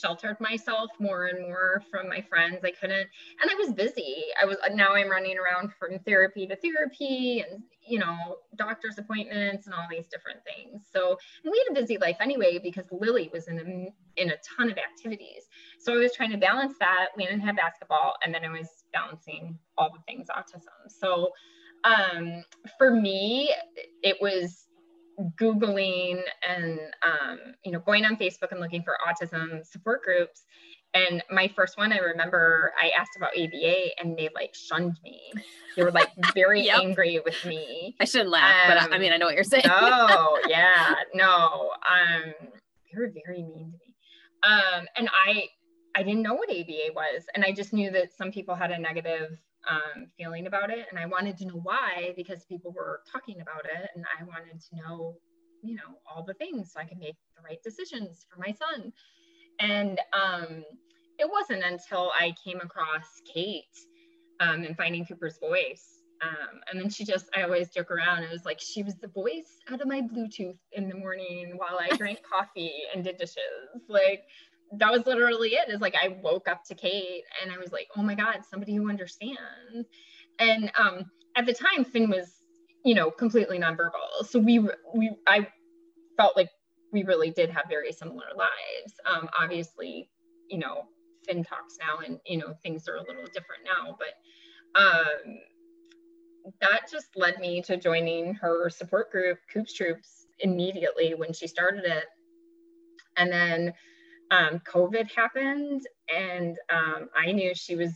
sheltered 0.00 0.38
myself 0.40 0.90
more 0.98 1.26
and 1.26 1.40
more 1.40 1.82
from 1.90 2.08
my 2.08 2.20
friends. 2.20 2.64
I 2.64 2.70
couldn't 2.70 3.08
and 3.40 3.50
i 3.50 3.54
was 3.54 3.72
busy. 3.72 4.24
I 4.40 4.44
was 4.44 4.56
now 4.72 4.94
i'm 4.94 5.10
running 5.10 5.36
around 5.38 5.72
from 5.78 5.98
therapy 6.00 6.46
to 6.46 6.56
therapy 6.56 7.44
and 7.48 7.62
you 7.86 7.98
know 7.98 8.16
doctor's 8.56 8.98
appointments 8.98 9.66
and 9.66 9.74
all 9.74 9.86
these 9.90 10.06
different 10.06 10.40
things. 10.44 10.82
So 10.92 11.18
we 11.44 11.64
had 11.66 11.76
a 11.76 11.80
busy 11.80 11.98
life 11.98 12.16
anyway 12.20 12.58
because 12.62 12.86
lily 12.90 13.30
was 13.32 13.48
in 13.48 13.58
a 13.58 14.20
in 14.22 14.30
a 14.30 14.36
ton 14.56 14.70
of 14.70 14.78
activities. 14.78 15.44
So 15.78 15.94
i 15.94 15.96
was 15.96 16.14
trying 16.14 16.30
to 16.30 16.38
balance 16.38 16.74
that. 16.80 17.08
We 17.16 17.24
didn't 17.24 17.40
have 17.40 17.56
basketball 17.56 18.14
and 18.24 18.34
then 18.34 18.44
i 18.44 18.50
was 18.50 18.84
balancing 18.92 19.58
all 19.78 19.90
the 19.90 20.02
things 20.06 20.28
autism. 20.28 20.88
So 20.88 21.32
um, 21.84 22.44
for 22.78 22.90
me, 22.90 23.54
it 24.02 24.16
was 24.20 24.65
Googling 25.40 26.20
and, 26.46 26.78
um, 27.02 27.38
you 27.64 27.72
know, 27.72 27.80
going 27.80 28.04
on 28.04 28.16
Facebook 28.16 28.52
and 28.52 28.60
looking 28.60 28.82
for 28.82 28.96
autism 29.06 29.66
support 29.66 30.02
groups. 30.02 30.44
And 30.94 31.22
my 31.30 31.48
first 31.48 31.76
one, 31.76 31.92
I 31.92 31.98
remember 31.98 32.72
I 32.80 32.90
asked 32.98 33.16
about 33.16 33.30
ABA 33.36 34.00
and 34.00 34.16
they 34.16 34.30
like 34.34 34.54
shunned 34.54 34.98
me. 35.04 35.20
They 35.76 35.82
were 35.82 35.90
like 35.90 36.08
very 36.34 36.62
yep. 36.62 36.80
angry 36.80 37.20
with 37.24 37.44
me. 37.44 37.94
I 38.00 38.04
shouldn't 38.04 38.30
laugh, 38.30 38.70
um, 38.70 38.70
but 38.70 38.92
I, 38.92 38.96
I, 38.96 38.98
mean, 38.98 39.12
I 39.12 39.16
know 39.16 39.26
what 39.26 39.34
you're 39.34 39.44
saying. 39.44 39.64
oh, 39.68 40.40
yeah. 40.48 40.94
No. 41.14 41.70
Um, 41.90 42.32
they 42.40 42.98
were 42.98 43.12
very 43.26 43.42
mean 43.42 43.72
to 43.72 43.78
me. 43.78 43.94
Um, 44.42 44.86
and 44.96 45.08
I, 45.26 45.48
I 45.94 46.02
didn't 46.02 46.22
know 46.22 46.34
what 46.34 46.50
ABA 46.50 46.92
was. 46.94 47.24
And 47.34 47.44
I 47.44 47.52
just 47.52 47.72
knew 47.72 47.90
that 47.90 48.16
some 48.16 48.30
people 48.30 48.54
had 48.54 48.70
a 48.70 48.78
negative 48.78 49.38
um, 49.68 50.06
feeling 50.16 50.46
about 50.46 50.70
it. 50.70 50.86
And 50.90 50.98
I 50.98 51.06
wanted 51.06 51.36
to 51.38 51.46
know 51.46 51.60
why 51.62 52.12
because 52.16 52.44
people 52.44 52.72
were 52.72 53.00
talking 53.10 53.40
about 53.40 53.64
it. 53.64 53.90
And 53.94 54.04
I 54.18 54.24
wanted 54.24 54.60
to 54.60 54.76
know, 54.76 55.16
you 55.62 55.74
know, 55.74 55.98
all 56.08 56.24
the 56.24 56.34
things 56.34 56.72
so 56.72 56.80
I 56.80 56.84
could 56.84 56.98
make 56.98 57.16
the 57.36 57.42
right 57.42 57.62
decisions 57.62 58.26
for 58.30 58.38
my 58.40 58.52
son. 58.52 58.92
And 59.58 60.00
um, 60.12 60.64
it 61.18 61.28
wasn't 61.30 61.64
until 61.64 62.12
I 62.18 62.34
came 62.44 62.60
across 62.60 63.06
Kate 63.32 63.64
um, 64.40 64.64
and 64.64 64.76
finding 64.76 65.04
Cooper's 65.06 65.38
voice. 65.38 66.02
Um, 66.22 66.60
and 66.70 66.80
then 66.80 66.88
she 66.88 67.04
just, 67.04 67.28
I 67.36 67.42
always 67.42 67.68
joke 67.68 67.90
around. 67.90 68.22
It 68.22 68.30
was 68.30 68.44
like 68.44 68.60
she 68.60 68.82
was 68.82 68.94
the 68.96 69.08
voice 69.08 69.58
out 69.70 69.80
of 69.80 69.88
my 69.88 70.00
Bluetooth 70.00 70.58
in 70.72 70.88
the 70.88 70.94
morning 70.94 71.54
while 71.56 71.78
I 71.78 71.94
drank 71.96 72.20
coffee 72.30 72.72
and 72.94 73.04
did 73.04 73.18
dishes. 73.18 73.36
Like 73.88 74.24
that 74.72 74.90
was 74.90 75.06
literally 75.06 75.50
it 75.50 75.68
is 75.68 75.80
like 75.80 75.94
i 76.02 76.08
woke 76.22 76.48
up 76.48 76.64
to 76.64 76.74
kate 76.74 77.22
and 77.42 77.52
i 77.52 77.58
was 77.58 77.72
like 77.72 77.88
oh 77.96 78.02
my 78.02 78.14
god 78.14 78.40
somebody 78.48 78.74
who 78.74 78.88
understands. 78.88 79.88
And 80.38 80.70
um 80.78 81.04
at 81.36 81.46
the 81.46 81.52
time 81.54 81.84
finn 81.84 82.10
was 82.10 82.42
you 82.84 82.94
know 82.94 83.10
completely 83.10 83.58
nonverbal. 83.58 84.26
So 84.28 84.38
we 84.38 84.58
we 84.94 85.16
i 85.26 85.46
felt 86.16 86.36
like 86.36 86.50
we 86.92 87.04
really 87.04 87.30
did 87.30 87.50
have 87.50 87.64
very 87.68 87.92
similar 87.92 88.26
lives. 88.36 88.94
Um 89.06 89.28
obviously 89.38 90.10
you 90.48 90.58
know 90.58 90.84
finn 91.26 91.42
talks 91.42 91.76
now 91.80 92.04
and 92.04 92.18
you 92.26 92.38
know 92.38 92.54
things 92.62 92.88
are 92.88 92.96
a 92.96 93.02
little 93.02 93.26
different 93.26 93.62
now 93.64 93.96
but 93.98 94.80
um 94.80 95.38
that 96.60 96.82
just 96.90 97.08
led 97.16 97.38
me 97.38 97.60
to 97.62 97.76
joining 97.76 98.34
her 98.34 98.70
support 98.70 99.10
group 99.10 99.38
Coop's 99.52 99.74
Troops 99.74 100.26
immediately 100.40 101.14
when 101.14 101.32
she 101.32 101.46
started 101.46 101.84
it. 101.84 102.04
And 103.16 103.32
then 103.32 103.72
um, 104.30 104.60
COVID 104.60 105.10
happened, 105.12 105.82
and 106.14 106.56
um, 106.70 107.08
I 107.16 107.32
knew 107.32 107.54
she 107.54 107.76
was 107.76 107.92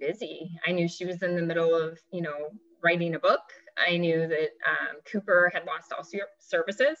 busy. 0.00 0.50
I 0.66 0.72
knew 0.72 0.88
she 0.88 1.04
was 1.04 1.22
in 1.22 1.36
the 1.36 1.42
middle 1.42 1.74
of, 1.74 1.98
you 2.12 2.22
know, 2.22 2.50
writing 2.82 3.14
a 3.14 3.18
book. 3.18 3.40
I 3.78 3.96
knew 3.96 4.26
that 4.26 4.50
um, 4.68 4.96
Cooper 5.10 5.50
had 5.52 5.64
lost 5.64 5.92
all 5.92 6.04
services, 6.38 6.98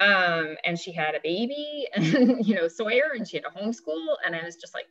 um, 0.00 0.56
and 0.64 0.78
she 0.78 0.92
had 0.92 1.14
a 1.14 1.20
baby, 1.22 1.86
and 1.94 2.44
you 2.44 2.54
know, 2.54 2.68
Sawyer, 2.68 3.12
and 3.14 3.26
she 3.28 3.36
had 3.36 3.44
a 3.46 3.58
homeschool. 3.58 4.16
And 4.26 4.34
I 4.34 4.44
was 4.44 4.56
just 4.56 4.74
like, 4.74 4.86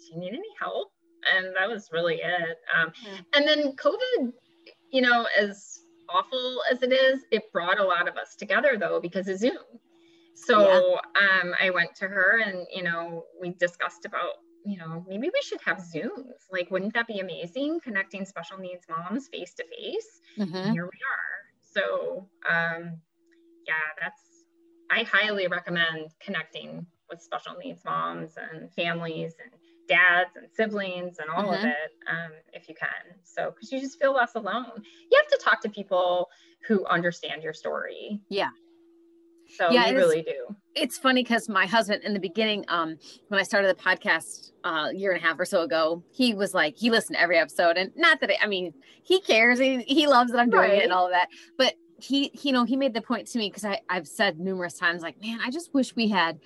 "Do 0.00 0.14
you 0.14 0.20
need 0.20 0.34
any 0.34 0.42
help?" 0.60 0.92
And 1.34 1.54
that 1.56 1.68
was 1.68 1.88
really 1.92 2.16
it. 2.16 2.58
Um, 2.78 2.90
mm-hmm. 2.90 3.22
And 3.32 3.48
then 3.48 3.76
COVID, 3.76 4.32
you 4.90 5.00
know, 5.00 5.26
as 5.38 5.80
awful 6.10 6.60
as 6.70 6.82
it 6.82 6.92
is, 6.92 7.24
it 7.30 7.50
brought 7.52 7.80
a 7.80 7.84
lot 7.84 8.08
of 8.08 8.16
us 8.16 8.36
together 8.36 8.76
though 8.78 9.00
because 9.00 9.28
of 9.28 9.38
Zoom. 9.38 9.56
So 10.34 10.98
yeah. 11.16 11.40
um, 11.42 11.54
I 11.60 11.70
went 11.70 11.94
to 11.96 12.08
her 12.08 12.40
and, 12.44 12.66
you 12.72 12.82
know, 12.82 13.24
we 13.40 13.50
discussed 13.50 14.04
about, 14.04 14.34
you 14.66 14.76
know, 14.76 15.04
maybe 15.08 15.30
we 15.32 15.40
should 15.42 15.60
have 15.64 15.78
Zooms. 15.78 16.32
Like, 16.50 16.70
wouldn't 16.70 16.94
that 16.94 17.06
be 17.06 17.20
amazing? 17.20 17.80
Connecting 17.80 18.24
special 18.24 18.58
needs 18.58 18.84
moms 18.88 19.28
face 19.28 19.54
to 19.54 19.64
face. 19.64 20.20
Here 20.72 20.84
we 20.84 20.98
are. 21.12 21.34
So, 21.72 22.28
um, 22.48 22.98
yeah, 23.66 23.74
that's, 24.00 24.20
I 24.90 25.04
highly 25.04 25.46
recommend 25.46 26.10
connecting 26.20 26.86
with 27.08 27.20
special 27.22 27.54
needs 27.62 27.84
moms 27.84 28.34
and 28.36 28.72
families 28.72 29.34
and 29.42 29.52
dads 29.86 30.30
and 30.36 30.48
siblings 30.54 31.18
and 31.18 31.28
all 31.30 31.44
mm-hmm. 31.44 31.54
of 31.54 31.64
it 31.64 31.92
um, 32.10 32.32
if 32.52 32.68
you 32.68 32.74
can. 32.74 33.18
So, 33.22 33.52
because 33.54 33.70
you 33.70 33.80
just 33.80 34.00
feel 34.00 34.14
less 34.14 34.34
alone. 34.34 34.82
You 35.10 35.18
have 35.18 35.38
to 35.38 35.44
talk 35.44 35.60
to 35.62 35.68
people 35.68 36.28
who 36.66 36.84
understand 36.86 37.42
your 37.42 37.52
story. 37.52 38.20
Yeah 38.28 38.50
So 39.56 39.70
yeah, 39.70 39.90
we 39.90 39.96
really 39.96 40.22
do. 40.22 40.54
It's 40.74 40.98
funny 40.98 41.22
because 41.22 41.48
my 41.48 41.66
husband 41.66 42.02
in 42.02 42.14
the 42.14 42.20
beginning, 42.20 42.64
um, 42.68 42.96
when 43.28 43.38
I 43.38 43.44
started 43.44 43.68
the 43.68 43.80
podcast 43.80 44.52
uh, 44.64 44.88
a 44.90 44.94
year 44.94 45.12
and 45.12 45.22
a 45.22 45.26
half 45.26 45.38
or 45.38 45.44
so 45.44 45.62
ago, 45.62 46.02
he 46.12 46.34
was 46.34 46.54
like, 46.54 46.76
he 46.76 46.90
listened 46.90 47.16
to 47.16 47.22
every 47.22 47.38
episode, 47.38 47.76
and 47.76 47.92
not 47.96 48.20
that 48.20 48.30
I 48.42 48.46
mean, 48.46 48.74
he 49.02 49.20
cares, 49.20 49.58
he, 49.58 49.82
he 49.82 50.06
loves 50.06 50.32
that 50.32 50.38
I'm 50.38 50.50
doing 50.50 50.70
right. 50.70 50.78
it 50.78 50.84
and 50.84 50.92
all 50.92 51.06
of 51.06 51.12
that, 51.12 51.28
but 51.56 51.74
he, 52.00 52.30
he, 52.34 52.48
you 52.48 52.52
know, 52.52 52.64
he 52.64 52.76
made 52.76 52.92
the 52.92 53.00
point 53.00 53.28
to 53.28 53.38
me 53.38 53.48
because 53.48 53.64
I 53.64 53.80
I've 53.88 54.08
said 54.08 54.38
numerous 54.38 54.74
times, 54.74 55.02
like, 55.02 55.20
man, 55.22 55.40
I 55.42 55.50
just 55.50 55.72
wish 55.72 55.94
we 55.94 56.08
had 56.08 56.40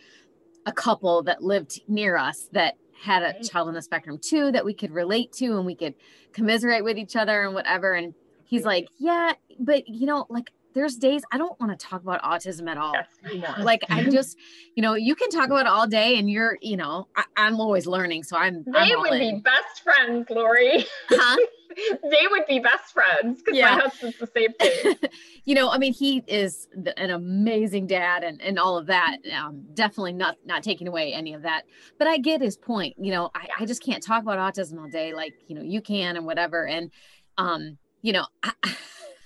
a 0.66 0.72
couple 0.72 1.22
that 1.22 1.42
lived 1.42 1.80
near 1.88 2.16
us 2.18 2.48
that 2.52 2.76
had 3.00 3.22
a 3.22 3.42
child 3.42 3.68
on 3.68 3.74
the 3.74 3.82
spectrum 3.82 4.18
too 4.18 4.50
that 4.52 4.64
we 4.64 4.74
could 4.74 4.90
relate 4.90 5.32
to 5.32 5.56
and 5.56 5.64
we 5.64 5.74
could 5.74 5.94
commiserate 6.32 6.84
with 6.84 6.98
each 6.98 7.16
other 7.16 7.44
and 7.44 7.54
whatever. 7.54 7.94
And 7.94 8.12
he's 8.44 8.64
like, 8.64 8.88
yeah, 8.98 9.32
but 9.58 9.88
you 9.88 10.06
know, 10.06 10.26
like 10.28 10.50
there's 10.78 10.96
days 10.96 11.22
I 11.32 11.38
don't 11.38 11.58
want 11.58 11.78
to 11.78 11.86
talk 11.86 12.02
about 12.02 12.22
autism 12.22 12.68
at 12.68 12.78
all 12.78 12.94
anymore. 13.24 13.54
Like 13.58 13.82
I 13.90 14.04
just, 14.04 14.38
you 14.76 14.82
know, 14.82 14.94
you 14.94 15.16
can 15.16 15.28
talk 15.28 15.46
about 15.46 15.62
it 15.62 15.66
all 15.66 15.88
day 15.88 16.18
and 16.18 16.30
you're, 16.30 16.56
you 16.62 16.76
know, 16.76 17.08
I, 17.16 17.24
am 17.36 17.60
always 17.60 17.86
learning. 17.86 18.22
So 18.22 18.36
I'm 18.36 18.62
they 18.64 18.92
I'm 18.92 19.00
would 19.00 19.18
be 19.18 19.40
best 19.42 19.82
friends, 19.82 20.30
Lori. 20.30 20.86
Huh? 21.08 21.36
they 22.10 22.26
would 22.30 22.46
be 22.46 22.60
best 22.60 22.92
friends 22.92 23.42
because 23.42 23.58
yeah. 23.58 23.74
my 23.74 23.80
husband's 23.82 24.18
the 24.18 24.28
same 24.36 24.52
thing. 24.52 25.10
you 25.44 25.56
know, 25.56 25.68
I 25.68 25.78
mean, 25.78 25.92
he 25.92 26.22
is 26.28 26.68
an 26.96 27.10
amazing 27.10 27.88
dad 27.88 28.22
and, 28.22 28.40
and 28.40 28.58
all 28.58 28.78
of 28.78 28.86
that. 28.86 29.16
Um, 29.36 29.64
definitely 29.74 30.12
not 30.12 30.36
not 30.44 30.62
taking 30.62 30.86
away 30.86 31.12
any 31.12 31.34
of 31.34 31.42
that. 31.42 31.64
But 31.98 32.06
I 32.06 32.18
get 32.18 32.40
his 32.40 32.56
point. 32.56 32.94
You 32.98 33.10
know, 33.10 33.30
I, 33.34 33.48
I 33.60 33.66
just 33.66 33.82
can't 33.82 34.02
talk 34.02 34.22
about 34.22 34.38
autism 34.38 34.80
all 34.80 34.88
day 34.88 35.12
like, 35.12 35.34
you 35.48 35.56
know, 35.56 35.62
you 35.62 35.80
can 35.80 36.16
and 36.16 36.24
whatever. 36.24 36.66
And 36.66 36.92
um, 37.36 37.78
you 38.02 38.12
know, 38.12 38.26
I, 38.44 38.52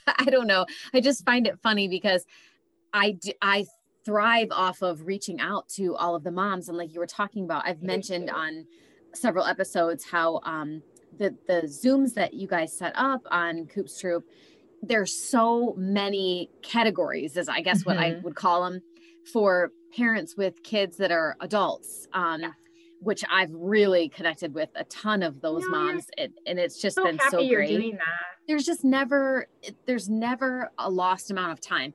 I 0.19 0.25
don't 0.25 0.47
know. 0.47 0.67
I 0.95 1.01
just 1.01 1.25
find 1.25 1.47
it 1.47 1.59
funny 1.61 1.89
because 1.89 2.27
I 2.93 3.19
I 3.41 3.67
thrive 4.05 4.49
off 4.51 4.83
of 4.83 5.07
reaching 5.07 5.41
out 5.41 5.69
to 5.69 5.95
all 5.97 6.15
of 6.15 6.25
the 6.25 6.31
moms 6.31 6.69
and 6.69 6.77
like 6.77 6.93
you 6.93 6.99
were 6.99 7.07
talking 7.07 7.45
about 7.45 7.63
i've 7.67 7.83
mentioned 7.83 8.31
on 8.31 8.67
several 9.15 9.45
episodes 9.45 10.05
how 10.05 10.41
um 10.45 10.83
the 11.19 11.35
the 11.47 11.63
zooms 11.67 12.15
that 12.15 12.35
you 12.35 12.49
guys 12.49 12.77
set 12.77 12.93
up 12.97 13.21
on 13.31 13.67
Coop's 13.67 14.01
Troop 14.01 14.25
there's 14.83 15.13
so 15.13 15.75
many 15.77 16.51
categories 16.63 17.37
as 17.37 17.49
i 17.49 17.61
guess 17.61 17.81
mm-hmm. 17.81 17.91
what 17.91 17.99
i 17.99 18.11
mm-hmm. 18.11 18.23
would 18.23 18.35
call 18.35 18.65
them 18.65 18.83
for 19.33 19.71
parents 19.95 20.37
with 20.37 20.63
kids 20.63 20.97
that 20.97 21.13
are 21.13 21.37
adults 21.41 22.09
um 22.13 22.41
yeah. 22.41 22.51
Which 23.03 23.25
i've 23.31 23.51
really 23.53 24.09
connected 24.09 24.55
with 24.55 24.69
a 24.77 24.85
ton 24.85 25.23
of 25.23 25.41
those 25.41 25.65
moms 25.69 26.07
it, 26.17 26.33
and 26.47 26.59
it's 26.59 26.81
just 26.81 26.97
so 26.97 27.05
been 27.05 27.19
so 27.31 27.47
great. 27.49 27.95
there's 28.49 28.65
just 28.65 28.85
never 28.85 29.47
there's 29.87 30.09
never 30.09 30.71
a 30.79 30.91
lost 30.91 31.31
amount 31.31 31.53
of 31.53 31.61
time. 31.61 31.95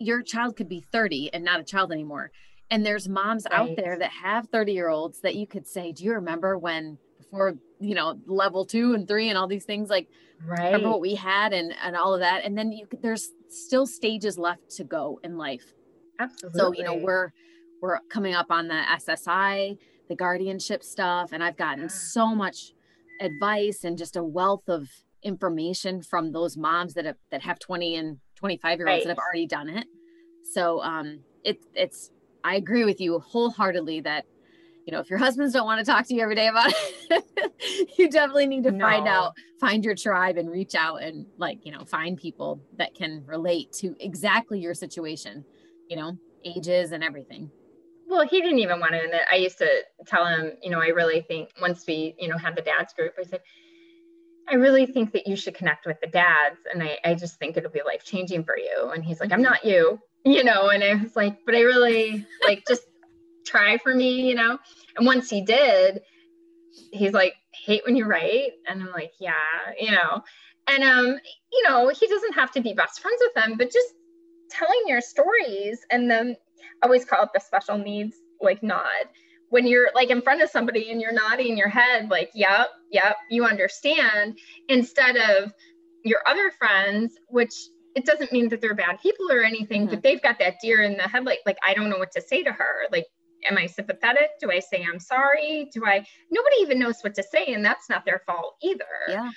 Your 0.00 0.22
child 0.22 0.56
could 0.56 0.68
be 0.68 0.80
30 0.92 1.34
and 1.34 1.44
not 1.44 1.60
a 1.60 1.64
child 1.64 1.90
anymore 1.92 2.30
and 2.70 2.84
there's 2.84 3.08
moms 3.08 3.46
right. 3.50 3.60
out 3.60 3.70
there 3.76 3.98
that 3.98 4.10
have 4.10 4.48
30 4.48 4.72
year 4.72 4.88
olds 4.88 5.20
that 5.20 5.34
you 5.34 5.46
could 5.46 5.66
say 5.66 5.92
do 5.92 6.04
you 6.04 6.12
remember 6.12 6.56
when 6.56 6.98
before 7.18 7.54
you 7.80 7.94
know 7.94 8.18
level 8.26 8.64
two 8.64 8.94
and 8.94 9.06
three 9.06 9.28
and 9.28 9.36
all 9.36 9.46
these 9.46 9.64
things 9.64 9.90
like 9.90 10.08
right. 10.46 10.66
remember 10.66 10.88
what 10.88 11.00
we 11.00 11.14
had 11.14 11.52
and 11.52 11.74
and 11.82 11.96
all 11.96 12.14
of 12.14 12.20
that? 12.20 12.44
And 12.44 12.56
then 12.56 12.72
you 12.72 12.86
there's 13.02 13.30
still 13.48 13.86
stages 13.86 14.38
left 14.38 14.70
to 14.76 14.84
go 14.84 15.20
in 15.22 15.36
life. 15.36 15.74
Absolutely 16.18 16.58
so 16.58 16.72
you 16.72 16.84
know 16.84 16.94
we're 16.94 17.32
we're 17.80 17.98
coming 18.08 18.34
up 18.34 18.46
on 18.50 18.68
the 18.68 18.82
ssi 18.98 19.78
the 20.08 20.16
guardianship 20.16 20.82
stuff 20.82 21.30
and 21.32 21.42
i've 21.42 21.56
gotten 21.56 21.84
yeah. 21.84 21.88
so 21.88 22.34
much 22.34 22.72
advice 23.20 23.84
and 23.84 23.98
just 23.98 24.16
a 24.16 24.22
wealth 24.22 24.68
of 24.68 24.88
information 25.22 26.02
from 26.02 26.32
those 26.32 26.56
moms 26.56 26.94
that 26.94 27.04
have 27.04 27.16
that 27.30 27.42
have 27.42 27.58
20 27.58 27.96
and 27.96 28.18
25 28.36 28.78
year 28.78 28.88
olds 28.88 28.98
right. 28.98 29.04
that 29.04 29.10
have 29.10 29.18
already 29.18 29.46
done 29.46 29.68
it 29.68 29.86
so 30.52 30.80
um 30.82 31.20
it, 31.44 31.58
it's 31.74 32.10
i 32.44 32.54
agree 32.54 32.84
with 32.84 33.00
you 33.00 33.18
wholeheartedly 33.18 34.00
that 34.00 34.24
you 34.88 34.92
know, 34.92 35.00
if 35.00 35.10
your 35.10 35.18
husbands 35.18 35.52
don't 35.52 35.66
want 35.66 35.84
to 35.84 35.84
talk 35.84 36.06
to 36.06 36.14
you 36.14 36.22
every 36.22 36.34
day 36.34 36.48
about 36.48 36.72
it, 36.72 37.92
you 37.98 38.08
definitely 38.08 38.46
need 38.46 38.64
to 38.64 38.70
no. 38.70 38.86
find 38.86 39.06
out, 39.06 39.34
find 39.60 39.84
your 39.84 39.94
tribe 39.94 40.38
and 40.38 40.50
reach 40.50 40.74
out 40.74 41.02
and 41.02 41.26
like, 41.36 41.58
you 41.62 41.70
know, 41.70 41.84
find 41.84 42.16
people 42.16 42.58
that 42.78 42.94
can 42.94 43.22
relate 43.26 43.70
to 43.70 43.94
exactly 44.00 44.58
your 44.58 44.72
situation, 44.72 45.44
you 45.90 45.96
know, 45.98 46.16
ages 46.42 46.92
and 46.92 47.04
everything. 47.04 47.50
Well, 48.08 48.26
he 48.26 48.40
didn't 48.40 48.60
even 48.60 48.80
want 48.80 48.92
to. 48.92 49.00
And 49.00 49.12
I 49.30 49.36
used 49.36 49.58
to 49.58 49.68
tell 50.06 50.24
him, 50.26 50.52
you 50.62 50.70
know, 50.70 50.80
I 50.80 50.88
really 50.88 51.20
think 51.20 51.50
once 51.60 51.86
we, 51.86 52.14
you 52.18 52.28
know, 52.28 52.38
had 52.38 52.56
the 52.56 52.62
dad's 52.62 52.94
group, 52.94 53.12
I 53.18 53.24
said, 53.24 53.42
I 54.48 54.54
really 54.54 54.86
think 54.86 55.12
that 55.12 55.26
you 55.26 55.36
should 55.36 55.54
connect 55.54 55.84
with 55.84 56.00
the 56.00 56.06
dads. 56.06 56.60
And 56.72 56.82
I, 56.82 56.96
I 57.04 57.14
just 57.14 57.38
think 57.38 57.56
it'll 57.56 57.70
be 57.70 57.82
life 57.84 58.04
changing 58.04 58.44
for 58.44 58.56
you. 58.56 58.92
And 58.94 59.04
he's 59.04 59.20
like, 59.20 59.30
I'm 59.30 59.42
not 59.42 59.64
you, 59.64 60.00
you 60.24 60.42
know, 60.42 60.70
and 60.70 60.82
I 60.82 60.94
was 60.94 61.14
like, 61.16 61.38
but 61.44 61.54
I 61.54 61.60
really 61.60 62.24
like 62.44 62.64
just 62.66 62.82
try 63.46 63.76
for 63.76 63.94
me, 63.94 64.26
you 64.26 64.34
know? 64.34 64.58
And 64.96 65.06
once 65.06 65.28
he 65.28 65.42
did, 65.42 66.00
he's 66.92 67.12
like, 67.12 67.34
hate 67.52 67.82
when 67.84 67.94
you're 67.94 68.08
right. 68.08 68.52
And 68.66 68.82
I'm 68.82 68.90
like, 68.90 69.12
yeah, 69.20 69.34
you 69.78 69.90
know. 69.90 70.22
And 70.66 70.82
um, 70.82 71.18
you 71.52 71.62
know, 71.68 71.88
he 71.88 72.06
doesn't 72.06 72.34
have 72.34 72.52
to 72.52 72.62
be 72.62 72.72
best 72.72 73.00
friends 73.00 73.20
with 73.20 73.34
them, 73.34 73.58
but 73.58 73.70
just 73.70 73.94
telling 74.50 74.82
your 74.86 75.02
stories 75.02 75.80
and 75.90 76.10
then 76.10 76.36
I 76.82 76.86
always 76.86 77.04
call 77.04 77.22
it 77.22 77.30
the 77.34 77.40
special 77.40 77.78
needs 77.78 78.16
like 78.40 78.62
nod. 78.62 79.08
When 79.50 79.66
you're 79.66 79.90
like 79.94 80.10
in 80.10 80.20
front 80.20 80.42
of 80.42 80.50
somebody 80.50 80.90
and 80.90 81.00
you're 81.00 81.12
nodding 81.12 81.56
your 81.56 81.68
head, 81.68 82.10
like, 82.10 82.30
yep, 82.34 82.68
yep, 82.90 83.16
you 83.30 83.44
understand, 83.44 84.38
instead 84.68 85.16
of 85.16 85.52
your 86.04 86.20
other 86.26 86.50
friends, 86.50 87.14
which 87.28 87.54
it 87.94 88.04
doesn't 88.04 88.30
mean 88.30 88.48
that 88.50 88.60
they're 88.60 88.74
bad 88.74 89.00
people 89.00 89.30
or 89.30 89.42
anything, 89.42 89.82
mm-hmm. 89.82 89.94
but 89.94 90.02
they've 90.02 90.22
got 90.22 90.38
that 90.38 90.56
deer 90.62 90.82
in 90.82 90.96
the 90.96 91.02
headlight. 91.02 91.38
Like, 91.46 91.58
I 91.66 91.74
don't 91.74 91.88
know 91.88 91.98
what 91.98 92.12
to 92.12 92.20
say 92.20 92.42
to 92.42 92.52
her. 92.52 92.86
Like, 92.92 93.06
am 93.48 93.56
I 93.56 93.66
sympathetic? 93.66 94.30
Do 94.40 94.50
I 94.50 94.58
say 94.58 94.84
I'm 94.86 95.00
sorry? 95.00 95.70
Do 95.72 95.84
I? 95.86 96.04
Nobody 96.30 96.56
even 96.60 96.78
knows 96.78 97.00
what 97.00 97.14
to 97.14 97.22
say, 97.22 97.46
and 97.54 97.64
that's 97.64 97.88
not 97.88 98.04
their 98.04 98.22
fault 98.26 98.56
either. 98.62 98.84
Yeah. 99.08 99.30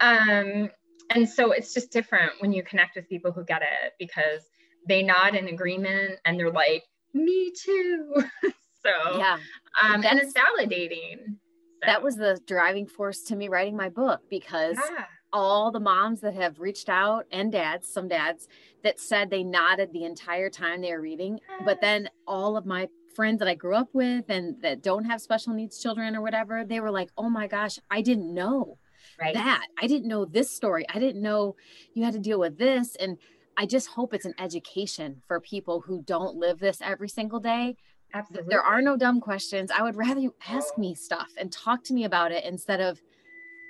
Um, 0.00 0.70
and 1.10 1.28
so 1.28 1.52
it's 1.52 1.74
just 1.74 1.92
different 1.92 2.32
when 2.40 2.52
you 2.52 2.62
connect 2.62 2.96
with 2.96 3.08
people 3.08 3.32
who 3.32 3.44
get 3.44 3.62
it 3.62 3.92
because 3.98 4.42
they 4.88 5.02
nod 5.02 5.34
in 5.34 5.48
agreement 5.48 6.18
and 6.24 6.38
they're 6.38 6.50
like, 6.50 6.84
"Me 7.14 7.52
too." 7.52 8.14
so 8.84 9.18
yeah, 9.18 9.38
um, 9.82 10.04
and 10.04 10.18
it's 10.18 10.34
validating. 10.34 11.18
So. 11.18 11.86
That 11.86 12.02
was 12.02 12.16
the 12.16 12.40
driving 12.46 12.86
force 12.86 13.22
to 13.24 13.36
me 13.36 13.48
writing 13.48 13.76
my 13.76 13.88
book 13.88 14.20
because. 14.30 14.76
Yeah 14.76 15.04
all 15.32 15.70
the 15.70 15.80
moms 15.80 16.20
that 16.20 16.34
have 16.34 16.60
reached 16.60 16.88
out 16.88 17.24
and 17.32 17.50
dads, 17.50 17.88
some 17.88 18.08
dads 18.08 18.48
that 18.84 19.00
said 19.00 19.30
they 19.30 19.42
nodded 19.42 19.90
the 19.92 20.04
entire 20.04 20.50
time 20.50 20.80
they 20.80 20.92
were 20.92 21.00
reading. 21.00 21.40
But 21.64 21.80
then 21.80 22.10
all 22.26 22.56
of 22.56 22.66
my 22.66 22.88
friends 23.14 23.38
that 23.38 23.48
I 23.48 23.54
grew 23.54 23.74
up 23.74 23.88
with 23.92 24.26
and 24.28 24.60
that 24.62 24.82
don't 24.82 25.04
have 25.04 25.20
special 25.20 25.54
needs 25.54 25.80
children 25.80 26.16
or 26.16 26.22
whatever, 26.22 26.64
they 26.64 26.80
were 26.80 26.90
like, 26.90 27.10
oh 27.16 27.30
my 27.30 27.46
gosh, 27.46 27.78
I 27.90 28.02
didn't 28.02 28.32
know 28.32 28.78
right. 29.20 29.34
that. 29.34 29.66
I 29.80 29.86
didn't 29.86 30.08
know 30.08 30.24
this 30.24 30.50
story. 30.50 30.86
I 30.92 30.98
didn't 30.98 31.22
know 31.22 31.56
you 31.94 32.04
had 32.04 32.14
to 32.14 32.20
deal 32.20 32.38
with 32.38 32.58
this. 32.58 32.96
And 32.96 33.18
I 33.56 33.66
just 33.66 33.88
hope 33.88 34.14
it's 34.14 34.24
an 34.24 34.34
education 34.38 35.22
for 35.26 35.40
people 35.40 35.80
who 35.80 36.02
don't 36.02 36.36
live 36.36 36.58
this 36.58 36.80
every 36.82 37.08
single 37.08 37.40
day. 37.40 37.76
Absolutely. 38.14 38.48
There 38.50 38.62
are 38.62 38.82
no 38.82 38.96
dumb 38.96 39.20
questions. 39.20 39.70
I 39.70 39.82
would 39.82 39.96
rather 39.96 40.20
you 40.20 40.34
ask 40.48 40.76
me 40.76 40.94
stuff 40.94 41.30
and 41.38 41.50
talk 41.50 41.82
to 41.84 41.94
me 41.94 42.04
about 42.04 42.32
it 42.32 42.44
instead 42.44 42.80
of, 42.80 43.00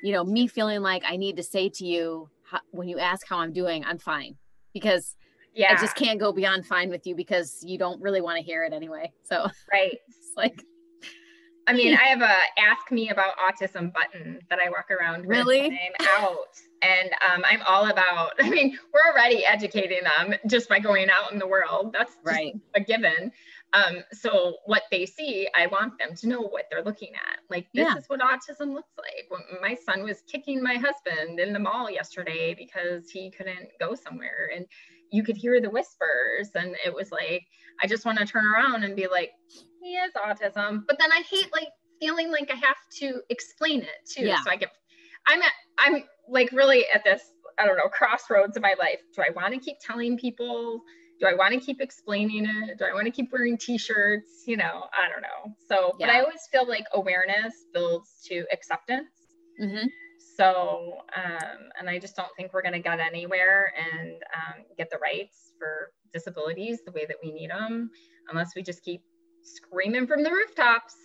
you 0.03 0.12
know, 0.12 0.24
me 0.24 0.47
feeling 0.47 0.83
like 0.83 1.03
I 1.07 1.16
need 1.16 1.37
to 1.37 1.43
say 1.43 1.68
to 1.68 1.85
you 1.85 2.28
when 2.70 2.89
you 2.89 2.99
ask 2.99 3.26
how 3.28 3.39
I'm 3.39 3.53
doing, 3.53 3.85
I'm 3.85 3.99
fine. 3.99 4.37
Because 4.74 5.16
yeah. 5.55 5.72
I 5.72 5.80
just 5.80 5.97
can't 5.97 6.18
go 6.18 6.33
beyond 6.33 6.66
fine 6.66 6.89
with 6.89 7.07
you 7.07 7.14
because 7.14 7.62
you 7.62 7.78
don't 7.78 8.01
really 8.01 8.20
want 8.20 8.39
to 8.39 8.43
hear 8.43 8.64
it 8.64 8.72
anyway. 8.72 9.12
So 9.24 9.49
right. 9.72 9.99
It's 10.09 10.37
like 10.39 10.64
I 11.72 11.74
mean, 11.74 11.94
I 11.94 12.04
have 12.04 12.20
a 12.20 12.36
ask 12.60 12.90
me 12.90 13.08
about 13.08 13.34
autism 13.38 13.92
button 13.94 14.40
that 14.50 14.58
I 14.58 14.68
walk 14.68 14.90
around 14.90 15.26
really? 15.26 15.66
I'm 15.66 16.06
out. 16.08 16.60
And 16.82 17.10
um, 17.32 17.44
I'm 17.48 17.62
all 17.66 17.90
about, 17.90 18.32
I 18.40 18.50
mean, 18.50 18.78
we're 18.92 19.12
already 19.12 19.44
educating 19.44 20.00
them 20.02 20.38
just 20.46 20.68
by 20.68 20.80
going 20.80 21.08
out 21.08 21.32
in 21.32 21.38
the 21.38 21.46
world. 21.46 21.94
That's 21.96 22.16
right. 22.24 22.54
a 22.74 22.80
given. 22.80 23.32
Um, 23.72 24.04
so 24.12 24.56
what 24.66 24.82
they 24.90 25.06
see, 25.06 25.48
I 25.56 25.66
want 25.66 25.98
them 25.98 26.14
to 26.14 26.28
know 26.28 26.42
what 26.42 26.66
they're 26.70 26.84
looking 26.84 27.14
at. 27.14 27.38
Like 27.48 27.68
this 27.72 27.88
yeah. 27.88 27.96
is 27.96 28.04
what 28.08 28.20
autism 28.20 28.74
looks 28.74 28.92
like. 28.98 29.30
When 29.30 29.40
my 29.62 29.74
son 29.74 30.02
was 30.02 30.22
kicking 30.30 30.62
my 30.62 30.74
husband 30.74 31.40
in 31.40 31.54
the 31.54 31.58
mall 31.58 31.90
yesterday 31.90 32.54
because 32.54 33.08
he 33.08 33.30
couldn't 33.30 33.70
go 33.80 33.94
somewhere. 33.94 34.50
And 34.54 34.66
you 35.10 35.22
could 35.22 35.36
hear 35.36 35.60
the 35.60 35.70
whispers 35.70 36.50
and 36.54 36.74
it 36.84 36.92
was 36.92 37.12
like 37.12 37.44
i 37.82 37.86
just 37.86 38.06
want 38.06 38.18
to 38.18 38.24
turn 38.24 38.46
around 38.46 38.82
and 38.82 38.96
be 38.96 39.06
like 39.06 39.32
he 39.83 39.97
has 39.97 40.12
autism 40.12 40.83
but 40.87 40.99
then 40.99 41.11
i 41.12 41.22
hate 41.28 41.53
like 41.53 41.68
feeling 42.01 42.30
like 42.30 42.51
i 42.51 42.57
have 42.57 42.76
to 42.91 43.20
explain 43.30 43.80
it 43.80 44.09
too. 44.09 44.24
Yeah. 44.24 44.43
so 44.45 44.51
i 44.51 44.57
get 44.57 44.70
i'm 45.26 45.41
at 45.41 45.53
i'm 45.78 46.05
like 46.28 46.51
really 46.53 46.85
at 46.93 47.05
this 47.05 47.22
i 47.59 47.66
don't 47.66 47.76
know 47.76 47.89
crossroads 47.89 48.57
of 48.57 48.62
my 48.62 48.74
life. 48.78 49.01
Do 49.14 49.22
i 49.22 49.30
want 49.35 49.55
to 49.55 49.61
keep 49.61 49.76
telling 49.80 50.18
people? 50.18 50.80
Do 51.20 51.26
i 51.26 51.35
want 51.35 51.55
to 51.55 51.61
keep 51.61 51.80
explaining 51.80 52.47
it? 52.47 52.78
Do 52.78 52.85
i 52.85 52.93
want 52.93 53.05
to 53.05 53.12
keep 53.12 53.30
wearing 53.33 53.57
t-shirts? 53.57 54.45
You 54.47 54.57
know 54.57 54.85
i 54.93 55.09
don't 55.09 55.22
know. 55.22 55.55
So 55.68 55.97
yeah. 55.99 56.07
but 56.07 56.14
i 56.14 56.20
always 56.20 56.49
feel 56.51 56.66
like 56.66 56.85
awareness 56.93 57.55
builds 57.72 58.11
to 58.26 58.45
acceptance. 58.53 59.11
Mm-hmm. 59.61 59.87
So, 60.37 60.99
um, 61.14 61.59
and 61.78 61.91
I 61.91 61.99
just 61.99 62.16
don't 62.16 62.30
think 62.37 62.55
we're 62.55 62.62
going 62.62 62.72
to 62.72 62.78
get 62.78 63.01
anywhere 63.01 63.72
and 63.76 64.12
um, 64.35 64.64
get 64.78 64.89
the 64.91 64.97
rights 64.97 65.53
for 65.59 65.93
disabilities 66.12 66.78
the 66.87 66.93
way 66.93 67.05
that 67.07 67.16
we 67.22 67.33
need 67.33 67.51
them 67.51 67.91
unless 68.30 68.55
we 68.57 68.62
just 68.62 68.83
keep 68.83 69.03
screaming 69.43 70.07
from 70.07 70.22
the 70.22 70.30
rooftops. 70.30 70.97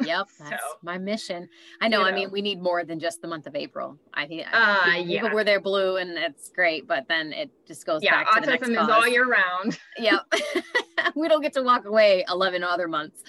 Yep, 0.00 0.28
that's 0.38 0.50
so, 0.50 0.56
my 0.82 0.98
mission. 0.98 1.48
I 1.80 1.88
know, 1.88 1.98
you 1.98 2.04
know, 2.04 2.10
I 2.10 2.14
mean, 2.14 2.30
we 2.30 2.42
need 2.42 2.62
more 2.62 2.84
than 2.84 2.98
just 2.98 3.20
the 3.20 3.28
month 3.28 3.46
of 3.46 3.54
April. 3.54 3.98
I 4.14 4.26
think 4.26 4.46
uh, 4.52 4.84
people, 4.84 5.06
yeah. 5.06 5.32
were 5.32 5.44
there 5.44 5.60
blue 5.60 5.96
and 5.96 6.16
it's 6.16 6.48
great, 6.48 6.86
but 6.86 7.06
then 7.08 7.32
it 7.32 7.50
just 7.66 7.86
goes 7.86 8.02
yeah, 8.02 8.24
back 8.24 8.34
to 8.34 8.40
the 8.40 8.46
next 8.46 8.68
autism 8.68 8.82
is 8.82 8.88
all 8.88 9.06
year 9.06 9.26
round. 9.26 9.78
Yep. 9.98 10.32
we 11.14 11.28
don't 11.28 11.42
get 11.42 11.52
to 11.54 11.62
walk 11.62 11.84
away 11.84 12.24
11 12.28 12.64
other 12.64 12.88
months. 12.88 13.22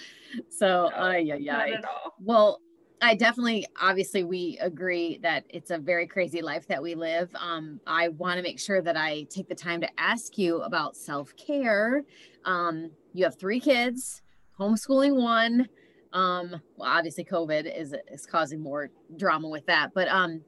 So, 0.48 0.90
no, 0.96 1.10
yeah, 1.12 1.36
yeah. 1.36 1.80
Well, 2.18 2.60
I 3.04 3.14
definitely, 3.14 3.66
obviously, 3.80 4.24
we 4.24 4.58
agree 4.62 5.18
that 5.22 5.44
it's 5.50 5.70
a 5.70 5.78
very 5.78 6.06
crazy 6.06 6.40
life 6.40 6.66
that 6.68 6.82
we 6.82 6.94
live. 6.94 7.28
Um, 7.34 7.80
I 7.86 8.08
want 8.08 8.38
to 8.38 8.42
make 8.42 8.58
sure 8.58 8.80
that 8.80 8.96
I 8.96 9.24
take 9.24 9.46
the 9.46 9.54
time 9.54 9.80
to 9.82 9.88
ask 10.00 10.38
you 10.38 10.62
about 10.62 10.96
self 10.96 11.36
care. 11.36 12.04
Um, 12.46 12.90
you 13.12 13.24
have 13.24 13.38
three 13.38 13.60
kids, 13.60 14.22
homeschooling 14.58 15.20
one. 15.20 15.68
Um, 16.12 16.60
well, 16.76 16.90
obviously, 16.90 17.24
COVID 17.24 17.76
is 17.76 17.94
is 18.10 18.26
causing 18.26 18.62
more 18.62 18.90
drama 19.16 19.48
with 19.48 19.66
that, 19.66 19.92
but 19.94 20.08
um, 20.08 20.42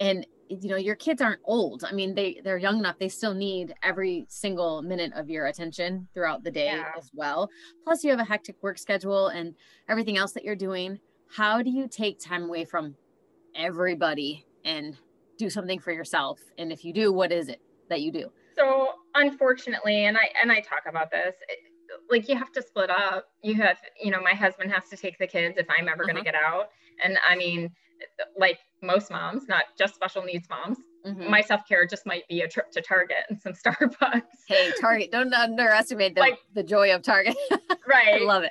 and 0.00 0.26
you 0.48 0.68
know 0.68 0.76
your 0.76 0.94
kids 0.94 1.20
aren't 1.20 1.40
old 1.44 1.84
i 1.84 1.92
mean 1.92 2.14
they 2.14 2.40
they're 2.44 2.58
young 2.58 2.78
enough 2.78 2.98
they 2.98 3.08
still 3.08 3.34
need 3.34 3.74
every 3.82 4.26
single 4.28 4.82
minute 4.82 5.12
of 5.14 5.28
your 5.28 5.46
attention 5.46 6.06
throughout 6.14 6.42
the 6.44 6.50
day 6.50 6.66
yeah. 6.66 6.92
as 6.96 7.10
well 7.14 7.48
plus 7.84 8.04
you 8.04 8.10
have 8.10 8.20
a 8.20 8.24
hectic 8.24 8.56
work 8.62 8.78
schedule 8.78 9.28
and 9.28 9.54
everything 9.88 10.16
else 10.16 10.32
that 10.32 10.44
you're 10.44 10.56
doing 10.56 10.98
how 11.34 11.62
do 11.62 11.70
you 11.70 11.88
take 11.88 12.20
time 12.20 12.44
away 12.44 12.64
from 12.64 12.94
everybody 13.54 14.46
and 14.64 14.96
do 15.38 15.50
something 15.50 15.80
for 15.80 15.92
yourself 15.92 16.40
and 16.58 16.70
if 16.72 16.84
you 16.84 16.92
do 16.92 17.12
what 17.12 17.32
is 17.32 17.48
it 17.48 17.60
that 17.88 18.00
you 18.00 18.12
do 18.12 18.30
so 18.56 18.90
unfortunately 19.14 20.04
and 20.04 20.16
i 20.16 20.28
and 20.40 20.52
i 20.52 20.60
talk 20.60 20.82
about 20.88 21.10
this 21.10 21.34
it, 21.48 21.58
like 22.10 22.28
you 22.28 22.36
have 22.36 22.52
to 22.52 22.62
split 22.62 22.90
up. 22.90 23.26
You 23.42 23.54
have 23.56 23.78
you 24.02 24.10
know 24.10 24.20
my 24.20 24.34
husband 24.34 24.72
has 24.72 24.88
to 24.90 24.96
take 24.96 25.18
the 25.18 25.26
kids 25.26 25.56
if 25.58 25.66
i'm 25.76 25.88
ever 25.88 26.02
uh-huh. 26.02 26.12
going 26.12 26.24
to 26.24 26.30
get 26.30 26.34
out. 26.34 26.68
And 27.02 27.18
i 27.28 27.36
mean 27.36 27.70
like 28.38 28.58
most 28.82 29.10
moms 29.10 29.48
not 29.48 29.64
just 29.78 29.94
special 29.94 30.22
needs 30.22 30.48
moms 30.50 30.78
mm-hmm. 31.06 31.30
my 31.30 31.40
self-care 31.40 31.86
just 31.86 32.06
might 32.06 32.26
be 32.28 32.40
a 32.40 32.48
trip 32.48 32.70
to 32.72 32.80
target 32.80 33.18
and 33.28 33.40
some 33.40 33.52
starbucks. 33.66 34.22
Hey 34.48 34.70
target 34.80 35.10
don't 35.10 35.32
underestimate 35.32 36.14
the, 36.14 36.20
like, 36.20 36.38
the 36.54 36.62
joy 36.62 36.94
of 36.94 37.02
target. 37.02 37.36
Right. 37.88 38.20
i 38.20 38.24
love 38.24 38.42
it. 38.42 38.50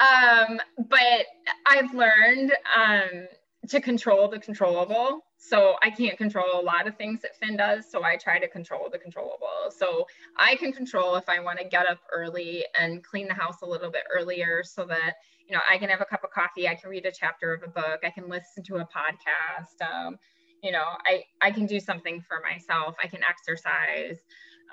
Um, 0.00 0.58
but 0.88 1.26
I've 1.66 1.92
learned 1.92 2.52
um, 2.74 3.26
to 3.68 3.80
control 3.80 4.28
the 4.28 4.38
controllable. 4.38 5.24
So 5.38 5.76
I 5.82 5.90
can't 5.90 6.18
control 6.18 6.60
a 6.60 6.62
lot 6.62 6.88
of 6.88 6.96
things 6.96 7.20
that 7.22 7.36
Finn 7.36 7.56
does. 7.56 7.90
So 7.90 8.02
I 8.02 8.16
try 8.16 8.38
to 8.38 8.48
control 8.48 8.88
the 8.90 8.98
controllable. 8.98 9.70
So 9.76 10.06
I 10.36 10.56
can 10.56 10.72
control 10.72 11.16
if 11.16 11.28
I 11.28 11.40
want 11.40 11.58
to 11.58 11.64
get 11.64 11.86
up 11.86 11.98
early 12.12 12.64
and 12.78 13.04
clean 13.04 13.28
the 13.28 13.34
house 13.34 13.62
a 13.62 13.66
little 13.66 13.90
bit 13.90 14.02
earlier 14.12 14.62
so 14.64 14.84
that, 14.86 15.14
you 15.48 15.54
know, 15.54 15.62
I 15.70 15.78
can 15.78 15.88
have 15.90 16.00
a 16.00 16.04
cup 16.04 16.24
of 16.24 16.30
coffee. 16.30 16.68
I 16.68 16.74
can 16.74 16.90
read 16.90 17.06
a 17.06 17.12
chapter 17.12 17.52
of 17.52 17.62
a 17.62 17.68
book. 17.68 18.00
I 18.04 18.10
can 18.10 18.28
listen 18.28 18.64
to 18.64 18.76
a 18.76 18.86
podcast. 18.86 19.88
Um, 19.88 20.16
you 20.62 20.72
know, 20.72 20.84
I, 21.06 21.24
I 21.40 21.50
can 21.50 21.66
do 21.66 21.78
something 21.78 22.20
for 22.20 22.40
myself. 22.40 22.96
I 23.02 23.06
can 23.06 23.20
exercise. 23.28 24.18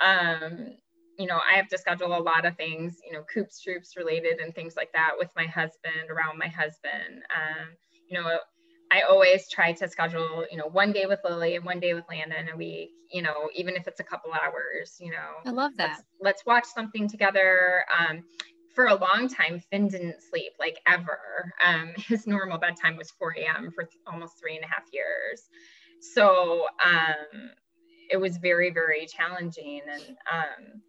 Um, 0.03 0.77
you 1.17 1.27
know, 1.27 1.39
I 1.51 1.57
have 1.57 1.67
to 1.69 1.77
schedule 1.77 2.17
a 2.17 2.21
lot 2.21 2.45
of 2.45 2.55
things, 2.55 2.97
you 3.05 3.11
know, 3.11 3.23
coops, 3.31 3.59
troops 3.59 3.97
related 3.97 4.39
and 4.39 4.55
things 4.55 4.75
like 4.75 4.93
that 4.93 5.11
with 5.17 5.29
my 5.35 5.45
husband, 5.45 6.09
around 6.09 6.37
my 6.37 6.47
husband. 6.47 7.23
Um, 7.35 7.75
you 8.07 8.19
know, 8.19 8.39
I 8.91 9.01
always 9.01 9.47
try 9.49 9.73
to 9.73 9.87
schedule, 9.87 10.45
you 10.49 10.57
know, 10.57 10.67
one 10.67 10.91
day 10.91 11.05
with 11.05 11.19
Lily 11.23 11.55
and 11.55 11.65
one 11.65 11.79
day 11.79 11.93
with 11.93 12.05
Landon 12.09 12.49
a 12.51 12.57
week, 12.57 12.89
you 13.11 13.21
know, 13.21 13.49
even 13.53 13.75
if 13.75 13.87
it's 13.87 13.99
a 13.99 14.03
couple 14.03 14.31
hours, 14.33 14.97
you 14.99 15.11
know. 15.11 15.35
I 15.45 15.51
love 15.51 15.73
that. 15.77 15.89
Let's, 15.89 16.03
let's 16.21 16.45
watch 16.45 16.65
something 16.65 17.07
together. 17.07 17.85
Um, 17.97 18.23
for 18.73 18.85
a 18.87 18.95
long 18.95 19.27
time, 19.27 19.59
Finn 19.59 19.89
didn't 19.89 20.21
sleep 20.23 20.53
like 20.59 20.79
ever. 20.87 21.53
Um, 21.63 21.93
his 21.97 22.25
normal 22.25 22.57
bedtime 22.57 22.97
was 22.97 23.11
4 23.11 23.35
a.m. 23.39 23.71
for 23.71 23.83
th- 23.83 24.01
almost 24.07 24.39
three 24.39 24.55
and 24.55 24.65
a 24.65 24.67
half 24.67 24.83
years. 24.91 25.43
So 26.01 26.65
um, 26.83 27.51
it 28.09 28.17
was 28.17 28.37
very, 28.37 28.71
very 28.71 29.05
challenging. 29.05 29.81
And, 29.91 30.17
um, 30.31 30.81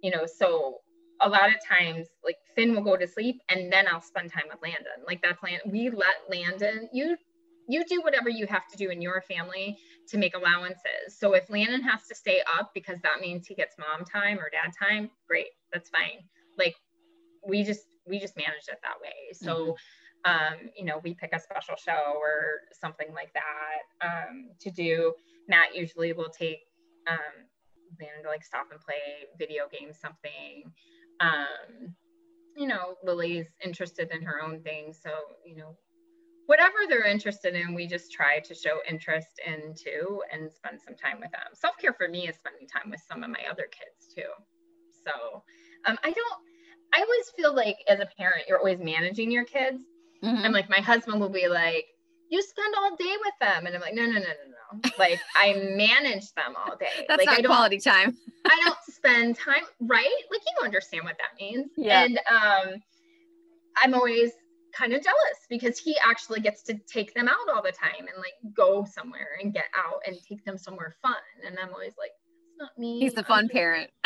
you 0.00 0.10
know, 0.10 0.26
so 0.26 0.78
a 1.20 1.28
lot 1.28 1.48
of 1.48 1.56
times 1.66 2.06
like 2.24 2.36
Finn 2.54 2.74
will 2.74 2.82
go 2.82 2.96
to 2.96 3.06
sleep 3.06 3.40
and 3.48 3.72
then 3.72 3.86
I'll 3.88 4.00
spend 4.00 4.32
time 4.32 4.44
with 4.48 4.58
Landon. 4.62 5.04
Like 5.06 5.22
that's 5.22 5.42
Land 5.42 5.62
we 5.66 5.90
let 5.90 6.14
Landon 6.30 6.88
you 6.92 7.16
you 7.68 7.84
do 7.84 8.00
whatever 8.00 8.28
you 8.28 8.46
have 8.46 8.66
to 8.68 8.76
do 8.76 8.90
in 8.90 9.02
your 9.02 9.22
family 9.22 9.78
to 10.08 10.18
make 10.18 10.34
allowances. 10.34 11.18
So 11.18 11.34
if 11.34 11.48
Landon 11.50 11.82
has 11.82 12.06
to 12.08 12.14
stay 12.14 12.40
up 12.58 12.70
because 12.74 12.98
that 13.02 13.20
means 13.20 13.46
he 13.46 13.54
gets 13.54 13.76
mom 13.78 14.04
time 14.04 14.38
or 14.38 14.50
dad 14.50 14.72
time, 14.78 15.10
great, 15.28 15.48
that's 15.72 15.90
fine. 15.90 16.24
Like 16.56 16.74
we 17.46 17.62
just 17.62 17.86
we 18.06 18.18
just 18.18 18.36
manage 18.36 18.68
it 18.68 18.78
that 18.82 19.00
way. 19.02 19.32
So 19.32 19.76
mm-hmm. 20.26 20.30
um, 20.30 20.70
you 20.76 20.84
know, 20.84 21.00
we 21.04 21.14
pick 21.14 21.30
a 21.34 21.40
special 21.40 21.76
show 21.76 22.14
or 22.16 22.60
something 22.72 23.08
like 23.14 23.32
that 23.34 24.06
um, 24.06 24.50
to 24.60 24.70
do. 24.70 25.12
Matt 25.46 25.76
usually 25.76 26.12
will 26.14 26.30
take 26.30 26.60
um, 27.06 27.46
plan 27.98 28.22
to 28.22 28.28
like 28.28 28.44
stop 28.44 28.68
and 28.70 28.80
play 28.80 29.28
video 29.38 29.64
games, 29.70 29.98
something. 30.00 30.72
Um, 31.20 31.94
you 32.56 32.66
know, 32.66 32.96
Lily's 33.04 33.46
interested 33.64 34.10
in 34.10 34.22
her 34.22 34.42
own 34.42 34.60
thing. 34.62 34.92
So, 34.92 35.10
you 35.44 35.56
know, 35.56 35.76
whatever 36.48 36.76
they're 36.88 37.06
interested 37.06 37.54
in, 37.54 37.74
we 37.74 37.86
just 37.86 38.10
try 38.10 38.40
to 38.40 38.54
show 38.54 38.78
interest 38.88 39.38
in 39.46 39.74
too 39.74 40.22
and 40.32 40.50
spend 40.50 40.80
some 40.80 40.96
time 40.96 41.20
with 41.20 41.30
them. 41.30 41.42
Self 41.52 41.76
care 41.76 41.92
for 41.92 42.08
me 42.08 42.26
is 42.26 42.36
spending 42.36 42.66
time 42.66 42.90
with 42.90 43.00
some 43.06 43.22
of 43.22 43.28
my 43.28 43.40
other 43.50 43.68
kids 43.70 44.12
too. 44.12 44.30
So, 45.04 45.42
um, 45.84 45.98
I 46.02 46.10
don't, 46.10 46.38
I 46.94 47.02
always 47.02 47.30
feel 47.36 47.54
like 47.54 47.76
as 47.86 48.00
a 48.00 48.08
parent, 48.16 48.44
you're 48.48 48.58
always 48.58 48.80
managing 48.80 49.30
your 49.30 49.44
kids. 49.44 49.82
Mm-hmm. 50.24 50.44
And 50.44 50.54
like 50.54 50.70
my 50.70 50.80
husband 50.80 51.20
will 51.20 51.28
be 51.28 51.48
like, 51.48 51.84
you 52.30 52.42
spend 52.42 52.74
all 52.78 52.96
day 52.96 53.14
with 53.24 53.34
them. 53.42 53.66
And 53.66 53.74
I'm 53.74 53.82
like, 53.82 53.94
no, 53.94 54.06
no, 54.06 54.12
no, 54.12 54.20
no, 54.20 54.80
no. 54.82 54.90
like 54.98 55.20
I 55.36 55.52
manage 55.76 56.32
them 56.32 56.54
all 56.56 56.76
day. 56.76 56.86
That's 57.08 57.26
like, 57.26 57.42
not 57.42 57.44
quality 57.44 57.78
time. 57.78 58.16
I 58.46 58.60
don't 58.64 58.78
spend 58.88 59.36
time, 59.36 59.64
right? 59.80 60.22
Like 60.30 60.40
you 60.46 60.64
understand 60.64 61.04
what 61.04 61.18
that 61.18 61.38
means. 61.38 61.72
Yeah. 61.76 62.04
And 62.04 62.18
um, 62.30 62.80
I'm 63.76 63.92
always 63.92 64.32
kind 64.78 64.92
of 64.92 65.02
jealous 65.02 65.46
because 65.48 65.78
he 65.78 65.96
actually 66.04 66.40
gets 66.40 66.62
to 66.62 66.74
take 66.86 67.12
them 67.14 67.28
out 67.28 67.54
all 67.54 67.62
the 67.62 67.72
time 67.72 68.00
and 68.00 68.16
like 68.18 68.54
go 68.54 68.86
somewhere 68.90 69.38
and 69.42 69.52
get 69.52 69.64
out 69.76 70.00
and 70.06 70.16
take 70.26 70.44
them 70.44 70.56
somewhere 70.56 70.94
fun. 71.02 71.14
And 71.44 71.58
I'm 71.58 71.70
always 71.70 71.94
like, 71.98 72.12
it's 72.46 72.58
not 72.58 72.70
me. 72.78 73.00
He's 73.00 73.14
the 73.14 73.24
fun 73.24 73.44
I'm 73.44 73.48
parent. 73.48 73.90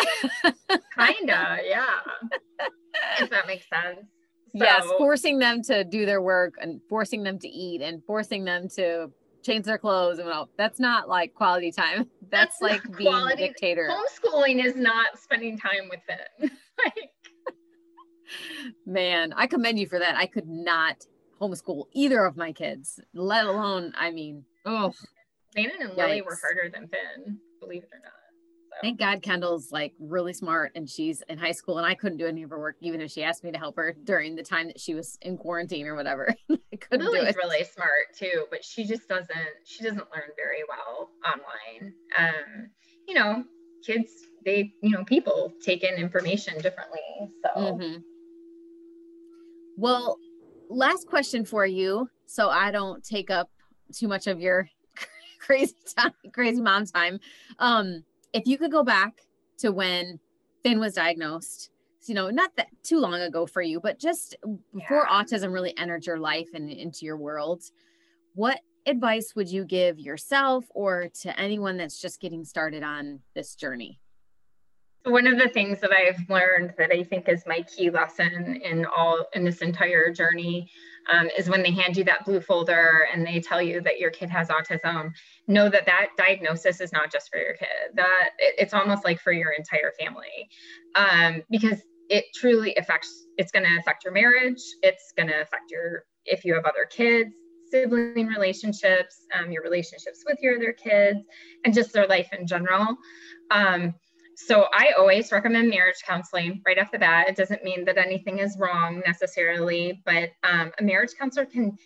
kinda, 0.99 1.59
yeah. 1.65 1.99
if 3.21 3.31
that 3.31 3.47
makes 3.47 3.69
sense. 3.69 4.07
So, 4.57 4.65
yes, 4.65 4.87
forcing 4.99 5.39
them 5.39 5.63
to 5.63 5.85
do 5.85 6.05
their 6.05 6.21
work 6.21 6.55
and 6.61 6.81
forcing 6.89 7.23
them 7.23 7.39
to 7.39 7.49
eat 7.49 7.81
and 7.81 8.03
forcing 8.05 8.45
them 8.45 8.69
to 8.77 9.11
change 9.43 9.65
their 9.65 9.79
clothes 9.79 10.19
and 10.19 10.29
all. 10.29 10.49
That's 10.57 10.79
not 10.79 11.09
like 11.09 11.35
quality 11.35 11.73
time. 11.73 12.09
That's, 12.31 12.59
That's 12.59 12.63
like 12.63 12.97
being 12.97 13.11
quality. 13.11 13.45
a 13.45 13.49
dictator. 13.49 13.91
Homeschooling 13.91 14.65
is 14.65 14.77
not 14.77 15.19
spending 15.19 15.59
time 15.59 15.91
with 15.91 16.01
them. 16.07 16.51
like, 16.85 17.11
man, 18.87 19.33
I 19.37 19.47
commend 19.47 19.79
you 19.79 19.87
for 19.87 19.99
that. 19.99 20.17
I 20.17 20.27
could 20.27 20.49
not 20.49 21.07
homeschool 21.41 21.87
either 21.93 22.25
of 22.25 22.37
my 22.37 22.53
kids, 22.53 23.01
let 23.15 23.47
alone, 23.47 23.93
I 23.97 24.11
mean, 24.11 24.45
oh. 24.65 24.93
Shannon 25.57 25.77
and 25.81 25.97
Lily 25.97 26.23
were 26.23 26.39
harder 26.41 26.71
than 26.73 26.89
Finn, 26.89 27.39
believe 27.61 27.83
it 27.83 27.91
or 27.93 28.01
not. 28.03 28.13
Thank 28.81 28.99
God 28.99 29.23
Kendall's 29.23 29.71
like 29.71 29.93
really 30.01 30.33
smart 30.33 30.73
and 30.75 30.89
she's 30.89 31.23
in 31.29 31.39
high 31.39 31.53
school 31.53 31.79
and 31.79 31.87
I 31.87 31.95
couldn't 31.95 32.19
do 32.19 32.27
any 32.27 32.43
of 32.43 32.51
her 32.51 32.59
work 32.59 32.77
even 32.81 33.01
if 33.01 33.11
she 33.11 33.23
asked 33.23 33.45
me 33.45 33.53
to 33.53 33.59
help 33.59 33.77
her 33.77 33.95
during 34.05 34.35
the 34.35 34.43
time 34.43 34.67
that 34.69 34.81
she 34.81 34.95
was 34.95 35.19
in 35.21 35.37
quarantine 35.37 35.87
or 35.87 35.95
whatever. 35.95 36.35
I 36.51 36.77
couldn't 36.81 37.05
Lily's 37.05 37.23
do 37.23 37.29
it. 37.29 37.37
really 37.37 37.65
smart 37.65 38.17
too, 38.19 38.47
but 38.51 38.65
she 38.65 38.85
just 38.85 39.09
doesn't 39.09 39.31
she 39.65 39.85
doesn't 39.85 40.11
learn 40.11 40.31
very 40.37 40.63
well 40.69 41.11
online. 41.25 41.93
Um, 42.19 42.71
you 43.07 43.15
know, 43.15 43.45
kids 43.85 44.11
they, 44.45 44.73
you 44.83 44.91
know, 44.91 45.05
people 45.05 45.53
take 45.63 45.85
in 45.85 45.95
information 45.95 46.55
differently. 46.61 47.01
So 47.45 47.61
mm-hmm. 47.61 47.99
Well, 49.77 50.19
last 50.69 51.07
question 51.07 51.45
for 51.45 51.67
you 51.67 52.09
so 52.27 52.49
I 52.49 52.71
don't 52.71 53.05
take 53.05 53.31
up 53.31 53.51
too 53.93 54.09
much 54.09 54.27
of 54.27 54.41
your 54.41 54.69
crazy 55.39 55.75
time, 55.97 56.13
crazy 56.33 56.61
mom 56.61 56.87
time. 56.87 57.21
Um 57.59 58.05
if 58.33 58.47
you 58.47 58.57
could 58.57 58.73
go 58.73 58.83
back 58.83 59.21
to 59.59 59.71
when 59.71 60.19
Finn 60.63 60.81
was 60.81 60.95
diagnosed, 60.95 61.71
you 62.07 62.15
know, 62.15 62.31
not 62.31 62.57
that 62.57 62.69
too 62.83 62.99
long 62.99 63.21
ago 63.21 63.47
for 63.47 63.63
you, 63.63 63.81
but 63.81 63.99
just 63.99 64.37
before 64.75 65.07
yeah. 65.09 65.23
autism 65.23 65.53
really 65.53 65.77
entered 65.77 66.07
your 66.07 66.19
life 66.19 66.49
and 66.55 66.71
into 66.71 67.05
your 67.05 67.17
world, 67.17 67.63
what 68.35 68.61
advice 68.87 69.35
would 69.37 69.49
you 69.49 69.65
give 69.65 69.99
yourself 69.99 70.65
or 70.75 71.09
to 71.21 71.39
anyone 71.39 71.77
that's 71.77 72.01
just 72.01 72.21
getting 72.21 72.45
started 72.45 72.83
on 72.83 73.21
this 73.35 73.55
journey? 73.55 74.01
One 75.05 75.27
of 75.27 75.39
the 75.39 75.49
things 75.49 75.81
that 75.81 75.91
I've 75.91 76.29
learned 76.29 76.75
that 76.79 76.93
I 76.93 77.03
think 77.03 77.29
is 77.29 77.43
my 77.47 77.63
key 77.63 77.91
lesson 77.91 78.61
in 78.65 78.87
all 78.87 79.27
in 79.35 79.45
this 79.45 79.61
entire 79.61 80.13
journey 80.13 80.71
um, 81.11 81.29
is 81.37 81.49
when 81.49 81.63
they 81.63 81.73
hand 81.73 81.97
you 81.97 82.05
that 82.05 82.25
blue 82.25 82.41
folder 82.41 83.09
and 83.13 83.27
they 83.27 83.41
tell 83.41 83.61
you 83.61 83.81
that 83.81 83.99
your 83.99 84.11
kid 84.11 84.31
has 84.31 84.49
autism. 84.49 85.11
Know 85.49 85.69
that 85.69 85.87
that 85.87 86.11
diagnosis 86.17 86.81
is 86.81 86.93
not 86.93 87.11
just 87.11 87.31
for 87.31 87.39
your 87.39 87.55
kid. 87.55 87.95
That 87.95 88.31
it, 88.39 88.55
it's 88.59 88.75
almost 88.75 89.05
like 89.05 89.21
for 89.21 89.33
your 89.33 89.51
entire 89.51 89.93
family, 89.99 90.49
um, 90.95 91.43
because 91.51 91.83
it 92.09 92.27
truly 92.35 92.75
affects. 92.77 93.27
It's 93.39 93.51
going 93.51 93.65
to 93.65 93.77
affect 93.79 94.05
your 94.05 94.13
marriage. 94.13 94.63
It's 94.83 95.13
going 95.17 95.29
to 95.29 95.41
affect 95.41 95.71
your 95.71 96.05
if 96.25 96.45
you 96.45 96.55
have 96.55 96.65
other 96.65 96.87
kids 96.89 97.35
sibling 97.73 98.27
relationships, 98.27 99.27
um, 99.37 99.51
your 99.51 99.63
relationships 99.63 100.23
with 100.27 100.37
your 100.43 100.57
other 100.57 100.73
kids, 100.73 101.21
and 101.65 101.73
just 101.73 101.93
their 101.93 102.07
life 102.07 102.29
in 102.39 102.47
general. 102.47 102.97
Um, 103.51 103.95
so 104.47 104.67
I 104.73 104.93
always 104.99 105.33
recommend 105.33 105.71
marriage 105.71 106.03
counseling 106.07 106.63
right 106.67 106.79
off 106.79 106.91
the 106.93 106.99
bat. 106.99 107.29
It 107.29 107.37
doesn't 107.37 107.65
mean 107.65 107.85
that 107.85 107.99
anything 107.99 108.39
is 108.39 108.57
wrong 108.59 109.03
necessarily, 109.07 110.03
but 110.05 110.31
um, 110.43 110.73
a 110.79 110.83
marriage 110.83 111.13
counselor 111.19 111.47
can 111.47 111.77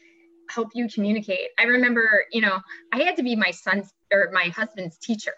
help 0.48 0.68
you 0.74 0.88
communicate. 0.88 1.48
I 1.58 1.64
remember, 1.64 2.24
you 2.30 2.40
know, 2.40 2.60
I 2.92 3.02
had 3.02 3.16
to 3.16 3.22
be 3.22 3.34
my 3.34 3.50
son's 3.50 3.92
or 4.12 4.30
my 4.32 4.44
husband's 4.44 4.98
teacher 4.98 5.34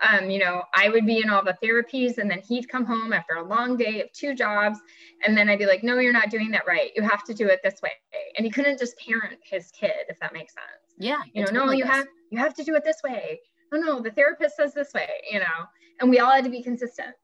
um, 0.00 0.30
you 0.30 0.38
know, 0.38 0.62
I 0.74 0.88
would 0.88 1.06
be 1.06 1.20
in 1.22 1.30
all 1.30 1.44
the 1.44 1.56
therapies 1.62 2.18
and 2.18 2.30
then 2.30 2.40
he'd 2.40 2.68
come 2.68 2.84
home 2.84 3.12
after 3.12 3.34
a 3.34 3.44
long 3.44 3.76
day 3.76 4.00
of 4.02 4.12
two 4.12 4.34
jobs. 4.34 4.78
And 5.24 5.36
then 5.36 5.48
I'd 5.48 5.58
be 5.58 5.66
like, 5.66 5.82
no, 5.82 5.98
you're 5.98 6.12
not 6.12 6.30
doing 6.30 6.50
that 6.52 6.66
right. 6.66 6.90
You 6.94 7.02
have 7.02 7.24
to 7.24 7.34
do 7.34 7.46
it 7.48 7.60
this 7.62 7.80
way. 7.82 7.92
And 8.36 8.44
he 8.44 8.50
couldn't 8.50 8.78
just 8.78 8.96
parent 8.98 9.38
his 9.42 9.70
kid, 9.72 9.92
if 10.08 10.18
that 10.20 10.32
makes 10.32 10.54
sense. 10.54 10.94
Yeah. 10.98 11.22
You 11.32 11.44
know, 11.44 11.66
no, 11.66 11.72
you 11.72 11.84
have, 11.84 12.06
you 12.30 12.38
have 12.38 12.54
to 12.54 12.64
do 12.64 12.74
it 12.76 12.84
this 12.84 12.98
way. 13.02 13.40
No, 13.72 13.80
no, 13.80 14.00
the 14.00 14.10
therapist 14.10 14.56
says 14.56 14.72
this 14.72 14.94
way, 14.94 15.08
you 15.30 15.40
know, 15.40 15.46
and 16.00 16.10
we 16.10 16.18
all 16.18 16.30
had 16.32 16.44
to 16.44 16.50
be 16.50 16.62
consistent. 16.62 17.14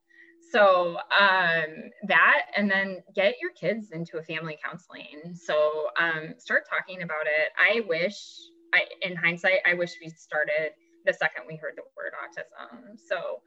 So 0.51 0.99
um, 1.18 1.91
that, 2.07 2.43
and 2.57 2.70
then 2.70 3.03
get 3.14 3.35
your 3.41 3.51
kids 3.53 3.91
into 3.91 4.18
a 4.18 4.22
family 4.22 4.57
counseling. 4.64 5.35
So 5.35 5.89
um, 5.99 6.35
start 6.39 6.64
talking 6.68 7.03
about 7.03 7.27
it. 7.27 7.51
I 7.59 7.81
wish, 7.89 8.14
I, 8.72 8.83
in 9.03 9.16
hindsight, 9.16 9.59
I 9.66 9.75
wish 9.75 9.97
we 10.01 10.11
started 10.11 10.72
the 11.07 11.12
second 11.12 11.45
we 11.49 11.57
heard 11.57 11.75
the 11.77 11.83
word 11.97 12.12
autism. 12.14 12.99
So 13.09 13.41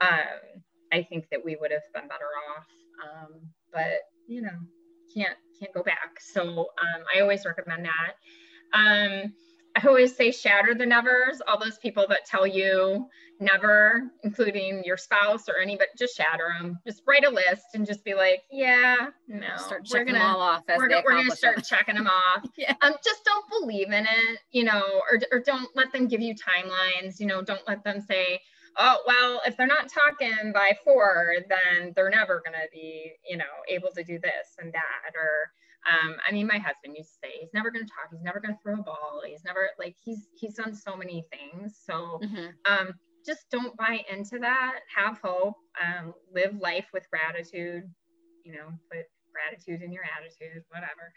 um, 0.00 0.62
I 0.92 1.02
think 1.02 1.28
that 1.30 1.44
we 1.44 1.56
would 1.60 1.70
have 1.70 1.82
been 1.92 2.08
better 2.08 2.30
off. 2.50 2.66
Um, 3.02 3.40
but 3.72 4.00
you 4.26 4.40
know, 4.42 4.58
can't 5.14 5.36
can't 5.60 5.72
go 5.74 5.82
back. 5.82 6.20
So 6.20 6.42
um, 6.42 7.04
I 7.14 7.20
always 7.20 7.44
recommend 7.44 7.84
that. 7.84 8.78
I 9.76 9.86
always 9.86 10.14
say 10.14 10.30
shatter 10.30 10.74
the 10.74 10.86
nevers. 10.86 11.40
All 11.46 11.58
those 11.58 11.78
people 11.78 12.06
that 12.08 12.24
tell 12.26 12.46
you 12.46 13.08
never, 13.40 14.10
including 14.22 14.82
your 14.84 14.96
spouse 14.96 15.48
or 15.48 15.58
anybody, 15.58 15.90
just 15.98 16.16
shatter 16.16 16.54
them. 16.58 16.78
Just 16.86 17.02
write 17.06 17.24
a 17.24 17.30
list 17.30 17.66
and 17.74 17.84
just 17.84 18.04
be 18.04 18.14
like, 18.14 18.42
yeah, 18.52 19.08
no. 19.26 19.56
Start 19.56 19.84
checking 19.84 20.14
gonna, 20.14 20.18
them 20.18 20.26
all 20.26 20.40
off. 20.40 20.62
we're, 20.68 20.88
we're 20.88 21.10
gonna 21.10 21.30
start 21.34 21.56
them. 21.56 21.64
checking 21.64 21.96
them 21.96 22.06
off. 22.36 22.48
yeah. 22.56 22.74
Um, 22.82 22.94
just 23.04 23.24
don't 23.24 23.44
believe 23.60 23.88
in 23.88 24.04
it, 24.04 24.38
you 24.52 24.64
know, 24.64 25.02
or 25.10 25.18
or 25.32 25.40
don't 25.40 25.68
let 25.74 25.92
them 25.92 26.06
give 26.06 26.20
you 26.20 26.34
timelines. 26.34 27.18
You 27.18 27.26
know, 27.26 27.42
don't 27.42 27.66
let 27.66 27.82
them 27.82 28.00
say, 28.00 28.40
oh 28.78 28.98
well, 29.06 29.40
if 29.44 29.56
they're 29.56 29.66
not 29.66 29.90
talking 29.90 30.52
by 30.52 30.72
four, 30.84 31.34
then 31.48 31.92
they're 31.96 32.10
never 32.10 32.42
gonna 32.44 32.66
be, 32.72 33.12
you 33.28 33.36
know, 33.36 33.44
able 33.68 33.90
to 33.96 34.04
do 34.04 34.18
this 34.20 34.56
and 34.58 34.72
that, 34.72 35.14
or 35.16 35.50
um, 35.86 36.16
I 36.26 36.32
mean, 36.32 36.46
my 36.46 36.58
husband 36.58 36.96
used 36.96 37.10
to 37.10 37.18
say 37.24 37.32
he's 37.40 37.52
never 37.52 37.70
going 37.70 37.84
to 37.84 37.90
talk. 37.90 38.10
He's 38.10 38.22
never 38.22 38.40
going 38.40 38.54
to 38.54 38.60
throw 38.62 38.74
a 38.74 38.82
ball. 38.82 39.22
He's 39.26 39.44
never 39.44 39.68
like 39.78 39.96
he's 40.02 40.28
he's 40.34 40.54
done 40.54 40.74
so 40.74 40.96
many 40.96 41.24
things. 41.30 41.78
So 41.84 42.20
mm-hmm. 42.22 42.46
um, 42.64 42.94
just 43.24 43.50
don't 43.50 43.76
buy 43.76 44.00
into 44.10 44.38
that. 44.40 44.80
Have 44.94 45.18
hope. 45.22 45.56
Um, 45.82 46.14
live 46.32 46.56
life 46.60 46.86
with 46.92 47.04
gratitude. 47.10 47.84
You 48.44 48.52
know, 48.52 48.68
put 48.90 49.04
gratitude 49.32 49.82
in 49.82 49.92
your 49.92 50.04
attitude, 50.16 50.62
whatever. 50.70 51.12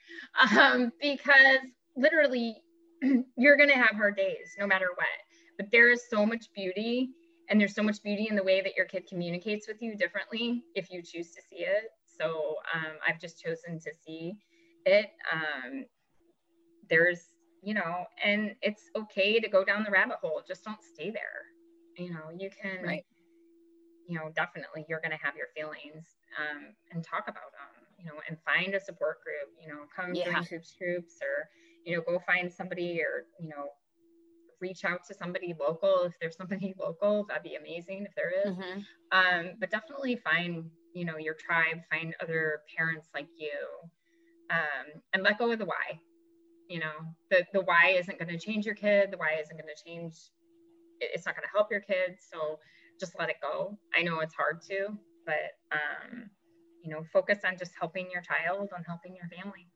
Um, 0.61 0.91
because 1.01 1.59
literally, 1.95 2.57
you're 3.38 3.57
going 3.57 3.70
to 3.70 3.76
have 3.76 3.95
hard 3.95 4.18
days 4.18 4.55
no 4.59 4.68
matter 4.68 4.88
what. 4.95 5.07
But 5.57 5.68
there 5.72 5.89
is 5.91 6.03
so 6.09 6.26
much 6.26 6.47
beauty, 6.55 7.09
and 7.49 7.59
there's 7.59 7.74
so 7.74 7.84
much 7.84 8.03
beauty 8.03 8.28
in 8.30 8.36
the 8.36 8.43
way 8.43 8.61
that 8.61 8.76
your 8.76 8.86
kid 8.86 9.07
communicates 9.07 9.68
with 9.68 9.82
you 9.82 9.95
differently 9.95 10.63
if 10.76 10.91
you 10.91 11.01
choose 11.01 11.32
to 11.32 11.41
see 11.49 11.63
it. 11.63 11.86
So 12.20 12.55
um, 12.74 12.93
I've 13.07 13.20
just 13.20 13.41
chosen 13.41 13.80
to 13.80 13.91
see 14.05 14.34
it. 14.88 15.11
Um, 15.31 15.85
there's, 16.89 17.29
you 17.61 17.73
know, 17.73 18.05
and 18.23 18.55
it's 18.61 18.83
okay 18.95 19.39
to 19.39 19.49
go 19.49 19.63
down 19.63 19.83
the 19.83 19.91
rabbit 19.91 20.17
hole. 20.21 20.41
Just 20.47 20.63
don't 20.63 20.81
stay 20.81 21.11
there. 21.11 21.45
You 21.97 22.11
know, 22.11 22.29
you 22.38 22.49
can, 22.49 22.83
right. 22.83 23.05
you 24.07 24.17
know, 24.17 24.31
definitely 24.35 24.85
you're 24.88 25.01
going 25.01 25.11
to 25.11 25.23
have 25.23 25.35
your 25.35 25.47
feelings 25.55 26.05
um, 26.38 26.73
and 26.91 27.03
talk 27.03 27.23
about 27.23 27.51
them, 27.51 27.88
you 27.97 28.05
know, 28.05 28.19
and 28.29 28.38
find 28.45 28.75
a 28.75 28.79
support 28.79 29.17
group, 29.23 29.49
you 29.61 29.67
know, 29.67 29.83
come 29.95 30.13
yeah. 30.13 30.25
join 30.25 30.43
groups 30.43 30.75
groups 30.77 31.15
or, 31.21 31.49
you 31.85 31.95
know, 31.95 32.03
go 32.05 32.21
find 32.25 32.51
somebody 32.51 33.01
or, 33.01 33.25
you 33.39 33.49
know, 33.49 33.69
reach 34.59 34.85
out 34.85 35.05
to 35.07 35.13
somebody 35.13 35.53
local 35.59 36.03
if 36.03 36.13
there's 36.19 36.35
somebody 36.35 36.73
local 36.79 37.25
that'd 37.27 37.43
be 37.43 37.55
amazing 37.55 38.05
if 38.07 38.15
there 38.15 38.31
is. 38.45 38.55
Mm-hmm. 38.55 38.79
Um, 39.11 39.53
but 39.59 39.69
definitely 39.71 40.15
find 40.15 40.69
you 40.93 41.05
know 41.05 41.17
your 41.17 41.35
tribe 41.35 41.77
find 41.91 42.15
other 42.21 42.61
parents 42.75 43.09
like 43.13 43.27
you 43.38 43.51
um, 44.49 45.01
and 45.13 45.23
let 45.23 45.37
go 45.37 45.51
of 45.51 45.59
the 45.59 45.65
why. 45.65 45.99
You 46.69 46.79
know, 46.79 46.91
the, 47.31 47.45
the 47.53 47.61
why 47.61 47.95
isn't 47.97 48.19
going 48.19 48.29
to 48.29 48.37
change 48.37 48.65
your 48.65 48.75
kid. 48.75 49.11
The 49.11 49.17
why 49.17 49.37
isn't 49.41 49.55
going 49.55 49.73
to 49.73 49.83
change, 49.83 50.15
it's 50.99 51.25
not 51.25 51.35
going 51.35 51.43
to 51.43 51.51
help 51.53 51.71
your 51.71 51.79
kid. 51.79 52.17
So 52.31 52.59
just 52.99 53.13
let 53.17 53.29
it 53.29 53.37
go. 53.41 53.77
I 53.95 54.01
know 54.01 54.19
it's 54.19 54.33
hard 54.33 54.61
to, 54.69 54.87
but, 55.25 55.55
um, 55.71 56.29
you 56.83 56.91
know, 56.91 57.03
focus 57.13 57.39
on 57.45 57.57
just 57.57 57.71
helping 57.79 58.09
your 58.11 58.21
child, 58.21 58.69
on 58.75 58.83
helping 58.83 59.15
your 59.15 59.29
family. 59.29 59.67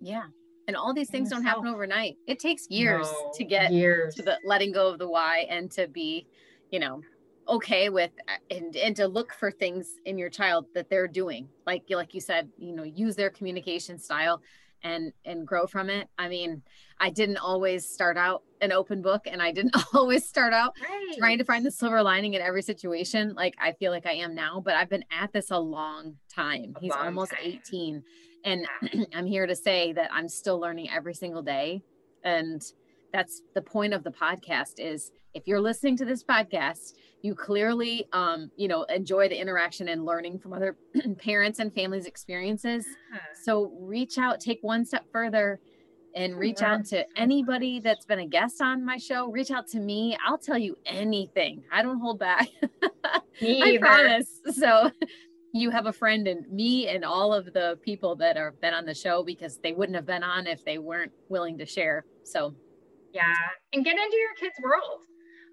Yeah. 0.00 0.24
And 0.68 0.76
all 0.76 0.92
these 0.92 1.10
things 1.10 1.30
don't 1.30 1.44
happen 1.44 1.68
overnight. 1.68 2.16
It 2.26 2.38
takes 2.38 2.68
years 2.68 3.06
no, 3.10 3.32
to 3.34 3.44
get 3.44 3.72
years. 3.72 4.14
to 4.16 4.22
the 4.22 4.38
letting 4.44 4.72
go 4.72 4.88
of 4.88 4.98
the 4.98 5.08
why 5.08 5.46
and 5.48 5.70
to 5.72 5.86
be, 5.86 6.26
you 6.70 6.80
know, 6.80 7.00
okay 7.48 7.88
with 7.88 8.10
uh, 8.28 8.54
and 8.54 8.76
and 8.76 8.96
to 8.96 9.06
look 9.06 9.32
for 9.32 9.50
things 9.50 9.96
in 10.04 10.18
your 10.18 10.30
child 10.30 10.66
that 10.74 10.88
they're 10.90 11.08
doing 11.08 11.48
like 11.66 11.84
like 11.90 12.14
you 12.14 12.20
said 12.20 12.48
you 12.58 12.74
know 12.74 12.82
use 12.82 13.16
their 13.16 13.30
communication 13.30 13.98
style 13.98 14.40
and 14.82 15.12
and 15.24 15.46
grow 15.46 15.66
from 15.66 15.88
it 15.88 16.08
i 16.18 16.28
mean 16.28 16.62
i 17.00 17.08
didn't 17.08 17.38
always 17.38 17.88
start 17.88 18.16
out 18.16 18.42
an 18.60 18.72
open 18.72 19.00
book 19.00 19.26
and 19.26 19.40
i 19.40 19.52
didn't 19.52 19.76
always 19.94 20.26
start 20.26 20.52
out 20.52 20.74
right. 20.82 21.14
trying 21.18 21.38
to 21.38 21.44
find 21.44 21.64
the 21.64 21.70
silver 21.70 22.02
lining 22.02 22.34
in 22.34 22.42
every 22.42 22.62
situation 22.62 23.32
like 23.34 23.54
i 23.60 23.72
feel 23.72 23.92
like 23.92 24.06
i 24.06 24.12
am 24.12 24.34
now 24.34 24.60
but 24.64 24.74
i've 24.74 24.88
been 24.88 25.04
at 25.10 25.32
this 25.32 25.50
a 25.50 25.58
long 25.58 26.16
time 26.28 26.74
a 26.76 26.80
he's 26.80 26.90
long 26.92 27.06
almost 27.06 27.32
time. 27.32 27.40
18 27.42 28.02
and 28.44 28.66
i'm 29.14 29.26
here 29.26 29.46
to 29.46 29.56
say 29.56 29.92
that 29.92 30.10
i'm 30.12 30.28
still 30.28 30.58
learning 30.58 30.90
every 30.90 31.14
single 31.14 31.42
day 31.42 31.82
and 32.24 32.62
that's 33.12 33.42
the 33.54 33.62
point 33.62 33.94
of 33.94 34.04
the 34.04 34.10
podcast 34.10 34.74
is 34.78 35.12
if 35.34 35.46
you're 35.46 35.60
listening 35.60 35.96
to 35.96 36.04
this 36.04 36.22
podcast 36.24 36.94
you 37.22 37.34
clearly 37.34 38.06
um, 38.12 38.50
you 38.56 38.68
know 38.68 38.84
enjoy 38.84 39.28
the 39.28 39.38
interaction 39.38 39.88
and 39.88 40.04
learning 40.04 40.38
from 40.38 40.52
other 40.52 40.76
parents 41.18 41.58
and 41.58 41.74
families 41.74 42.06
experiences. 42.06 42.86
So 43.42 43.72
reach 43.80 44.16
out 44.16 44.40
take 44.40 44.58
one 44.62 44.84
step 44.84 45.04
further 45.10 45.60
and 46.14 46.38
reach 46.38 46.62
out 46.62 46.86
to 46.86 47.04
anybody 47.18 47.78
that's 47.78 48.06
been 48.06 48.20
a 48.20 48.26
guest 48.26 48.62
on 48.62 48.82
my 48.82 48.96
show. 48.96 49.30
Reach 49.30 49.50
out 49.50 49.68
to 49.68 49.80
me. 49.80 50.16
I'll 50.26 50.38
tell 50.38 50.56
you 50.56 50.78
anything. 50.86 51.62
I 51.70 51.82
don't 51.82 52.00
hold 52.00 52.18
back. 52.18 52.48
I 53.42 53.76
promise. 53.78 54.40
So 54.52 54.90
you 55.52 55.68
have 55.70 55.84
a 55.86 55.92
friend 55.92 56.26
and 56.26 56.50
me 56.50 56.88
and 56.88 57.04
all 57.04 57.34
of 57.34 57.52
the 57.52 57.78
people 57.82 58.16
that 58.16 58.36
have 58.36 58.58
been 58.62 58.72
on 58.72 58.86
the 58.86 58.94
show 58.94 59.22
because 59.22 59.58
they 59.58 59.72
wouldn't 59.72 59.96
have 59.96 60.06
been 60.06 60.22
on 60.22 60.46
if 60.46 60.64
they 60.64 60.78
weren't 60.78 61.12
willing 61.28 61.58
to 61.58 61.66
share. 61.66 62.06
So 62.24 62.54
yeah 63.16 63.48
and 63.72 63.84
get 63.84 63.96
into 63.96 64.16
your 64.16 64.34
kids 64.38 64.56
world 64.62 65.00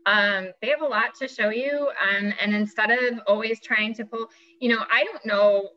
um, 0.06 0.50
they 0.62 0.70
have 0.70 0.82
a 0.82 0.88
lot 0.88 1.16
to 1.20 1.28
show 1.28 1.50
you. 1.50 1.90
Um, 2.02 2.34
and 2.40 2.54
instead 2.54 2.92
of 2.92 3.20
always 3.28 3.62
trying 3.62 3.94
to 3.96 4.06
pull, 4.06 4.28
you 4.60 4.70
know, 4.70 4.84
I 4.92 5.04
don't 5.06 5.26
know 5.26 5.70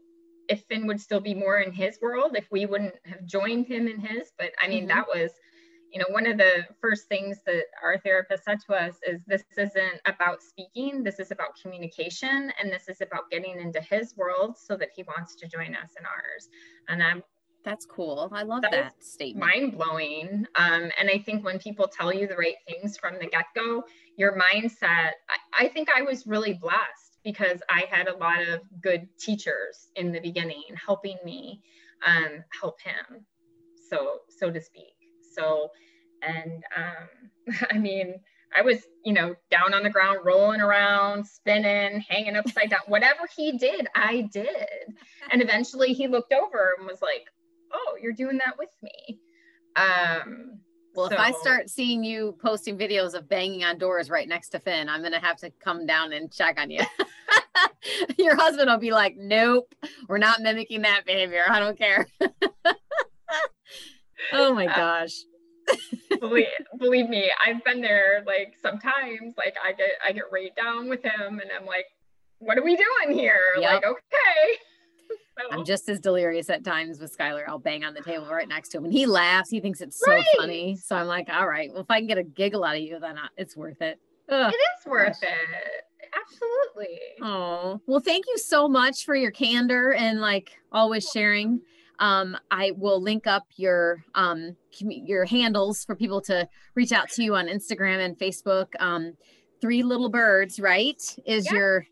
if 0.48 0.64
Finn 0.68 0.86
would 0.86 1.00
still 1.00 1.20
be 1.20 1.34
more 1.34 1.58
in 1.58 1.72
his 1.72 1.98
world 2.00 2.36
if 2.36 2.46
we 2.50 2.66
wouldn't 2.66 2.94
have 3.04 3.24
joined 3.24 3.66
him 3.66 3.88
in 3.88 3.98
his. 4.00 4.32
But 4.38 4.50
I 4.60 4.68
mean, 4.68 4.88
mm-hmm. 4.88 4.98
that 4.98 5.06
was, 5.08 5.32
you 5.92 6.00
know, 6.00 6.06
one 6.10 6.26
of 6.26 6.38
the 6.38 6.64
first 6.80 7.08
things 7.08 7.38
that 7.46 7.64
our 7.82 7.98
therapist 7.98 8.44
said 8.44 8.58
to 8.66 8.74
us 8.74 8.96
is 9.06 9.22
this 9.26 9.44
isn't 9.56 10.00
about 10.06 10.42
speaking, 10.42 11.02
this 11.02 11.20
is 11.20 11.30
about 11.30 11.58
communication, 11.60 12.52
and 12.60 12.70
this 12.70 12.88
is 12.88 13.00
about 13.00 13.30
getting 13.30 13.58
into 13.60 13.80
his 13.80 14.14
world 14.16 14.56
so 14.58 14.76
that 14.76 14.90
he 14.94 15.04
wants 15.04 15.34
to 15.36 15.48
join 15.48 15.74
us 15.76 15.90
in 15.98 16.04
ours. 16.04 16.48
And 16.88 17.02
I'm 17.02 17.22
that's 17.66 17.84
cool. 17.84 18.30
I 18.32 18.44
love 18.44 18.62
that, 18.62 18.70
that 18.70 19.04
statement. 19.04 19.44
Mind 19.44 19.72
blowing. 19.72 20.46
Um, 20.54 20.90
and 20.98 21.10
I 21.12 21.18
think 21.18 21.44
when 21.44 21.58
people 21.58 21.88
tell 21.88 22.14
you 22.14 22.28
the 22.28 22.36
right 22.36 22.54
things 22.66 22.96
from 22.96 23.14
the 23.20 23.26
get 23.26 23.46
go, 23.56 23.82
your 24.16 24.38
mindset, 24.38 25.10
I, 25.28 25.64
I 25.64 25.68
think 25.68 25.88
I 25.94 26.02
was 26.02 26.26
really 26.28 26.54
blessed 26.54 27.18
because 27.24 27.60
I 27.68 27.84
had 27.90 28.06
a 28.06 28.16
lot 28.16 28.40
of 28.40 28.60
good 28.80 29.08
teachers 29.18 29.88
in 29.96 30.12
the 30.12 30.20
beginning 30.20 30.62
helping 30.86 31.16
me 31.24 31.60
um, 32.06 32.44
help 32.58 32.80
him, 32.80 33.26
so 33.90 34.20
so 34.28 34.48
to 34.50 34.60
speak. 34.60 34.94
So, 35.34 35.70
and 36.22 36.62
um, 36.76 37.56
I 37.72 37.78
mean, 37.78 38.14
I 38.56 38.62
was, 38.62 38.78
you 39.04 39.12
know, 39.12 39.34
down 39.50 39.74
on 39.74 39.82
the 39.82 39.90
ground, 39.90 40.20
rolling 40.24 40.60
around, 40.60 41.26
spinning, 41.26 42.00
hanging 42.08 42.36
upside 42.36 42.70
down. 42.70 42.80
Whatever 42.86 43.26
he 43.36 43.58
did, 43.58 43.88
I 43.94 44.28
did. 44.32 44.94
And 45.30 45.42
eventually 45.42 45.92
he 45.92 46.06
looked 46.06 46.32
over 46.32 46.74
and 46.78 46.86
was 46.86 47.02
like, 47.02 47.26
oh, 47.72 47.96
you're 48.00 48.12
doing 48.12 48.38
that 48.38 48.58
with 48.58 48.70
me. 48.82 49.18
Um, 49.76 50.60
well, 50.96 51.08
so, 51.08 51.14
if 51.14 51.20
I 51.20 51.32
start 51.32 51.68
seeing 51.68 52.02
you 52.02 52.36
posting 52.40 52.78
videos 52.78 53.14
of 53.14 53.28
banging 53.28 53.64
on 53.64 53.76
doors 53.76 54.08
right 54.08 54.26
next 54.26 54.48
to 54.50 54.58
Finn, 54.58 54.88
I'm 54.88 55.02
gonna 55.02 55.20
have 55.20 55.36
to 55.38 55.50
come 55.62 55.86
down 55.86 56.14
and 56.14 56.32
check 56.32 56.58
on 56.58 56.70
you. 56.70 56.80
Your 58.18 58.34
husband 58.34 58.70
will 58.70 58.78
be 58.78 58.92
like, 58.92 59.14
"Nope, 59.16 59.74
we're 60.08 60.18
not 60.18 60.40
mimicking 60.40 60.82
that 60.82 61.04
behavior. 61.04 61.42
I 61.48 61.60
don't 61.60 61.76
care." 61.76 62.06
oh 64.32 64.54
my 64.54 64.66
gosh. 64.66 65.12
believe, 66.20 66.46
believe 66.78 67.08
me, 67.08 67.30
I've 67.44 67.62
been 67.64 67.82
there. 67.82 68.22
Like 68.26 68.54
sometimes, 68.60 69.34
like 69.36 69.56
I 69.62 69.72
get 69.72 69.90
I 70.04 70.12
get 70.12 70.24
right 70.32 70.54
down 70.56 70.88
with 70.88 71.02
him, 71.02 71.40
and 71.40 71.50
I'm 71.58 71.66
like, 71.66 71.86
"What 72.38 72.56
are 72.56 72.64
we 72.64 72.76
doing 72.76 73.16
here?" 73.16 73.40
Yep. 73.58 73.70
Like, 73.70 73.84
okay. 73.84 74.58
I'm 75.52 75.64
just 75.64 75.88
as 75.88 76.00
delirious 76.00 76.48
at 76.50 76.64
times 76.64 76.98
with 76.98 77.16
Skylar. 77.16 77.44
I'll 77.46 77.58
bang 77.58 77.84
on 77.84 77.94
the 77.94 78.00
table 78.00 78.26
right 78.26 78.48
next 78.48 78.70
to 78.70 78.78
him 78.78 78.84
and 78.84 78.92
he 78.92 79.06
laughs. 79.06 79.50
He 79.50 79.60
thinks 79.60 79.80
it's 79.80 79.98
so 80.04 80.10
Right. 80.12 80.24
funny. 80.36 80.76
So 80.76 80.96
I'm 80.96 81.06
like, 81.06 81.28
all 81.30 81.46
right, 81.46 81.70
well, 81.72 81.82
if 81.82 81.90
I 81.90 81.98
can 82.00 82.06
get 82.06 82.18
a 82.18 82.22
giggle 82.22 82.64
out 82.64 82.76
of 82.76 82.82
you, 82.82 82.98
then 82.98 83.18
I- 83.18 83.28
it's 83.36 83.56
worth 83.56 83.80
it. 83.82 83.98
Ugh. 84.28 84.52
it 84.52 84.56
is 84.56 84.86
worth 84.86 85.22
it. 85.22 85.84
Absolutely. 86.20 86.98
Oh, 87.22 87.80
well, 87.86 88.00
thank 88.00 88.24
you 88.26 88.38
so 88.38 88.68
much 88.68 89.04
for 89.04 89.14
your 89.14 89.30
candor 89.30 89.92
and 89.92 90.20
like 90.20 90.58
always 90.72 91.08
sharing. 91.08 91.60
Um, 91.98 92.36
I 92.50 92.72
will 92.72 93.00
link 93.00 93.26
up 93.26 93.44
your 93.56 94.04
um 94.14 94.56
your 94.78 95.24
handles 95.24 95.84
for 95.84 95.94
people 95.96 96.20
to 96.22 96.48
reach 96.74 96.92
out 96.92 97.08
to 97.10 97.22
you 97.22 97.34
on 97.34 97.46
Instagram 97.46 98.04
and 98.04 98.18
Facebook. 98.18 98.68
Um, 98.80 99.14
three 99.60 99.82
little 99.82 100.08
birds, 100.10 100.60
right? 100.60 101.00
Is 101.24 101.46
Yeah. 101.46 101.52
your 101.58 101.86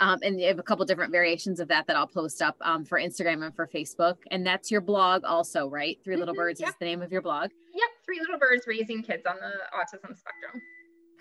um, 0.00 0.18
and 0.22 0.40
you 0.40 0.46
have 0.48 0.58
a 0.58 0.62
couple 0.62 0.84
different 0.86 1.12
variations 1.12 1.60
of 1.60 1.68
that 1.68 1.86
that 1.86 1.96
I'll 1.96 2.06
post 2.06 2.42
up 2.42 2.56
um, 2.62 2.84
for 2.84 2.98
Instagram 2.98 3.44
and 3.44 3.54
for 3.54 3.66
Facebook. 3.66 4.16
And 4.30 4.46
that's 4.46 4.70
your 4.70 4.80
blog 4.80 5.24
also, 5.24 5.68
right? 5.68 5.98
3 6.04 6.16
Little 6.16 6.34
Mhm, 6.34 6.38
Birds 6.38 6.60
yep. 6.60 6.70
is 6.70 6.74
the 6.80 6.86
name 6.86 7.02
of 7.02 7.12
your 7.12 7.22
blog. 7.22 7.50
Yep. 7.74 7.88
Three 8.04 8.18
little 8.20 8.38
birds 8.38 8.64
raising 8.66 9.02
kids 9.02 9.24
on 9.26 9.36
the 9.36 9.52
autism 9.76 10.16
spectrum. 10.16 10.60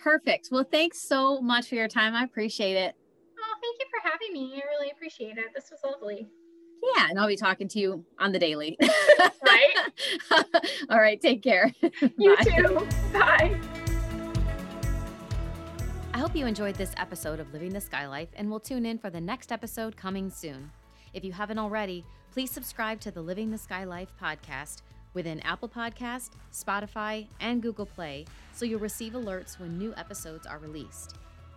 Perfect. 0.01 0.49
Well, 0.51 0.63
thanks 0.63 1.01
so 1.01 1.41
much 1.41 1.67
for 1.69 1.75
your 1.75 1.88
time. 1.88 2.15
I 2.15 2.23
appreciate 2.23 2.75
it. 2.75 2.95
Oh, 3.38 3.55
thank 3.61 3.77
you 3.80 3.86
for 3.89 4.09
having 4.09 4.34
me. 4.34 4.55
I 4.55 4.65
really 4.67 4.89
appreciate 4.91 5.38
it. 5.38 5.45
This 5.53 5.69
was 5.71 5.80
lovely. 5.84 6.27
Yeah, 6.95 7.07
and 7.09 7.19
I'll 7.19 7.27
be 7.27 7.36
talking 7.36 7.67
to 7.67 7.80
you 7.80 8.05
on 8.19 8.32
the 8.32 8.39
daily. 8.39 8.77
Right? 9.45 9.75
All 10.89 10.99
right, 10.99 11.19
take 11.19 11.43
care. 11.43 11.73
You 12.17 12.36
Bye. 12.38 12.43
too. 12.43 12.88
Bye. 13.13 13.78
I 16.20 16.22
hope 16.22 16.36
you 16.36 16.47
enjoyed 16.47 16.76
this 16.76 16.91
episode 16.97 17.39
of 17.39 17.53
Living 17.53 17.72
the 17.72 17.80
Sky 17.80 18.05
Life 18.05 18.28
and 18.36 18.51
will 18.51 18.59
tune 18.59 18.86
in 18.86 18.97
for 18.97 19.09
the 19.09 19.22
next 19.22 19.53
episode 19.53 19.95
coming 19.95 20.30
soon. 20.30 20.70
If 21.13 21.24
you 21.24 21.32
haven't 21.32 21.59
already, 21.59 22.03
please 22.34 22.51
subscribe 22.51 22.99
to 22.99 23.11
the 23.11 23.22
Living 23.22 23.49
the 23.49 23.57
Sky 23.57 23.86
Life 23.86 24.09
podcast 24.22 24.82
within 25.13 25.39
Apple 25.39 25.70
Podcast, 25.70 26.32
Spotify, 26.51 27.28
and 27.39 27.61
Google 27.61 27.86
Play 27.86 28.26
so 28.51 28.65
you'll 28.65 28.82
receive 28.82 29.13
alerts 29.13 29.61
when 29.61 29.78
new 29.78 29.93
episodes 29.95 30.45
are 30.45 30.57
released. 30.57 31.15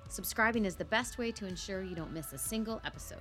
Subscribing 0.08 0.64
is 0.64 0.76
the 0.76 0.84
best 0.84 1.18
way 1.18 1.32
to 1.32 1.46
ensure 1.48 1.82
you 1.82 1.96
don't 1.96 2.12
miss 2.12 2.32
a 2.32 2.38
single 2.38 2.80
episode. 2.84 3.18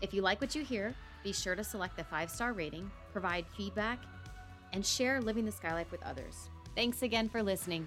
If 0.00 0.12
you 0.12 0.20
like 0.20 0.40
what 0.40 0.56
you 0.56 0.64
hear, 0.64 0.96
be 1.22 1.32
sure 1.32 1.54
to 1.54 1.62
select 1.62 1.96
the 1.96 2.02
five 2.02 2.28
star 2.28 2.52
rating, 2.52 2.90
provide 3.12 3.46
feedback, 3.56 4.00
and 4.72 4.84
share 4.84 5.20
Living 5.20 5.44
the 5.44 5.52
Sky 5.52 5.72
Life 5.74 5.92
with 5.92 6.02
others. 6.02 6.50
Thanks 6.74 7.02
again 7.02 7.28
for 7.28 7.40
listening. 7.40 7.86